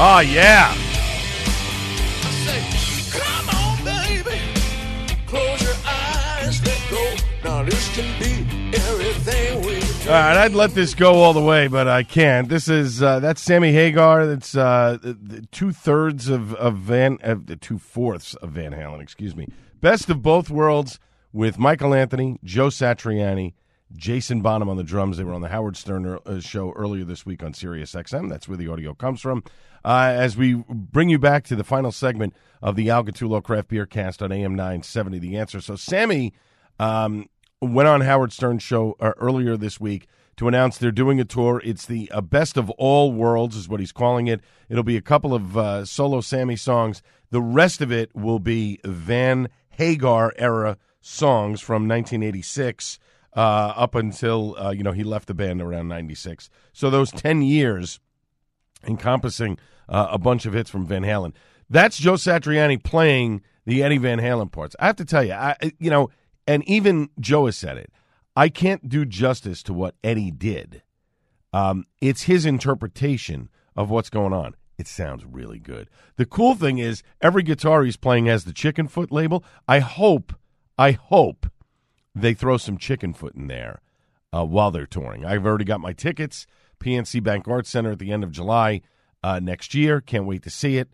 Everything 0.00 0.32
yeah. 0.34 0.74
All 10.06 10.16
right, 10.16 10.36
I'd 10.38 10.54
let 10.54 10.70
this 10.70 10.94
go 10.94 11.16
all 11.16 11.34
the 11.34 11.42
way, 11.42 11.68
but 11.68 11.86
I 11.86 12.02
can't. 12.02 12.48
This 12.48 12.66
is 12.66 13.02
uh, 13.02 13.20
that's 13.20 13.42
Sammy 13.42 13.72
Hagar. 13.72 14.26
That's 14.26 14.56
uh, 14.56 14.96
two 15.52 15.72
thirds 15.72 16.30
of, 16.30 16.54
of 16.54 16.78
Van, 16.78 17.18
uh, 17.22 17.36
two 17.60 17.78
fourths 17.78 18.34
of 18.36 18.52
Van 18.52 18.72
Halen. 18.72 19.02
Excuse 19.02 19.36
me. 19.36 19.48
Best 19.82 20.08
of 20.08 20.22
both 20.22 20.48
worlds 20.48 20.98
with 21.30 21.58
Michael 21.58 21.92
Anthony, 21.92 22.38
Joe 22.42 22.68
Satriani, 22.68 23.52
Jason 23.94 24.40
Bonham 24.40 24.68
on 24.68 24.78
the 24.78 24.82
drums. 24.82 25.16
They 25.16 25.24
were 25.24 25.34
on 25.34 25.42
the 25.42 25.48
Howard 25.48 25.76
Stern 25.76 26.18
uh, 26.24 26.40
show 26.40 26.72
earlier 26.72 27.04
this 27.04 27.26
week 27.26 27.42
on 27.42 27.54
Sirius 27.54 27.92
XM. 27.92 28.30
That's 28.30 28.48
where 28.48 28.56
the 28.56 28.68
audio 28.68 28.94
comes 28.94 29.20
from. 29.20 29.44
Uh, 29.84 30.12
as 30.14 30.36
we 30.36 30.54
bring 30.68 31.08
you 31.08 31.18
back 31.18 31.44
to 31.44 31.56
the 31.56 31.64
final 31.64 31.92
segment 31.92 32.34
of 32.62 32.76
the 32.76 32.90
Al 32.90 33.04
Gattullo 33.04 33.42
Craft 33.42 33.68
Beer 33.68 33.86
Cast 33.86 34.22
on 34.22 34.30
AM 34.32 34.54
970, 34.54 35.18
The 35.18 35.36
Answer. 35.36 35.60
So, 35.60 35.76
Sammy 35.76 36.34
um, 36.78 37.28
went 37.60 37.88
on 37.88 38.02
Howard 38.02 38.32
Stern's 38.32 38.62
show 38.62 38.96
uh, 39.00 39.12
earlier 39.18 39.56
this 39.56 39.80
week 39.80 40.06
to 40.36 40.48
announce 40.48 40.78
they're 40.78 40.90
doing 40.90 41.20
a 41.20 41.24
tour. 41.24 41.60
It's 41.64 41.86
the 41.86 42.10
uh, 42.10 42.20
best 42.20 42.56
of 42.56 42.70
all 42.70 43.12
worlds, 43.12 43.56
is 43.56 43.68
what 43.68 43.80
he's 43.80 43.92
calling 43.92 44.26
it. 44.26 44.40
It'll 44.68 44.82
be 44.82 44.96
a 44.96 45.02
couple 45.02 45.34
of 45.34 45.56
uh, 45.56 45.84
solo 45.84 46.20
Sammy 46.20 46.56
songs. 46.56 47.02
The 47.30 47.42
rest 47.42 47.80
of 47.80 47.92
it 47.92 48.14
will 48.14 48.38
be 48.38 48.80
Van 48.84 49.48
Hagar 49.70 50.32
era 50.36 50.76
songs 51.00 51.60
from 51.60 51.88
1986 51.88 52.98
uh, 53.36 53.40
up 53.40 53.94
until 53.94 54.56
uh, 54.58 54.70
you 54.70 54.82
know 54.82 54.92
he 54.92 55.04
left 55.04 55.28
the 55.28 55.34
band 55.34 55.62
around 55.62 55.88
96. 55.88 56.50
So 56.72 56.90
those 56.90 57.10
10 57.10 57.42
years 57.42 58.00
encompassing 58.86 59.58
uh, 59.88 60.08
a 60.10 60.18
bunch 60.18 60.46
of 60.46 60.52
hits 60.52 60.70
from 60.70 60.86
Van 60.86 61.02
Halen. 61.02 61.32
That's 61.68 61.98
Joe 61.98 62.14
Satriani 62.14 62.82
playing 62.82 63.42
the 63.66 63.82
Eddie 63.82 63.98
Van 63.98 64.18
Halen 64.18 64.50
parts. 64.50 64.74
I 64.80 64.86
have 64.86 64.96
to 64.96 65.04
tell 65.04 65.24
you, 65.24 65.32
I 65.32 65.56
you 65.78 65.90
know, 65.90 66.10
and 66.46 66.66
even 66.68 67.10
Joe 67.18 67.46
has 67.46 67.56
said 67.56 67.76
it. 67.76 67.92
I 68.36 68.48
can't 68.48 68.88
do 68.88 69.04
justice 69.04 69.62
to 69.64 69.72
what 69.72 69.94
Eddie 70.02 70.30
did. 70.30 70.82
Um, 71.52 71.86
it's 72.00 72.22
his 72.22 72.46
interpretation 72.46 73.48
of 73.76 73.90
what's 73.90 74.10
going 74.10 74.32
on. 74.32 74.54
It 74.78 74.86
sounds 74.86 75.24
really 75.24 75.58
good. 75.58 75.90
The 76.16 76.24
cool 76.24 76.54
thing 76.54 76.78
is, 76.78 77.02
every 77.20 77.42
guitar 77.42 77.82
he's 77.82 77.96
playing 77.96 78.26
has 78.26 78.44
the 78.44 78.52
Chickenfoot 78.52 79.10
label. 79.10 79.44
I 79.68 79.80
hope, 79.80 80.32
I 80.78 80.92
hope 80.92 81.46
they 82.14 82.34
throw 82.34 82.56
some 82.56 82.78
Chickenfoot 82.78 83.34
in 83.34 83.48
there 83.48 83.82
uh, 84.32 84.44
while 84.44 84.70
they're 84.70 84.86
touring. 84.86 85.24
I've 85.24 85.44
already 85.44 85.64
got 85.64 85.80
my 85.80 85.92
tickets. 85.92 86.46
PNC 86.80 87.22
Bank 87.22 87.46
Arts 87.46 87.70
Center 87.70 87.92
at 87.92 87.98
the 87.98 88.12
end 88.12 88.24
of 88.24 88.32
July 88.32 88.82
uh, 89.22 89.38
next 89.38 89.74
year. 89.74 90.00
Can't 90.00 90.26
wait 90.26 90.42
to 90.42 90.50
see 90.50 90.78
it. 90.78 90.88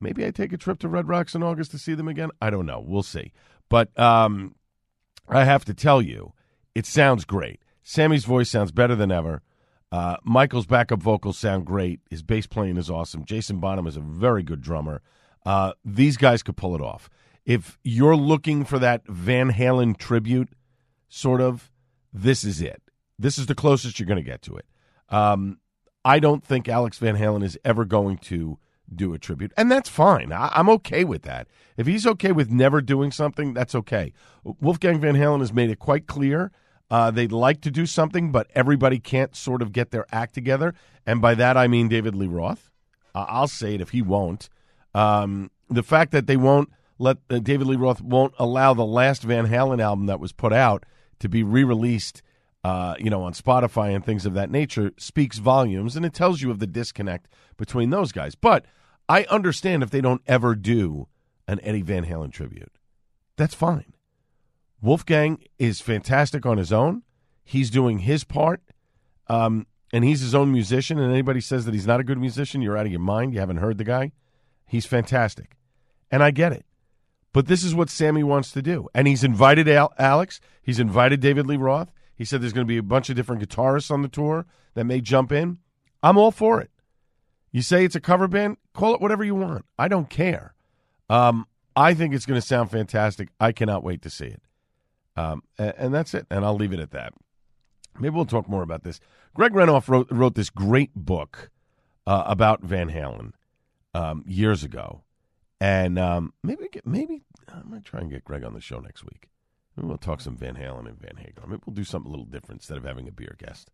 Maybe 0.00 0.24
I 0.24 0.30
take 0.30 0.52
a 0.52 0.58
trip 0.58 0.78
to 0.80 0.88
Red 0.88 1.08
Rocks 1.08 1.34
in 1.34 1.42
August 1.42 1.70
to 1.72 1.78
see 1.78 1.94
them 1.94 2.08
again. 2.08 2.30
I 2.40 2.50
don't 2.50 2.66
know. 2.66 2.80
We'll 2.80 3.02
see. 3.02 3.32
But 3.68 3.98
um, 3.98 4.54
I 5.28 5.44
have 5.44 5.64
to 5.66 5.74
tell 5.74 6.00
you, 6.00 6.32
it 6.74 6.86
sounds 6.86 7.24
great. 7.24 7.60
Sammy's 7.82 8.24
voice 8.24 8.50
sounds 8.50 8.70
better 8.70 8.94
than 8.94 9.10
ever. 9.10 9.42
Uh, 9.90 10.16
Michael's 10.22 10.66
backup 10.66 11.02
vocals 11.02 11.38
sound 11.38 11.64
great. 11.64 12.00
His 12.10 12.22
bass 12.22 12.46
playing 12.46 12.76
is 12.76 12.90
awesome. 12.90 13.24
Jason 13.24 13.58
Bonham 13.58 13.86
is 13.86 13.96
a 13.96 14.00
very 14.00 14.42
good 14.42 14.60
drummer. 14.60 15.00
Uh, 15.46 15.72
these 15.84 16.16
guys 16.16 16.42
could 16.42 16.56
pull 16.56 16.74
it 16.74 16.82
off. 16.82 17.08
If 17.46 17.78
you're 17.82 18.16
looking 18.16 18.64
for 18.64 18.78
that 18.78 19.06
Van 19.06 19.50
Halen 19.50 19.96
tribute, 19.96 20.50
sort 21.08 21.40
of, 21.40 21.70
this 22.12 22.44
is 22.44 22.60
it. 22.60 22.82
This 23.18 23.38
is 23.38 23.46
the 23.46 23.54
closest 23.54 23.98
you're 23.98 24.06
going 24.06 24.22
to 24.22 24.30
get 24.30 24.42
to 24.42 24.56
it. 24.56 24.66
Um, 25.10 25.58
I 26.04 26.18
don't 26.18 26.44
think 26.44 26.68
Alex 26.68 26.98
Van 26.98 27.16
Halen 27.16 27.42
is 27.42 27.58
ever 27.64 27.84
going 27.84 28.18
to 28.18 28.58
do 28.94 29.12
a 29.12 29.18
tribute, 29.18 29.52
and 29.56 29.70
that's 29.70 29.88
fine. 29.88 30.32
I, 30.32 30.50
I'm 30.54 30.68
okay 30.70 31.04
with 31.04 31.22
that. 31.22 31.48
If 31.76 31.86
he's 31.86 32.06
okay 32.06 32.32
with 32.32 32.50
never 32.50 32.80
doing 32.80 33.10
something, 33.10 33.52
that's 33.52 33.74
okay. 33.74 34.12
Wolfgang 34.42 35.00
Van 35.00 35.14
Halen 35.14 35.40
has 35.40 35.52
made 35.52 35.70
it 35.70 35.78
quite 35.78 36.06
clear 36.06 36.50
uh, 36.90 37.10
they'd 37.10 37.32
like 37.32 37.60
to 37.62 37.70
do 37.70 37.86
something, 37.86 38.32
but 38.32 38.48
everybody 38.54 38.98
can't 38.98 39.36
sort 39.36 39.62
of 39.62 39.72
get 39.72 39.90
their 39.90 40.06
act 40.10 40.34
together. 40.34 40.74
And 41.06 41.20
by 41.20 41.34
that, 41.34 41.56
I 41.56 41.68
mean 41.68 41.88
David 41.88 42.14
Lee 42.14 42.28
Roth. 42.28 42.70
Uh, 43.14 43.26
I'll 43.28 43.48
say 43.48 43.74
it 43.74 43.80
if 43.80 43.90
he 43.90 44.02
won't. 44.02 44.48
Um, 44.94 45.50
the 45.68 45.82
fact 45.82 46.12
that 46.12 46.26
they 46.26 46.36
won't 46.36 46.70
let 46.98 47.18
uh, 47.28 47.38
David 47.38 47.66
Lee 47.66 47.76
Roth 47.76 48.00
won't 48.00 48.34
allow 48.38 48.74
the 48.74 48.86
last 48.86 49.22
Van 49.22 49.48
Halen 49.48 49.82
album 49.82 50.06
that 50.06 50.20
was 50.20 50.32
put 50.32 50.52
out 50.52 50.84
to 51.20 51.28
be 51.28 51.42
re-released, 51.42 52.22
uh, 52.64 52.94
you 52.98 53.10
know, 53.10 53.22
on 53.22 53.32
Spotify 53.32 53.94
and 53.94 54.04
things 54.04 54.26
of 54.26 54.34
that 54.34 54.50
nature 54.50 54.92
speaks 54.98 55.38
volumes, 55.38 55.96
and 55.96 56.04
it 56.04 56.12
tells 56.12 56.42
you 56.42 56.50
of 56.50 56.58
the 56.58 56.66
disconnect 56.66 57.28
between 57.56 57.90
those 57.90 58.12
guys. 58.12 58.34
But 58.34 58.66
I 59.08 59.24
understand 59.24 59.82
if 59.82 59.90
they 59.90 60.00
don't 60.00 60.22
ever 60.26 60.54
do 60.54 61.08
an 61.46 61.60
Eddie 61.62 61.82
Van 61.82 62.04
Halen 62.04 62.32
tribute. 62.32 62.72
That's 63.36 63.54
fine. 63.54 63.94
Wolfgang 64.80 65.38
is 65.58 65.80
fantastic 65.80 66.44
on 66.44 66.58
his 66.58 66.72
own. 66.72 67.02
He's 67.44 67.70
doing 67.70 68.00
his 68.00 68.24
part, 68.24 68.60
um, 69.28 69.66
and 69.92 70.04
he's 70.04 70.20
his 70.20 70.34
own 70.34 70.52
musician. 70.52 70.98
And 70.98 71.10
anybody 71.10 71.40
says 71.40 71.64
that 71.64 71.74
he's 71.74 71.86
not 71.86 72.00
a 72.00 72.04
good 72.04 72.18
musician, 72.18 72.60
you're 72.60 72.76
out 72.76 72.86
of 72.86 72.92
your 72.92 73.00
mind. 73.00 73.32
You 73.32 73.40
haven't 73.40 73.56
heard 73.56 73.78
the 73.78 73.84
guy. 73.84 74.12
He's 74.66 74.84
fantastic, 74.84 75.56
and 76.10 76.22
I 76.22 76.30
get 76.30 76.52
it. 76.52 76.66
But 77.32 77.46
this 77.46 77.62
is 77.62 77.74
what 77.74 77.88
Sammy 77.88 78.22
wants 78.22 78.52
to 78.52 78.62
do, 78.62 78.88
and 78.94 79.08
he's 79.08 79.24
invited 79.24 79.68
Al- 79.68 79.94
Alex. 79.98 80.40
He's 80.60 80.78
invited 80.78 81.20
David 81.20 81.46
Lee 81.46 81.56
Roth. 81.56 81.90
He 82.18 82.24
said 82.24 82.42
there's 82.42 82.52
going 82.52 82.66
to 82.66 82.68
be 82.68 82.78
a 82.78 82.82
bunch 82.82 83.08
of 83.08 83.16
different 83.16 83.48
guitarists 83.48 83.92
on 83.92 84.02
the 84.02 84.08
tour 84.08 84.44
that 84.74 84.84
may 84.84 85.00
jump 85.00 85.30
in. 85.30 85.58
I'm 86.02 86.18
all 86.18 86.32
for 86.32 86.60
it. 86.60 86.70
You 87.52 87.62
say 87.62 87.84
it's 87.84 87.94
a 87.94 88.00
cover 88.00 88.26
band, 88.26 88.56
call 88.74 88.94
it 88.94 89.00
whatever 89.00 89.24
you 89.24 89.36
want. 89.36 89.64
I 89.78 89.86
don't 89.86 90.10
care. 90.10 90.54
Um, 91.08 91.46
I 91.76 91.94
think 91.94 92.14
it's 92.14 92.26
going 92.26 92.40
to 92.40 92.46
sound 92.46 92.72
fantastic. 92.72 93.28
I 93.38 93.52
cannot 93.52 93.84
wait 93.84 94.02
to 94.02 94.10
see 94.10 94.26
it. 94.26 94.42
Um, 95.16 95.42
and, 95.56 95.74
and, 95.78 95.94
that's 95.94 96.12
it. 96.12 96.26
And 96.30 96.44
I'll 96.44 96.54
leave 96.54 96.72
it 96.72 96.80
at 96.80 96.90
that. 96.90 97.14
Maybe 97.98 98.14
we'll 98.14 98.26
talk 98.26 98.48
more 98.48 98.62
about 98.62 98.82
this. 98.82 99.00
Greg 99.34 99.52
Renoff 99.52 99.88
wrote, 99.88 100.08
wrote 100.10 100.34
this 100.34 100.50
great 100.50 100.94
book 100.94 101.50
uh, 102.06 102.24
about 102.26 102.62
Van 102.62 102.90
Halen 102.90 103.32
um, 103.94 104.24
years 104.26 104.64
ago. 104.64 105.02
And 105.60 105.98
um, 105.98 106.34
maybe 106.42 106.68
maybe 106.84 107.22
I'm 107.48 107.68
going 107.70 107.82
to 107.82 107.88
try 107.88 108.00
and 108.00 108.10
get 108.10 108.24
Greg 108.24 108.44
on 108.44 108.54
the 108.54 108.60
show 108.60 108.78
next 108.78 109.04
week. 109.04 109.28
Maybe 109.78 109.88
we'll 109.88 109.98
talk 109.98 110.20
some 110.20 110.36
Van 110.36 110.56
Halen 110.56 110.88
and 110.88 111.00
Van 111.00 111.16
Hagar. 111.16 111.46
Maybe 111.46 111.62
we'll 111.64 111.74
do 111.74 111.84
something 111.84 112.08
a 112.08 112.10
little 112.10 112.26
different 112.26 112.62
instead 112.62 112.78
of 112.78 112.84
having 112.84 113.06
a 113.06 113.12
beer 113.12 113.36
guest. 113.38 113.70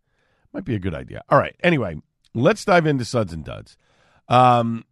Might 0.53 0.67
be 0.67 0.75
a 0.75 0.79
good 0.79 0.95
idea. 0.95 1.23
All 1.31 1.39
right. 1.39 1.57
Anyway, 1.63 1.97
let's 2.35 2.65
dive 2.65 2.87
into 2.87 3.07
Suds 3.07 3.33
and 3.33 3.43
Duds. 3.43 3.79
Um, 4.29 4.85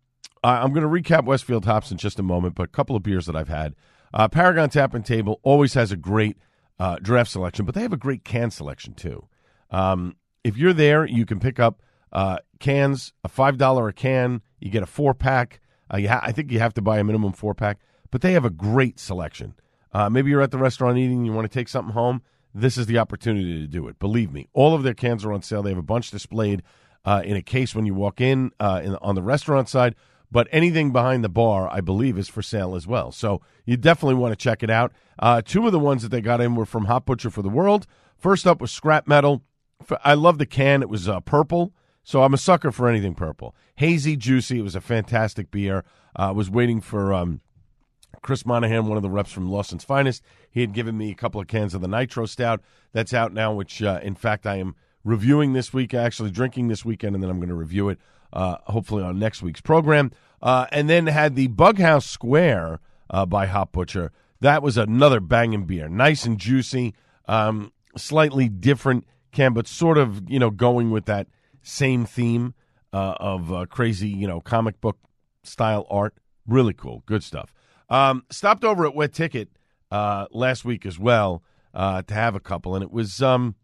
I'm 0.42 0.72
going 0.72 0.82
to 0.82 0.88
recap 0.88 1.24
Westfield 1.26 1.66
Hops 1.66 1.90
in 1.90 1.98
just 1.98 2.18
a 2.18 2.22
moment, 2.22 2.54
but 2.54 2.64
a 2.64 2.68
couple 2.68 2.96
of 2.96 3.02
beers 3.02 3.26
that 3.26 3.36
I've 3.36 3.48
had. 3.48 3.74
Uh, 4.14 4.26
Paragon 4.26 4.70
Tap 4.70 4.94
and 4.94 5.04
Table 5.04 5.38
always 5.42 5.74
has 5.74 5.92
a 5.92 5.96
great 5.96 6.38
uh, 6.78 6.96
draft 6.96 7.30
selection, 7.30 7.66
but 7.66 7.74
they 7.74 7.82
have 7.82 7.92
a 7.92 7.98
great 7.98 8.24
can 8.24 8.50
selection 8.50 8.94
too. 8.94 9.28
Um, 9.70 10.16
if 10.42 10.56
you're 10.56 10.72
there, 10.72 11.06
you 11.06 11.26
can 11.26 11.38
pick 11.40 11.60
up 11.60 11.82
uh, 12.12 12.38
cans, 12.58 13.12
a 13.22 13.28
five 13.28 13.58
dollar 13.58 13.88
a 13.88 13.92
can. 13.92 14.42
You 14.60 14.70
get 14.70 14.82
a 14.82 14.86
four 14.86 15.14
pack. 15.14 15.60
Uh, 15.90 16.00
ha- 16.00 16.20
I 16.22 16.32
think 16.32 16.50
you 16.50 16.58
have 16.58 16.74
to 16.74 16.82
buy 16.82 16.98
a 16.98 17.04
minimum 17.04 17.32
four 17.32 17.54
pack, 17.54 17.78
but 18.10 18.22
they 18.22 18.32
have 18.32 18.44
a 18.44 18.50
great 18.50 18.98
selection. 18.98 19.54
Uh, 19.92 20.08
maybe 20.08 20.30
you're 20.30 20.42
at 20.42 20.50
the 20.50 20.58
restaurant 20.58 20.98
eating, 20.98 21.18
and 21.18 21.26
you 21.26 21.32
want 21.32 21.50
to 21.50 21.54
take 21.54 21.68
something 21.68 21.94
home. 21.94 22.22
This 22.54 22.76
is 22.76 22.86
the 22.86 22.98
opportunity 22.98 23.60
to 23.60 23.66
do 23.66 23.88
it. 23.88 23.98
Believe 23.98 24.32
me, 24.32 24.48
all 24.52 24.74
of 24.74 24.82
their 24.82 24.94
cans 24.94 25.24
are 25.24 25.32
on 25.32 25.42
sale. 25.42 25.62
They 25.62 25.70
have 25.70 25.78
a 25.78 25.82
bunch 25.82 26.10
displayed 26.10 26.62
uh, 27.04 27.22
in 27.24 27.36
a 27.36 27.42
case 27.42 27.74
when 27.74 27.86
you 27.86 27.94
walk 27.94 28.20
in, 28.20 28.52
in 28.60 28.96
on 28.96 29.14
the 29.14 29.22
restaurant 29.22 29.68
side 29.68 29.94
but 30.32 30.48
anything 30.50 30.92
behind 30.92 31.22
the 31.22 31.28
bar, 31.28 31.68
I 31.70 31.82
believe, 31.82 32.16
is 32.16 32.28
for 32.28 32.40
sale 32.40 32.74
as 32.74 32.86
well. 32.86 33.12
So 33.12 33.42
you 33.66 33.76
definitely 33.76 34.14
want 34.14 34.32
to 34.32 34.42
check 34.42 34.62
it 34.62 34.70
out. 34.70 34.92
Uh, 35.18 35.42
two 35.44 35.66
of 35.66 35.72
the 35.72 35.78
ones 35.78 36.02
that 36.02 36.08
they 36.08 36.22
got 36.22 36.40
in 36.40 36.54
were 36.54 36.64
from 36.64 36.86
Hop 36.86 37.04
Butcher 37.04 37.28
for 37.28 37.42
the 37.42 37.50
World. 37.50 37.86
First 38.16 38.46
up 38.46 38.60
was 38.60 38.72
Scrap 38.72 39.06
Metal. 39.06 39.42
I 40.02 40.14
love 40.14 40.38
the 40.38 40.46
can. 40.46 40.80
It 40.80 40.88
was 40.88 41.06
uh, 41.06 41.20
purple, 41.20 41.74
so 42.02 42.22
I'm 42.22 42.32
a 42.32 42.38
sucker 42.38 42.72
for 42.72 42.88
anything 42.88 43.14
purple. 43.14 43.54
Hazy, 43.76 44.16
juicy. 44.16 44.60
It 44.60 44.62
was 44.62 44.74
a 44.74 44.80
fantastic 44.80 45.50
beer. 45.50 45.84
I 46.16 46.28
uh, 46.28 46.32
was 46.32 46.48
waiting 46.48 46.80
for 46.80 47.12
um, 47.12 47.42
Chris 48.22 48.46
Monahan, 48.46 48.86
one 48.86 48.96
of 48.96 49.02
the 49.02 49.10
reps 49.10 49.32
from 49.32 49.50
Lawson's 49.50 49.84
Finest. 49.84 50.22
He 50.50 50.60
had 50.60 50.72
given 50.72 50.96
me 50.96 51.10
a 51.10 51.14
couple 51.14 51.40
of 51.40 51.48
cans 51.48 51.74
of 51.74 51.80
the 51.80 51.88
Nitro 51.88 52.26
Stout 52.26 52.62
that's 52.92 53.12
out 53.12 53.32
now, 53.32 53.52
which, 53.52 53.82
uh, 53.82 54.00
in 54.02 54.14
fact, 54.14 54.46
I 54.46 54.56
am 54.56 54.76
reviewing 55.04 55.52
this 55.52 55.72
week, 55.72 55.92
actually 55.92 56.30
drinking 56.30 56.68
this 56.68 56.84
weekend, 56.84 57.14
and 57.14 57.22
then 57.22 57.30
I'm 57.30 57.38
going 57.38 57.48
to 57.48 57.54
review 57.54 57.88
it 57.88 57.98
uh, 58.32 58.56
hopefully 58.66 59.02
on 59.02 59.18
next 59.18 59.42
week's 59.42 59.60
program. 59.60 60.12
Uh, 60.40 60.66
and 60.72 60.88
then 60.88 61.06
had 61.06 61.36
the 61.36 61.48
Bughouse 61.48 62.06
Square 62.06 62.80
uh, 63.10 63.26
by 63.26 63.46
Hop 63.46 63.72
Butcher. 63.72 64.12
That 64.40 64.62
was 64.62 64.76
another 64.76 65.20
banging 65.20 65.66
beer, 65.66 65.88
nice 65.88 66.24
and 66.24 66.38
juicy, 66.38 66.94
um, 67.26 67.72
slightly 67.96 68.48
different 68.48 69.04
can, 69.30 69.52
but 69.52 69.66
sort 69.66 69.98
of 69.98 70.28
you 70.28 70.38
know 70.38 70.50
going 70.50 70.90
with 70.90 71.06
that 71.06 71.26
same 71.62 72.04
theme 72.04 72.54
uh, 72.92 73.14
of 73.18 73.52
uh, 73.52 73.66
crazy 73.66 74.08
you 74.08 74.26
know 74.26 74.40
comic 74.40 74.80
book 74.80 74.98
style 75.44 75.86
art. 75.90 76.14
Really 76.46 76.74
cool, 76.74 77.02
good 77.06 77.22
stuff. 77.22 77.52
Um, 77.92 78.24
stopped 78.30 78.64
over 78.64 78.86
at 78.86 78.94
Wet 78.94 79.12
Ticket 79.12 79.50
uh, 79.90 80.24
last 80.30 80.64
week 80.64 80.86
as 80.86 80.98
well 80.98 81.42
uh, 81.74 82.00
to 82.00 82.14
have 82.14 82.34
a 82.34 82.40
couple, 82.40 82.74
and 82.74 82.82
it 82.82 82.90
was, 82.90 83.20
um, 83.20 83.54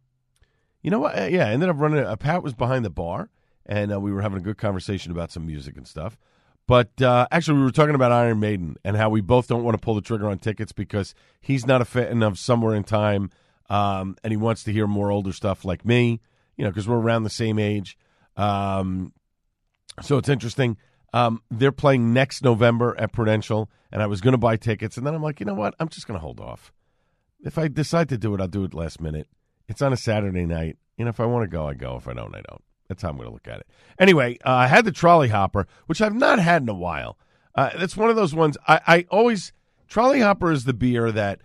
you 0.83 0.91
know 0.91 0.99
what? 0.99 1.19
Uh, 1.19 1.25
Yeah, 1.25 1.49
I 1.49 1.53
ended 1.53 1.71
up 1.71 1.77
running. 1.79 2.05
Uh, 2.05 2.15
Pat 2.17 2.43
was 2.43 2.53
behind 2.53 2.85
the 2.85 2.91
bar, 2.91 3.31
and 3.65 3.91
uh, 3.91 3.99
we 3.99 4.13
were 4.13 4.21
having 4.21 4.39
a 4.39 4.43
good 4.43 4.59
conversation 4.59 5.11
about 5.11 5.33
some 5.33 5.47
music 5.47 5.79
and 5.79 5.89
stuff. 5.89 6.19
But 6.67 7.01
uh, 7.01 7.27
actually, 7.31 7.57
we 7.59 7.65
were 7.65 7.71
talking 7.71 7.95
about 7.95 8.13
Iron 8.13 8.39
Maiden 8.39 8.77
and 8.85 8.99
how 8.99 9.09
we 9.09 9.23
both 9.23 9.49
don't 9.49 9.65
want 9.65 9.79
to 9.79 9.83
pull 9.83 9.95
the 9.95 10.03
trigger 10.03 10.29
on 10.29 10.39
tickets 10.39 10.73
because 10.73 11.15
he's 11.41 11.67
not 11.67 11.81
a 11.81 11.87
fan 11.87 12.23
of 12.23 12.39
Somewhere 12.39 12.75
in 12.75 12.85
Time, 12.85 13.31
um, 13.71 14.17
and 14.23 14.31
he 14.31 14.37
wants 14.37 14.63
to 14.65 14.73
hear 14.73 14.87
more 14.87 15.11
older 15.11 15.33
stuff 15.33 15.65
like 15.65 15.87
me. 15.87 16.21
You 16.59 16.65
know, 16.65 16.71
because 16.71 16.87
we're 16.87 16.99
around 16.99 17.23
the 17.23 17.31
same 17.31 17.59
age. 17.59 17.97
Um, 18.37 19.15
so 20.03 20.19
it's 20.19 20.29
interesting. 20.29 20.77
Um, 21.13 21.43
they're 21.51 21.73
playing 21.73 22.13
next 22.13 22.43
November 22.43 22.95
at 22.99 23.13
Prudential, 23.13 23.71
and 23.91 24.03
I 24.03 24.07
was 24.07 24.21
going 24.21 24.33
to 24.33 24.39
buy 24.39 24.57
tickets, 24.57 24.97
and 24.97 25.07
then 25.07 25.15
I'm 25.15 25.23
like, 25.23 25.41
you 25.41 25.47
know 25.47 25.55
what? 25.55 25.75
I'm 25.81 25.89
just 25.89 26.07
going 26.07 26.19
to 26.19 26.23
hold 26.23 26.41
off. 26.41 26.73
If 27.41 27.57
I 27.57 27.69
decide 27.69 28.09
to 28.11 28.19
do 28.19 28.35
it, 28.35 28.41
I'll 28.41 28.49
do 28.49 28.65
it 28.65 28.75
last 28.75 29.01
minute. 29.01 29.29
It's 29.69 29.83
on 29.83 29.93
a 29.93 29.97
Saturday 29.97 30.45
night, 30.45 30.77
and 30.99 31.09
if 31.09 31.21
I 31.21 31.27
want 31.27 31.45
to 31.45 31.49
go, 31.49 31.67
I 31.67 31.75
go. 31.75 31.97
If 31.97 32.09
I 32.09 32.15
don't, 32.15 32.35
I 32.35 32.43
don't. 32.49 32.63
That's 32.89 33.03
how 33.03 33.11
I'm 33.11 33.17
going 33.17 33.29
to 33.29 33.33
look 33.33 33.49
at 33.49 33.61
it. 33.61 33.67
Anyway, 33.99 34.39
uh, 34.45 34.51
I 34.51 34.67
had 34.67 34.85
the 34.85 34.93
Trolley 34.93 35.29
Hopper, 35.29 35.67
which 35.87 36.01
I've 36.01 36.15
not 36.15 36.39
had 36.39 36.63
in 36.63 36.69
a 36.69 36.75
while. 36.75 37.19
Uh, 37.55 37.71
that's 37.79 37.97
one 37.97 38.11
of 38.11 38.17
those 38.17 38.35
ones 38.35 38.57
I, 38.67 38.81
I 38.87 39.07
always 39.11 39.53
Trolley 39.89 40.21
Hopper 40.21 40.53
is 40.53 40.65
the 40.65 40.73
beer 40.73 41.11
that 41.13 41.41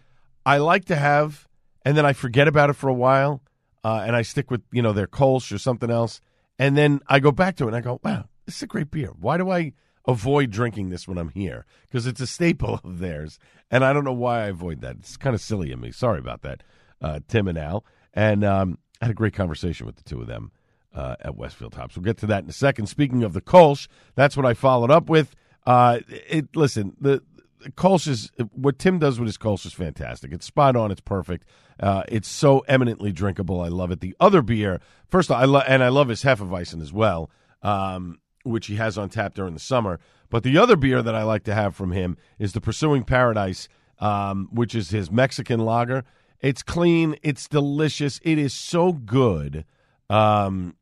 I 0.46 0.58
like 0.58 0.86
to 0.86 0.96
have, 0.96 1.48
and 1.84 1.98
then 1.98 2.06
I 2.06 2.14
forget 2.14 2.48
about 2.48 2.70
it 2.70 2.74
for 2.74 2.88
a 2.88 2.94
while, 2.94 3.42
uh, 3.84 4.04
and 4.06 4.16
I 4.16 4.22
stick 4.22 4.52
with 4.52 4.62
you 4.72 4.82
know 4.82 4.94
their 4.94 5.08
Kolsch 5.08 5.54
or 5.54 5.58
something 5.58 5.90
else, 5.90 6.22
and 6.60 6.78
then 6.78 7.02
I 7.08 7.20
go 7.20 7.32
back 7.32 7.56
to 7.58 7.66
it 7.66 7.68
and 7.68 7.76
I 7.76 7.82
go, 7.82 8.00
wow, 8.04 8.26
this 8.46 8.58
is 8.58 8.64
a 8.64 8.68
great 8.68 8.92
beer. 8.92 9.12
Why 9.20 9.38
do 9.38 9.50
I 9.50 9.74
avoid 10.06 10.52
drinking 10.52 10.90
this 10.90 11.08
when 11.08 11.18
I'm 11.18 11.30
here? 11.30 11.66
Because 11.84 12.08
it's 12.08 12.22
a 12.22 12.28
staple 12.28 12.76
of 12.84 13.00
theirs, 13.00 13.40
and 13.72 13.84
I 13.84 13.94
don't 13.94 14.04
know 14.04 14.14
why 14.14 14.42
I 14.42 14.48
avoid 14.48 14.82
that. 14.82 14.98
It's 14.98 15.18
kind 15.18 15.34
of 15.34 15.42
silly 15.42 15.72
of 15.72 15.80
me. 15.80 15.92
Sorry 15.92 16.20
about 16.20 16.42
that, 16.42 16.64
uh, 17.02 17.20
Tim 17.28 17.48
and 17.48 17.58
Al. 17.58 17.86
And 18.14 18.44
um, 18.44 18.78
I 19.02 19.06
had 19.06 19.12
a 19.12 19.16
great 19.16 19.34
conversation 19.34 19.86
with 19.86 19.96
the 19.96 20.04
two 20.04 20.22
of 20.22 20.28
them 20.28 20.52
uh, 20.94 21.16
at 21.22 21.36
Westfield 21.36 21.74
Hops. 21.76 21.96
We'll 21.96 22.04
get 22.04 22.18
to 22.18 22.28
that 22.28 22.44
in 22.44 22.50
a 22.50 22.54
second. 22.54 22.88
Speaking 22.88 23.24
of 23.24 23.34
the 23.34 23.42
Kolsch, 23.42 23.88
that's 24.16 24.38
what 24.38 24.46
I 24.46 24.54
followed 24.54 24.92
up 24.92 25.10
with. 25.10 25.36
Uh, 25.66 26.00
it 26.10 26.56
listen 26.56 26.96
the. 27.00 27.22
the 27.60 27.72
Kolsch 27.72 28.10
is 28.10 28.30
what 28.52 28.78
Tim 28.78 29.00
does 29.00 29.20
with 29.20 29.28
his 29.28 29.38
Kolsch 29.38 29.66
is 29.66 29.72
fantastic. 29.72 30.34
It's 30.34 30.46
spot 30.46 30.76
on. 30.76 30.92
It's 30.92 31.00
perfect. 31.00 31.46
Uh, 31.80 32.04
it's 32.10 32.28
so 32.28 32.60
eminently 32.68 33.14
drinkable. 33.14 33.62
I 33.62 33.70
love 33.70 33.90
it. 33.90 34.02
The 34.02 34.16
other 34.20 34.42
beer, 34.42 34.82
first, 35.08 35.30
of 35.30 35.38
all, 35.38 35.42
I 35.42 35.46
love 35.46 35.64
and 35.68 35.82
I 35.82 35.88
love 35.88 36.10
his 36.10 36.24
Hefeweizen 36.24 36.82
as 36.82 36.92
well, 36.92 37.32
um, 37.62 38.20
which 38.44 38.68
he 38.68 38.76
has 38.76 38.98
on 38.98 39.10
tap 39.10 39.34
during 39.34 39.54
the 39.54 39.60
summer. 39.60 40.00
But 40.30 40.44
the 40.44 40.58
other 40.58 40.76
beer 40.76 41.02
that 41.02 41.16
I 41.16 41.24
like 41.24 41.44
to 41.46 41.54
have 41.54 41.76
from 41.76 41.92
him 41.92 42.18
is 42.40 42.54
the 42.54 42.62
Pursuing 42.62 43.04
Paradise, 43.04 43.68
um, 44.00 44.50
which 44.52 44.76
is 44.76 44.90
his 44.90 45.12
Mexican 45.12 45.60
lager. 45.60 46.04
It's 46.40 46.64
clean. 46.64 47.16
It's 47.24 47.48
delicious. 47.48 48.20
It 48.24 48.38
is 48.38 48.54
so 48.54 48.92
good. 48.94 49.66
Um, 50.10 50.76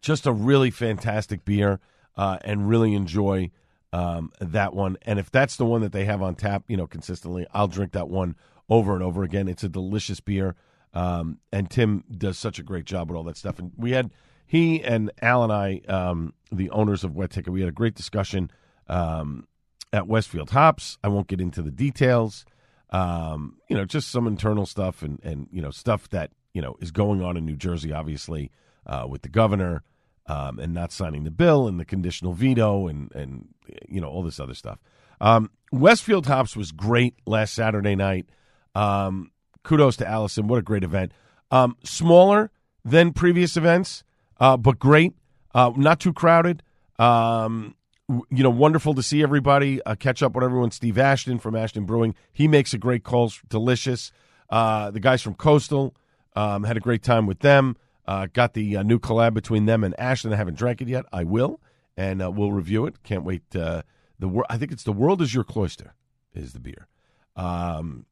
just 0.00 0.26
a 0.26 0.32
really 0.32 0.70
fantastic 0.70 1.44
beer, 1.44 1.80
uh, 2.16 2.38
and 2.44 2.68
really 2.68 2.94
enjoy 2.94 3.50
um, 3.92 4.30
that 4.40 4.74
one. 4.74 4.96
And 5.02 5.18
if 5.18 5.30
that's 5.30 5.56
the 5.56 5.64
one 5.64 5.80
that 5.82 5.92
they 5.92 6.04
have 6.04 6.22
on 6.22 6.34
tap, 6.34 6.64
you 6.68 6.76
know, 6.76 6.86
consistently, 6.86 7.46
I'll 7.52 7.68
drink 7.68 7.92
that 7.92 8.08
one 8.08 8.36
over 8.68 8.94
and 8.94 9.02
over 9.02 9.22
again. 9.22 9.48
It's 9.48 9.64
a 9.64 9.68
delicious 9.68 10.20
beer, 10.20 10.54
um, 10.94 11.38
and 11.52 11.70
Tim 11.70 12.04
does 12.10 12.38
such 12.38 12.58
a 12.58 12.62
great 12.62 12.84
job 12.84 13.10
with 13.10 13.16
all 13.16 13.24
that 13.24 13.36
stuff. 13.36 13.58
And 13.58 13.72
we 13.76 13.90
had 13.90 14.10
he 14.52 14.84
and 14.84 15.10
Al 15.22 15.44
and 15.44 15.50
I, 15.50 15.80
um, 15.88 16.34
the 16.52 16.68
owners 16.68 17.04
of 17.04 17.16
Wet 17.16 17.30
Ticket, 17.30 17.54
we 17.54 17.60
had 17.60 17.70
a 17.70 17.72
great 17.72 17.94
discussion 17.94 18.50
um, 18.86 19.48
at 19.94 20.06
Westfield 20.06 20.50
Hops. 20.50 20.98
I 21.02 21.08
won't 21.08 21.26
get 21.26 21.40
into 21.40 21.62
the 21.62 21.70
details. 21.70 22.44
Um, 22.90 23.56
you 23.70 23.76
know, 23.78 23.86
just 23.86 24.10
some 24.10 24.26
internal 24.26 24.66
stuff 24.66 25.00
and 25.00 25.18
and 25.22 25.48
you 25.50 25.62
know 25.62 25.70
stuff 25.70 26.10
that 26.10 26.32
you 26.52 26.60
know 26.60 26.76
is 26.80 26.90
going 26.90 27.22
on 27.22 27.38
in 27.38 27.46
New 27.46 27.56
Jersey, 27.56 27.94
obviously 27.94 28.50
uh, 28.86 29.06
with 29.08 29.22
the 29.22 29.30
governor 29.30 29.84
um, 30.26 30.58
and 30.58 30.74
not 30.74 30.92
signing 30.92 31.24
the 31.24 31.30
bill 31.30 31.66
and 31.66 31.80
the 31.80 31.86
conditional 31.86 32.34
veto 32.34 32.88
and 32.88 33.10
and 33.14 33.48
you 33.88 34.02
know 34.02 34.10
all 34.10 34.22
this 34.22 34.38
other 34.38 34.52
stuff. 34.52 34.78
Um, 35.22 35.48
Westfield 35.70 36.26
Hops 36.26 36.54
was 36.54 36.72
great 36.72 37.14
last 37.24 37.54
Saturday 37.54 37.94
night. 37.94 38.26
Um, 38.74 39.30
kudos 39.62 39.96
to 39.96 40.06
Allison. 40.06 40.46
What 40.46 40.58
a 40.58 40.62
great 40.62 40.84
event. 40.84 41.12
Um, 41.50 41.74
smaller 41.84 42.50
than 42.84 43.14
previous 43.14 43.56
events, 43.56 44.04
uh, 44.42 44.56
but 44.56 44.80
great. 44.80 45.14
Uh, 45.54 45.70
not 45.76 46.00
too 46.00 46.12
crowded. 46.12 46.64
Um, 46.98 47.76
you 48.08 48.42
know, 48.42 48.50
wonderful 48.50 48.92
to 48.94 49.02
see 49.02 49.22
everybody. 49.22 49.80
Uh, 49.82 49.94
catch 49.94 50.20
up 50.20 50.34
with 50.34 50.42
everyone. 50.42 50.72
Steve 50.72 50.98
Ashton 50.98 51.38
from 51.38 51.54
Ashton 51.54 51.84
Brewing. 51.84 52.16
He 52.32 52.48
makes 52.48 52.74
a 52.74 52.78
great 52.78 53.04
Kolsch. 53.04 53.40
Delicious. 53.48 54.10
Uh, 54.50 54.90
the 54.90 54.98
guys 54.98 55.22
from 55.22 55.34
Coastal 55.34 55.94
um, 56.34 56.64
had 56.64 56.76
a 56.76 56.80
great 56.80 57.04
time 57.04 57.26
with 57.26 57.38
them. 57.38 57.76
Uh, 58.04 58.26
got 58.32 58.54
the 58.54 58.78
uh, 58.78 58.82
new 58.82 58.98
collab 58.98 59.32
between 59.32 59.66
them 59.66 59.84
and 59.84 59.98
Ashton. 59.98 60.32
I 60.32 60.36
haven't 60.36 60.58
drank 60.58 60.80
it 60.80 60.88
yet. 60.88 61.04
I 61.12 61.22
will, 61.22 61.60
and 61.96 62.18
we'll 62.36 62.52
review 62.52 62.84
it. 62.86 63.04
Can't 63.04 63.22
wait. 63.24 63.48
The 63.50 63.84
wor- 64.20 64.46
I 64.50 64.56
think 64.58 64.72
it's 64.72 64.82
the 64.82 64.92
world 64.92 65.22
is 65.22 65.32
your 65.32 65.44
cloister 65.44 65.94
is 66.34 66.52
the 66.52 66.60
beer. 66.60 66.88
Um, 67.36 68.06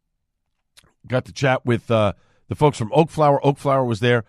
got 1.09 1.25
to 1.25 1.33
chat 1.33 1.67
with 1.67 1.89
the 1.89 2.15
folks 2.55 2.79
from 2.79 2.93
Oakflower. 2.95 3.45
Oakflower 3.45 3.85
was 3.85 3.99
there. 3.99 4.25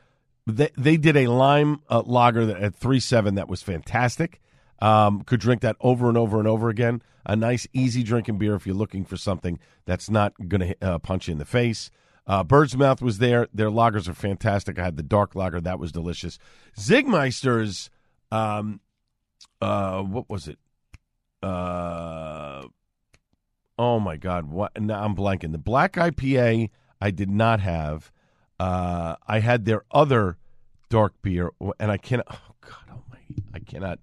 They 0.48 0.70
they 0.78 0.98
did 0.98 1.16
a 1.18 1.28
lime 1.28 1.82
uh, 1.89 2.02
lager 2.06 2.46
that 2.48 2.58
at 2.58 2.76
three 2.76 3.00
seven 3.00 3.36
that 3.36 3.48
was 3.48 3.62
fantastic. 3.62 4.42
Um, 4.80 5.22
could 5.24 5.39
drink 5.39 5.62
that 5.62 5.76
over 5.80 6.10
and 6.10 6.18
over 6.18 6.39
and 6.39 6.48
over 6.48 6.70
again. 6.70 7.04
A 7.26 7.36
nice, 7.36 7.68
easy 7.72 8.02
drinking 8.02 8.39
beer 8.39 8.56
if 8.56 8.66
you're 8.66 8.76
looking 8.76 9.06
for 9.06 9.16
something 9.16 9.60
that's 9.86 10.10
not 10.10 10.34
going 10.48 10.70
to 10.70 10.76
uh, 10.82 10.98
punch 10.98 11.28
you 11.28 11.34
in 11.34 11.38
the 11.38 11.46
face. 11.46 11.92
Uh, 12.26 12.44
Birdsmouth 12.44 13.02
was 13.02 13.20
there. 13.20 13.48
Their 13.54 13.70
lagers 13.70 14.08
are 14.08 14.14
fantastic. 14.14 14.80
I 14.80 14.84
had 14.84 14.98
the 14.98 15.04
dark 15.04 15.36
lager. 15.36 15.62
That 15.62 15.80
was 15.80 15.92
delicious. 15.92 16.39
Zigmeister's, 16.78 17.89
um, 18.32 18.80
uh, 19.62 20.02
what 20.02 20.30
was 20.30 20.48
it? 20.48 20.58
Uh, 21.44 22.64
oh 23.78 24.00
my 24.00 24.18
God! 24.18 24.46
What? 24.46 24.80
Now 24.80 25.04
I'm 25.04 25.16
blanking. 25.16 25.52
The 25.52 25.58
black 25.58 25.94
IPA 25.94 26.70
I 27.00 27.12
did 27.12 27.30
not 27.30 27.60
have. 27.60 28.12
Uh, 28.62 29.16
I 29.28 29.39
had 29.39 29.66
their 29.66 29.86
other 29.89 30.38
dark 30.89 31.14
beer, 31.24 31.49
and 31.80 31.89
I 31.89 31.97
cannot. 31.97 32.28
Oh 32.30 32.53
God 32.62 32.91
Almighty! 32.91 33.43
I 33.55 33.59
cannot. 33.59 33.97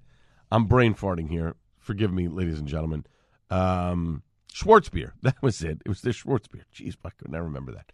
I'm 0.50 0.64
brain 0.64 0.94
farting 0.94 1.30
here. 1.30 1.54
Forgive 1.78 2.12
me, 2.12 2.26
ladies 2.26 2.58
and 2.58 2.66
gentlemen. 2.66 3.06
Um, 3.50 4.24
Schwarzbier. 4.52 5.12
That 5.22 5.40
was 5.42 5.62
it. 5.62 5.80
It 5.86 5.88
was 5.88 6.02
their 6.02 6.12
Schwarzbier. 6.12 6.64
Jeez, 6.74 6.96
I 7.04 7.10
could 7.10 7.30
never 7.30 7.44
remember 7.44 7.70
that. 7.70 7.92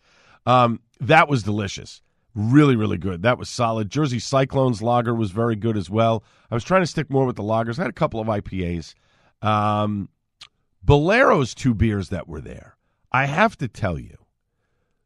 Um, 0.50 0.80
that 1.00 1.28
was 1.28 1.42
delicious. 1.42 2.00
Really, 2.34 2.76
really 2.76 2.96
good. 2.96 3.20
That 3.20 3.36
was 3.36 3.50
solid. 3.50 3.90
Jersey 3.90 4.18
Cyclones 4.18 4.80
lager 4.80 5.14
was 5.14 5.32
very 5.32 5.56
good 5.56 5.76
as 5.76 5.90
well. 5.90 6.24
I 6.50 6.54
was 6.54 6.64
trying 6.64 6.82
to 6.82 6.86
stick 6.86 7.10
more 7.10 7.26
with 7.26 7.36
the 7.36 7.42
lagers. 7.42 7.78
I 7.78 7.82
had 7.82 7.90
a 7.90 7.92
couple 7.92 8.20
of 8.20 8.26
IPAs. 8.26 8.94
Um, 9.42 10.08
Bolero's 10.82 11.54
two 11.54 11.74
beers 11.74 12.08
that 12.08 12.26
were 12.26 12.40
there. 12.40 12.78
I 13.12 13.26
have 13.26 13.58
to 13.58 13.68
tell 13.68 13.98
you, 13.98 14.16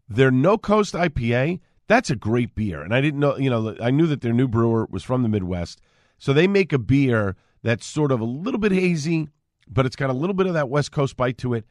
their 0.09 0.31
No 0.31 0.59
Coast 0.59 0.95
IPA, 0.95 1.61
that's 1.87 2.11
a 2.11 2.17
great 2.17 2.55
beer. 2.55 2.83
And 2.83 2.95
I 2.95 3.01
didn't 3.01 3.21
know, 3.21 3.37
you 3.37 3.51
know, 3.51 3.77
I 3.81 3.91
knew 3.91 4.07
that 4.07 4.21
their 4.21 4.33
new 4.33 4.49
brewer 4.49 4.87
was 4.91 5.05
from 5.05 5.23
the 5.23 5.29
Midwest. 5.29 5.81
So 6.19 6.33
they 6.33 6.47
make 6.47 6.73
a 6.73 6.79
beer 6.79 7.37
that's 7.63 7.87
sort 7.87 8.13
of 8.13 8.21
a 8.21 8.25
little 8.25 8.61
bit 8.61 8.73
hazy, 8.73 9.29
but 9.69 9.87
it's 9.87 9.97
got 9.97 10.11
a 10.11 10.15
little 10.15 10.35
bit 10.35 10.47
of 10.47 10.55
that 10.55 10.69
West 10.69 10.93
Coast 10.93 11.17
bite 11.17 11.39
to 11.39 11.55
it. 11.55 11.65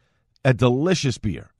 A 0.46 0.54
delicious 0.54 1.18
beer. 1.18 1.52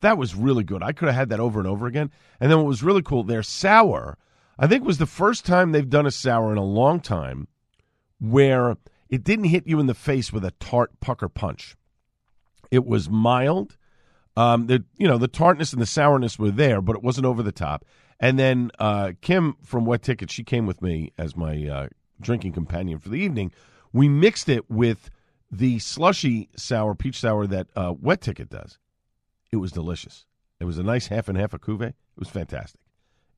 That 0.00 0.18
was 0.18 0.34
really 0.34 0.64
good. 0.64 0.82
I 0.82 0.92
could 0.92 1.08
have 1.08 1.16
had 1.16 1.28
that 1.30 1.40
over 1.40 1.58
and 1.58 1.68
over 1.68 1.86
again. 1.86 2.10
And 2.38 2.50
then 2.50 2.58
what 2.58 2.66
was 2.66 2.82
really 2.82 3.02
cool, 3.02 3.24
their 3.24 3.42
sour, 3.42 4.18
I 4.58 4.66
think 4.66 4.84
was 4.84 4.98
the 4.98 5.06
first 5.06 5.44
time 5.44 5.72
they've 5.72 5.88
done 5.88 6.06
a 6.06 6.10
sour 6.10 6.52
in 6.52 6.58
a 6.58 6.64
long 6.64 7.00
time 7.00 7.48
where 8.20 8.76
it 9.08 9.24
didn't 9.24 9.46
hit 9.46 9.66
you 9.66 9.80
in 9.80 9.86
the 9.86 9.94
face 9.94 10.32
with 10.32 10.44
a 10.44 10.52
tart 10.52 11.00
pucker 11.00 11.28
punch. 11.28 11.76
It 12.70 12.86
was 12.86 13.08
mild. 13.08 13.76
Um, 14.36 14.66
the 14.66 14.84
you 14.98 15.08
know 15.08 15.18
the 15.18 15.28
tartness 15.28 15.72
and 15.72 15.80
the 15.80 15.86
sourness 15.86 16.38
were 16.38 16.50
there, 16.50 16.80
but 16.80 16.96
it 16.96 17.02
wasn't 17.02 17.26
over 17.26 17.42
the 17.42 17.52
top. 17.52 17.84
And 18.20 18.38
then 18.38 18.70
uh, 18.78 19.12
Kim 19.20 19.56
from 19.62 19.84
Wet 19.84 20.02
Ticket, 20.02 20.30
she 20.30 20.44
came 20.44 20.66
with 20.66 20.80
me 20.82 21.12
as 21.18 21.36
my 21.36 21.66
uh, 21.68 21.88
drinking 22.20 22.52
companion 22.52 22.98
for 22.98 23.08
the 23.08 23.16
evening. 23.16 23.52
We 23.92 24.08
mixed 24.08 24.48
it 24.48 24.70
with 24.70 25.10
the 25.50 25.78
slushy 25.78 26.48
sour 26.56 26.94
peach 26.94 27.20
sour 27.20 27.46
that 27.46 27.68
uh, 27.76 27.94
Wet 27.98 28.20
Ticket 28.20 28.50
does. 28.50 28.78
It 29.52 29.56
was 29.56 29.72
delicious. 29.72 30.26
It 30.60 30.64
was 30.64 30.78
a 30.78 30.82
nice 30.82 31.08
half 31.08 31.28
and 31.28 31.38
half 31.38 31.54
a 31.54 31.58
cuvee. 31.58 31.88
It 31.88 31.94
was 32.16 32.28
fantastic. 32.28 32.80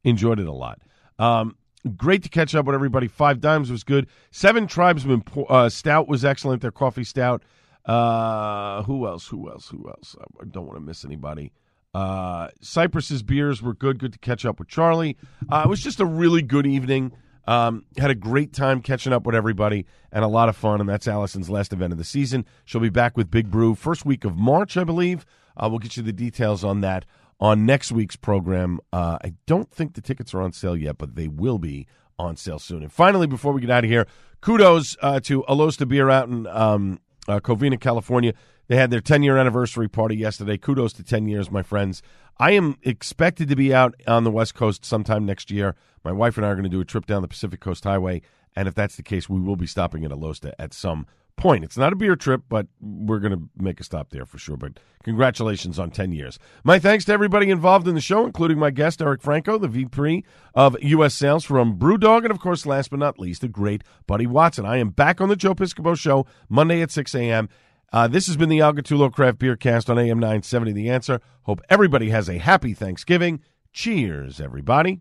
Enjoyed 0.04 0.38
it 0.38 0.46
a 0.46 0.52
lot. 0.52 0.80
Um, 1.18 1.56
great 1.96 2.22
to 2.22 2.28
catch 2.28 2.54
up 2.54 2.66
with 2.66 2.74
everybody. 2.74 3.08
Five 3.08 3.40
Dimes 3.40 3.70
was 3.70 3.84
good. 3.84 4.06
Seven 4.30 4.66
Tribesmen 4.66 5.22
uh, 5.48 5.68
Stout 5.68 6.08
was 6.08 6.24
excellent. 6.24 6.62
Their 6.62 6.70
coffee 6.70 7.04
stout. 7.04 7.42
Uh, 7.88 8.82
who 8.82 9.06
else? 9.06 9.26
Who 9.28 9.50
else? 9.50 9.68
Who 9.68 9.88
else? 9.88 10.14
I 10.40 10.44
don't 10.44 10.66
want 10.66 10.76
to 10.76 10.84
miss 10.84 11.04
anybody. 11.04 11.52
Uh, 11.94 12.48
Cypress's 12.60 13.22
beers 13.22 13.62
were 13.62 13.74
good. 13.74 13.98
Good 13.98 14.12
to 14.12 14.18
catch 14.18 14.44
up 14.44 14.58
with 14.58 14.68
Charlie. 14.68 15.16
Uh, 15.50 15.62
it 15.64 15.68
was 15.68 15.80
just 15.80 15.98
a 15.98 16.06
really 16.06 16.42
good 16.42 16.66
evening. 16.66 17.12
Um, 17.46 17.86
had 17.96 18.10
a 18.10 18.14
great 18.14 18.52
time 18.52 18.82
catching 18.82 19.14
up 19.14 19.24
with 19.24 19.34
everybody 19.34 19.86
and 20.12 20.22
a 20.22 20.28
lot 20.28 20.50
of 20.50 20.56
fun. 20.56 20.80
And 20.80 20.88
that's 20.88 21.08
Allison's 21.08 21.48
last 21.48 21.72
event 21.72 21.92
of 21.92 21.98
the 21.98 22.04
season. 22.04 22.44
She'll 22.66 22.82
be 22.82 22.90
back 22.90 23.16
with 23.16 23.30
Big 23.30 23.50
Brew 23.50 23.74
first 23.74 24.04
week 24.04 24.26
of 24.26 24.36
March, 24.36 24.76
I 24.76 24.84
believe. 24.84 25.24
Uh, 25.56 25.68
we'll 25.70 25.78
get 25.78 25.96
you 25.96 26.02
the 26.02 26.12
details 26.12 26.62
on 26.62 26.82
that 26.82 27.06
on 27.40 27.64
next 27.64 27.90
week's 27.90 28.16
program. 28.16 28.80
Uh, 28.92 29.16
I 29.24 29.32
don't 29.46 29.70
think 29.70 29.94
the 29.94 30.02
tickets 30.02 30.34
are 30.34 30.42
on 30.42 30.52
sale 30.52 30.76
yet, 30.76 30.98
but 30.98 31.14
they 31.14 31.26
will 31.26 31.58
be 31.58 31.86
on 32.18 32.36
sale 32.36 32.58
soon. 32.58 32.82
And 32.82 32.92
finally, 32.92 33.26
before 33.26 33.52
we 33.52 33.62
get 33.62 33.70
out 33.70 33.84
of 33.84 33.90
here, 33.90 34.06
kudos 34.42 34.96
uh, 35.00 35.20
to 35.20 35.42
Alosta 35.44 35.88
Beer 35.88 36.10
out 36.10 36.28
in 36.28 36.46
um, 36.48 37.00
uh, 37.28 37.40
Covina, 37.40 37.78
California. 37.78 38.32
They 38.66 38.76
had 38.76 38.90
their 38.90 39.00
10 39.00 39.22
year 39.22 39.36
anniversary 39.36 39.88
party 39.88 40.16
yesterday. 40.16 40.58
Kudos 40.58 40.92
to 40.94 41.04
10 41.04 41.28
years, 41.28 41.50
my 41.50 41.62
friends. 41.62 42.02
I 42.38 42.52
am 42.52 42.76
expected 42.82 43.48
to 43.48 43.56
be 43.56 43.74
out 43.74 43.94
on 44.06 44.24
the 44.24 44.30
West 44.30 44.54
Coast 44.54 44.84
sometime 44.84 45.24
next 45.26 45.50
year. 45.50 45.74
My 46.04 46.12
wife 46.12 46.36
and 46.36 46.46
I 46.46 46.50
are 46.50 46.54
going 46.54 46.64
to 46.64 46.70
do 46.70 46.80
a 46.80 46.84
trip 46.84 47.06
down 47.06 47.22
the 47.22 47.28
Pacific 47.28 47.60
Coast 47.60 47.84
Highway. 47.84 48.22
And 48.56 48.68
if 48.68 48.74
that's 48.74 48.96
the 48.96 49.02
case, 49.02 49.28
we 49.28 49.40
will 49.40 49.56
be 49.56 49.66
stopping 49.66 50.04
at 50.04 50.10
Alosta 50.10 50.52
at 50.58 50.72
some 50.72 51.06
point. 51.38 51.64
It's 51.64 51.78
not 51.78 51.92
a 51.92 51.96
beer 51.96 52.16
trip, 52.16 52.42
but 52.48 52.66
we're 52.80 53.20
going 53.20 53.32
to 53.32 53.48
make 53.56 53.80
a 53.80 53.84
stop 53.84 54.10
there 54.10 54.26
for 54.26 54.36
sure. 54.36 54.56
But 54.56 54.78
congratulations 55.02 55.78
on 55.78 55.90
10 55.90 56.12
years. 56.12 56.38
My 56.64 56.78
thanks 56.78 57.06
to 57.06 57.12
everybody 57.12 57.48
involved 57.48 57.88
in 57.88 57.94
the 57.94 58.00
show, 58.00 58.26
including 58.26 58.58
my 58.58 58.70
guest, 58.70 59.00
Eric 59.00 59.22
Franco, 59.22 59.56
the 59.56 59.68
VP 59.68 60.24
of 60.54 60.76
U.S. 60.82 61.14
Sales 61.14 61.44
from 61.44 61.78
Brewdog, 61.78 62.24
and 62.24 62.30
of 62.30 62.40
course, 62.40 62.66
last 62.66 62.90
but 62.90 62.98
not 62.98 63.18
least, 63.18 63.40
the 63.40 63.48
great 63.48 63.82
Buddy 64.06 64.26
Watson. 64.26 64.66
I 64.66 64.76
am 64.76 64.90
back 64.90 65.20
on 65.20 65.28
the 65.28 65.36
Joe 65.36 65.54
Piscopo 65.54 65.96
Show 65.96 66.26
Monday 66.48 66.82
at 66.82 66.90
6 66.90 67.14
a.m. 67.14 67.48
Uh, 67.92 68.06
this 68.06 68.26
has 68.26 68.36
been 68.36 68.50
the 68.50 68.60
Al 68.60 68.74
Gattullo 68.74 69.10
Craft 69.10 69.38
Beer 69.38 69.56
Cast 69.56 69.88
on 69.88 69.98
AM 69.98 70.18
970 70.18 70.72
The 70.72 70.90
Answer. 70.90 71.20
Hope 71.44 71.62
everybody 71.70 72.10
has 72.10 72.28
a 72.28 72.38
happy 72.38 72.74
Thanksgiving. 72.74 73.40
Cheers, 73.72 74.40
everybody. 74.40 75.00